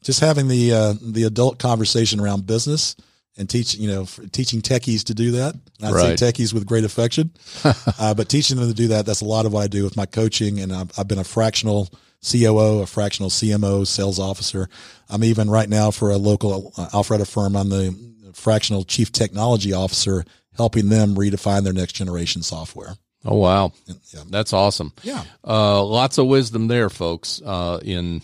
just 0.04 0.20
having 0.20 0.48
the 0.48 0.74
uh, 0.74 0.94
the 1.02 1.24
adult 1.24 1.60
conversation 1.60 2.20
around 2.20 2.46
business 2.46 2.96
and 3.40 3.50
teach 3.50 3.74
you 3.76 3.88
know 3.90 4.06
teaching 4.32 4.62
techies 4.62 5.04
to 5.06 5.14
do 5.16 5.32
that. 5.32 5.56
Not 5.80 5.94
Right. 5.94 6.20
say 6.20 6.32
techies 6.32 6.54
with 6.54 6.66
great 6.68 6.84
affection, 6.84 7.32
uh, 7.64 8.14
but 8.14 8.30
teaching 8.30 8.58
them 8.58 8.68
to 8.68 8.74
do 8.76 8.90
that. 8.90 9.06
That's 9.06 9.22
a 9.22 9.26
lot 9.26 9.46
of 9.48 9.54
what 9.54 9.64
I 9.64 9.68
do 9.68 9.84
with 9.84 9.96
my 9.98 10.06
coaching, 10.06 10.60
and 10.60 10.72
I've, 10.74 10.92
I've 10.98 11.08
been 11.08 11.18
a 11.20 11.24
fractional 11.24 11.90
COO, 12.30 12.82
a 12.82 12.86
fractional 12.86 13.30
CMO, 13.30 13.88
sales 13.88 14.20
officer. 14.20 14.68
I'm 15.10 15.24
even 15.24 15.50
right 15.50 15.70
now 15.70 15.90
for 15.90 16.12
a 16.12 16.18
local 16.18 16.74
uh, 16.78 16.90
Alpharetta 16.90 17.26
firm. 17.28 17.56
I'm 17.56 17.70
the 17.70 17.96
fractional 18.34 18.84
chief 18.84 19.12
technology 19.12 19.72
officer, 19.74 20.26
helping 20.56 20.90
them 20.90 21.16
redefine 21.16 21.64
their 21.64 21.74
next 21.74 21.94
generation 21.94 22.44
software. 22.44 22.96
Oh 23.26 23.38
wow, 23.38 23.72
Yeah. 23.88 24.22
that's 24.30 24.54
awesome. 24.54 24.92
Yeah. 25.04 25.24
Uh, 25.46 25.84
lots 25.84 26.18
of 26.18 26.28
wisdom 26.28 26.68
there, 26.68 26.90
folks. 26.90 27.42
Uh, 27.46 27.80
in, 27.84 28.22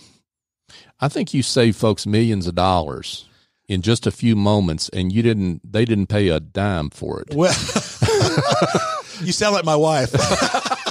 I 0.99 1.07
think 1.09 1.33
you 1.33 1.41
save 1.43 1.75
folks 1.75 2.05
millions 2.05 2.47
of 2.47 2.55
dollars 2.55 3.25
in 3.67 3.81
just 3.81 4.05
a 4.07 4.11
few 4.11 4.35
moments, 4.35 4.89
and 4.89 5.11
you 5.11 5.21
didn't. 5.21 5.61
They 5.71 5.85
didn't 5.85 6.07
pay 6.07 6.29
a 6.29 6.39
dime 6.39 6.89
for 6.89 7.21
it. 7.21 7.33
Well, 7.35 7.51
you 9.21 9.31
sound 9.31 9.55
like 9.55 9.65
my 9.65 9.75
wife. 9.75 10.13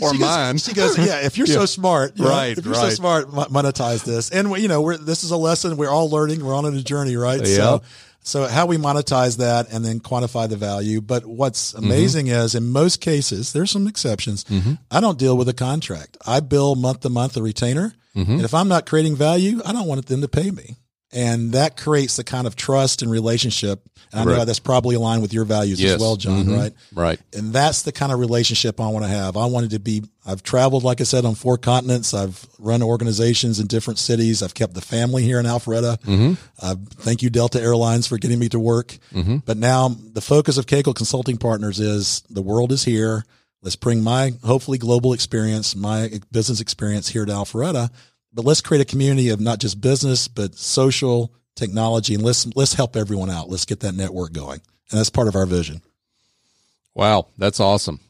Or 0.00 0.12
she 0.14 0.18
mine. 0.18 0.54
Goes, 0.54 0.64
she 0.64 0.72
goes, 0.72 0.98
yeah. 0.98 1.20
If 1.26 1.36
you're 1.36 1.46
so 1.46 1.66
smart, 1.66 2.16
you 2.16 2.24
know, 2.24 2.30
Right, 2.30 2.56
If 2.56 2.64
you're 2.64 2.74
so 2.74 2.88
smart, 2.90 3.28
monetize 3.28 4.02
this. 4.04 4.30
And 4.30 4.50
we- 4.50 4.60
you 4.60 4.68
know, 4.68 4.80
we're 4.80 4.96
this 4.96 5.24
is 5.24 5.30
a 5.30 5.36
lesson. 5.36 5.76
We're 5.76 5.90
all 5.90 6.08
learning. 6.08 6.42
We're 6.44 6.54
on 6.54 6.64
a 6.64 6.82
journey, 6.82 7.16
right? 7.16 7.40
Yeah. 7.40 7.44
So, 7.56 7.82
so 8.22 8.46
how 8.46 8.64
we 8.66 8.76
monetize 8.78 9.38
that 9.38 9.70
and 9.72 9.84
then 9.84 10.00
quantify 10.00 10.48
the 10.48 10.56
value. 10.56 11.00
But 11.02 11.26
what's 11.26 11.72
Mm-hmm. 11.74 11.84
amazing 11.84 12.26
is 12.28 12.54
in 12.54 12.68
most 12.70 13.00
cases, 13.02 13.52
there's 13.52 13.70
some 13.70 13.86
exceptions. 13.86 14.44
I 14.90 15.00
don't 15.00 15.18
deal 15.18 15.36
with 15.36 15.48
a 15.48 15.54
contract. 15.54 16.16
I 16.26 16.40
bill 16.40 16.74
month 16.74 17.00
to 17.00 17.10
month 17.10 17.36
a 17.36 17.42
retainer, 17.42 17.94
Mm-hmm. 18.16 18.32
and 18.32 18.42
if 18.42 18.52
I'm 18.54 18.68
not 18.68 18.86
creating 18.86 19.16
value, 19.16 19.60
I 19.66 19.72
don't 19.72 19.86
want 19.86 20.04
them 20.06 20.20
to 20.22 20.28
pay 20.28 20.50
me. 20.50 20.76
And 21.14 21.52
that 21.52 21.76
creates 21.76 22.16
the 22.16 22.24
kind 22.24 22.46
of 22.46 22.56
trust 22.56 23.02
and 23.02 23.10
relationship. 23.10 23.80
And 24.12 24.20
I 24.20 24.24
know 24.24 24.38
Right. 24.38 24.46
that's 24.46 24.58
probably 24.58 24.94
aligned 24.96 25.20
with 25.22 25.32
your 25.34 25.44
values 25.44 25.80
Yes. 25.80 25.94
as 25.94 26.00
well, 26.00 26.16
John. 26.16 26.44
Mhm. 26.46 26.56
Right? 26.58 26.72
Right. 26.94 27.20
and 27.34 27.52
that's 27.52 27.82
the 27.82 27.92
kind 27.92 28.12
of 28.12 28.18
relationship 28.18 28.80
I 28.80 28.88
want 28.88 29.04
to 29.04 29.08
have. 29.10 29.36
I 29.36 29.46
wanted 29.46 29.70
to 29.70 29.78
be. 29.78 30.02
I've 30.24 30.42
traveled, 30.42 30.84
like 30.84 31.00
I 31.00 31.04
said, 31.04 31.24
on 31.24 31.34
four 31.34 31.58
continents. 31.58 32.14
I've 32.14 32.46
run 32.58 32.82
organizations 32.82 33.58
in 33.60 33.66
different 33.66 33.98
cities. 33.98 34.42
I've 34.42 34.54
kept 34.54 34.74
the 34.74 34.80
family 34.80 35.22
here 35.24 35.38
in 35.40 35.46
Alpharetta. 35.46 35.98
Mm-hmm. 36.02 36.32
Uh, 36.60 36.76
thank 37.00 37.22
you, 37.22 37.30
Delta 37.30 37.60
Airlines, 37.60 38.06
for 38.06 38.18
getting 38.18 38.38
me 38.38 38.48
to 38.50 38.58
work. 38.58 38.98
Mm-hmm. 39.14 39.38
But 39.44 39.56
now 39.56 39.94
the 40.14 40.20
focus 40.20 40.56
of 40.58 40.66
Cagle 40.66 40.94
Consulting 40.94 41.36
Partners 41.38 41.80
is 41.80 42.22
the 42.30 42.42
world 42.42 42.70
is 42.72 42.84
here. 42.84 43.24
Let's 43.62 43.76
bring 43.76 44.02
my 44.02 44.32
hopefully 44.44 44.76
global 44.78 45.12
experience, 45.12 45.74
my 45.76 46.20
business 46.32 46.60
experience 46.60 47.08
here 47.08 47.24
to 47.24 47.32
Alpharetta. 47.32 47.90
But 48.32 48.44
let's 48.44 48.60
create 48.60 48.80
a 48.80 48.86
community 48.86 49.28
of 49.28 49.40
not 49.40 49.58
just 49.58 49.80
business, 49.80 50.28
but 50.28 50.54
social 50.54 51.32
technology, 51.54 52.14
and 52.14 52.22
let's 52.22 52.46
let's 52.56 52.74
help 52.74 52.96
everyone 52.96 53.30
out. 53.30 53.48
Let's 53.48 53.64
get 53.64 53.80
that 53.80 53.94
network 53.94 54.32
going, 54.32 54.60
and 54.90 54.98
that's 54.98 55.10
part 55.10 55.28
of 55.28 55.36
our 55.36 55.46
vision. 55.46 55.82
Wow, 56.94 57.28
that's 57.38 57.60
awesome. 57.60 58.00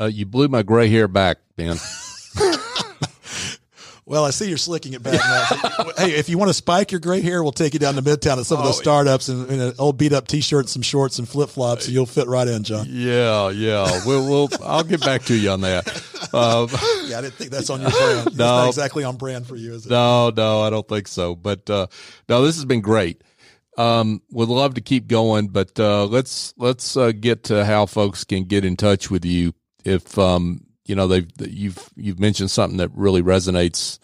Uh, 0.00 0.06
you 0.06 0.26
blew 0.26 0.48
my 0.48 0.62
gray 0.62 0.88
hair 0.88 1.08
back, 1.08 1.38
Ben. 1.56 1.76
Well, 4.06 4.24
I 4.26 4.30
see 4.30 4.48
you're 4.48 4.58
slicking 4.58 4.92
it 4.92 5.02
back 5.02 5.14
now. 5.14 5.84
hey, 5.96 6.12
if 6.12 6.28
you 6.28 6.36
want 6.36 6.50
to 6.50 6.54
spike 6.54 6.92
your 6.92 7.00
gray 7.00 7.22
hair, 7.22 7.42
we'll 7.42 7.52
take 7.52 7.72
you 7.72 7.78
down 7.78 7.94
to 7.94 8.02
Midtown 8.02 8.36
at 8.36 8.44
some 8.44 8.58
of 8.58 8.64
those 8.64 8.76
Oh, 8.78 8.82
startups 8.82 9.28
and 9.28 9.50
in 9.50 9.60
an 9.60 9.72
old 9.78 9.96
beat 9.96 10.12
up 10.12 10.28
t-shirt, 10.28 10.60
and 10.60 10.68
some 10.68 10.82
shorts 10.82 11.18
and 11.18 11.26
flip 11.26 11.48
flops, 11.48 11.86
and 11.86 11.94
you'll 11.94 12.04
fit 12.04 12.26
right 12.28 12.46
in, 12.46 12.64
John. 12.64 12.86
yeah, 12.90 13.48
yeah. 13.48 14.00
We'll, 14.04 14.28
we'll. 14.28 14.48
I'll 14.62 14.84
get 14.84 15.00
back 15.00 15.22
to 15.24 15.34
you 15.34 15.48
on 15.50 15.62
that. 15.62 15.86
Um, 16.34 16.68
Yeah, 17.08 17.18
I 17.18 17.20
didn't 17.22 17.34
think 17.34 17.50
that's 17.50 17.70
on 17.70 17.80
your 17.80 17.90
brand. 17.90 18.28
It's 18.28 18.36
No. 18.36 18.44
not 18.46 18.68
exactly 18.68 19.04
on 19.04 19.16
brand 19.16 19.46
for 19.46 19.56
you, 19.56 19.72
is 19.74 19.86
it? 19.86 19.90
No, 19.90 20.30
no, 20.30 20.60
I 20.62 20.68
don't 20.70 20.86
think 20.88 21.06
so. 21.08 21.34
But 21.34 21.68
uh, 21.70 21.86
no, 22.28 22.44
this 22.44 22.56
has 22.56 22.64
been 22.66 22.80
great. 22.82 23.22
Um, 23.76 24.20
would 24.30 24.48
love 24.48 24.74
to 24.74 24.80
keep 24.80 25.06
going, 25.08 25.48
but 25.48 25.78
uh, 25.80 26.04
let's 26.06 26.54
let's 26.56 26.96
uh, 26.96 27.12
get 27.12 27.44
to 27.44 27.64
how 27.64 27.86
folks 27.86 28.22
can 28.24 28.44
get 28.44 28.64
in 28.64 28.76
touch 28.76 29.10
with 29.10 29.24
you 29.24 29.52
if 29.84 30.16
um, 30.18 30.63
you 30.86 30.94
know 30.94 31.06
they've 31.06 31.26
you've 31.40 31.90
you've 31.96 32.20
mentioned 32.20 32.50
something 32.50 32.78
that 32.78 32.90
really 32.94 33.22
resonates. 33.22 33.98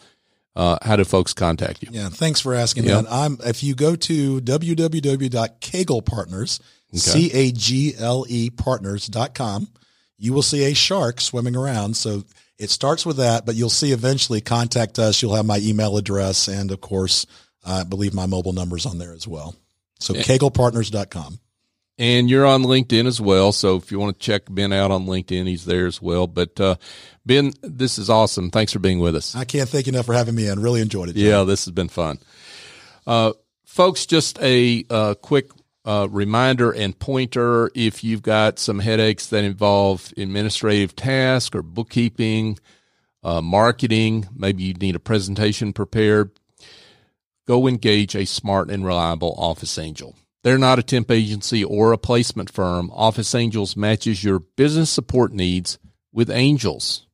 Uh, 0.53 0.77
how 0.81 0.97
do 0.97 1.05
folks 1.05 1.33
contact 1.33 1.81
you? 1.81 1.87
Yeah, 1.91 2.09
thanks 2.09 2.41
for 2.41 2.53
asking 2.53 2.83
Yeah. 2.83 3.01
that. 3.01 3.11
I'm 3.11 3.37
if 3.45 3.63
you 3.63 3.73
go 3.73 3.95
to 3.95 4.41
www.Cagle 4.41 6.05
C 6.93 7.31
A 7.31 7.51
G 7.53 7.93
L 7.97 8.25
E 8.27 8.49
partners.com, 8.49 9.69
you 10.17 10.33
will 10.33 10.41
see 10.41 10.65
a 10.65 10.73
shark 10.73 11.21
swimming 11.21 11.55
around. 11.55 11.95
So 11.95 12.25
it 12.57 12.69
starts 12.69 13.05
with 13.05 13.17
that, 13.17 13.45
but 13.45 13.55
you'll 13.55 13.69
see 13.69 13.93
eventually 13.93 14.41
contact 14.41 14.99
us. 14.99 15.21
You'll 15.21 15.35
have 15.35 15.45
my 15.45 15.59
email 15.59 15.95
address 15.97 16.47
and 16.49 16.69
of 16.71 16.81
course, 16.81 17.25
I 17.65 17.83
believe 17.83 18.13
my 18.13 18.25
mobile 18.25 18.53
numbers 18.53 18.85
on 18.85 18.97
there 18.97 19.13
as 19.13 19.25
well. 19.27 19.55
So 19.99 20.13
caglepartners.com. 20.15 21.39
And 22.01 22.31
you're 22.31 22.47
on 22.47 22.63
LinkedIn 22.63 23.05
as 23.05 23.21
well. 23.21 23.51
So 23.51 23.75
if 23.75 23.91
you 23.91 23.99
want 23.99 24.19
to 24.19 24.25
check 24.25 24.43
Ben 24.49 24.73
out 24.73 24.89
on 24.89 25.05
LinkedIn, 25.05 25.45
he's 25.45 25.65
there 25.65 25.85
as 25.85 26.01
well. 26.01 26.25
But 26.25 26.59
uh, 26.59 26.77
Ben, 27.27 27.53
this 27.61 27.99
is 27.99 28.09
awesome. 28.09 28.49
Thanks 28.49 28.73
for 28.73 28.79
being 28.79 28.97
with 28.97 29.15
us. 29.15 29.35
I 29.35 29.45
can't 29.45 29.69
thank 29.69 29.85
you 29.85 29.93
enough 29.93 30.07
for 30.07 30.13
having 30.13 30.33
me 30.33 30.47
in. 30.47 30.59
Really 30.59 30.81
enjoyed 30.81 31.09
it. 31.09 31.15
Yeah, 31.15 31.43
this 31.43 31.65
has 31.65 31.71
been 31.73 31.89
fun. 31.89 32.17
Uh, 33.05 33.33
folks, 33.65 34.07
just 34.07 34.39
a 34.41 34.83
uh, 34.89 35.13
quick 35.13 35.51
uh, 35.85 36.07
reminder 36.09 36.71
and 36.71 36.97
pointer 36.97 37.69
if 37.75 38.03
you've 38.03 38.23
got 38.23 38.57
some 38.57 38.79
headaches 38.79 39.27
that 39.27 39.43
involve 39.43 40.11
administrative 40.17 40.95
tasks 40.95 41.55
or 41.55 41.61
bookkeeping, 41.61 42.57
uh, 43.23 43.41
marketing, 43.41 44.27
maybe 44.35 44.63
you 44.63 44.73
need 44.73 44.95
a 44.95 44.99
presentation 44.99 45.71
prepared, 45.71 46.31
go 47.45 47.67
engage 47.67 48.15
a 48.15 48.25
smart 48.25 48.71
and 48.71 48.83
reliable 48.83 49.35
office 49.37 49.77
angel. 49.77 50.15
They're 50.43 50.57
not 50.57 50.79
a 50.79 50.83
temp 50.83 51.11
agency 51.11 51.63
or 51.63 51.91
a 51.91 51.97
placement 51.97 52.49
firm. 52.49 52.89
Office 52.93 53.35
Angels 53.35 53.75
matches 53.75 54.23
your 54.23 54.39
business 54.39 54.89
support 54.89 55.31
needs 55.31 55.77
with 56.11 56.31
angels. 56.31 57.05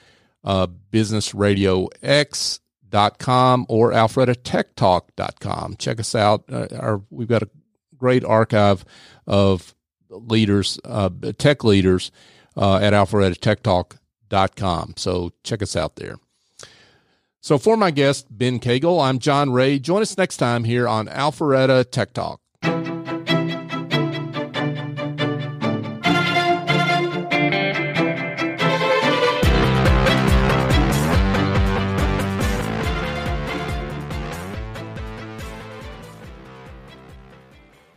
uh, 0.43 0.67
Business 0.67 1.37
Radio 1.37 1.89
X 2.03 2.59
dot 2.89 3.21
com 3.21 3.65
or 3.69 3.93
alpharettatechtalk.com. 3.93 5.77
Check 5.79 6.01
us 6.01 6.17
out. 6.17 6.43
Uh, 6.51 6.67
our, 6.77 7.01
we've 7.11 7.29
got 7.29 7.45
a 7.45 7.51
great 7.97 8.25
archive 8.25 8.85
of 9.29 9.73
leaders, 10.11 10.79
uh, 10.85 11.11
tech 11.39 11.65
leaders 11.65 12.11
uh, 12.57 12.77
at 12.77 12.93
alpharettatechtalk.com. 12.93 14.95
So 14.97 15.33
check 15.43 15.63
us 15.63 15.77
out 15.77 15.97
there. 15.97 16.17
So 17.41 17.57
for 17.57 17.77
my 17.77 17.91
guest, 17.91 18.27
Ben 18.31 18.61
Cagle, 18.61 19.03
I'm 19.03 19.19
John 19.19 19.51
Ray. 19.51 19.79
Join 19.79 20.03
us 20.03 20.19
next 20.19 20.37
time 20.37 20.65
here 20.65 20.87
on 20.87 21.07
Alpharetta 21.07 21.91
Tech 21.91 22.13
Talk. 22.13 22.41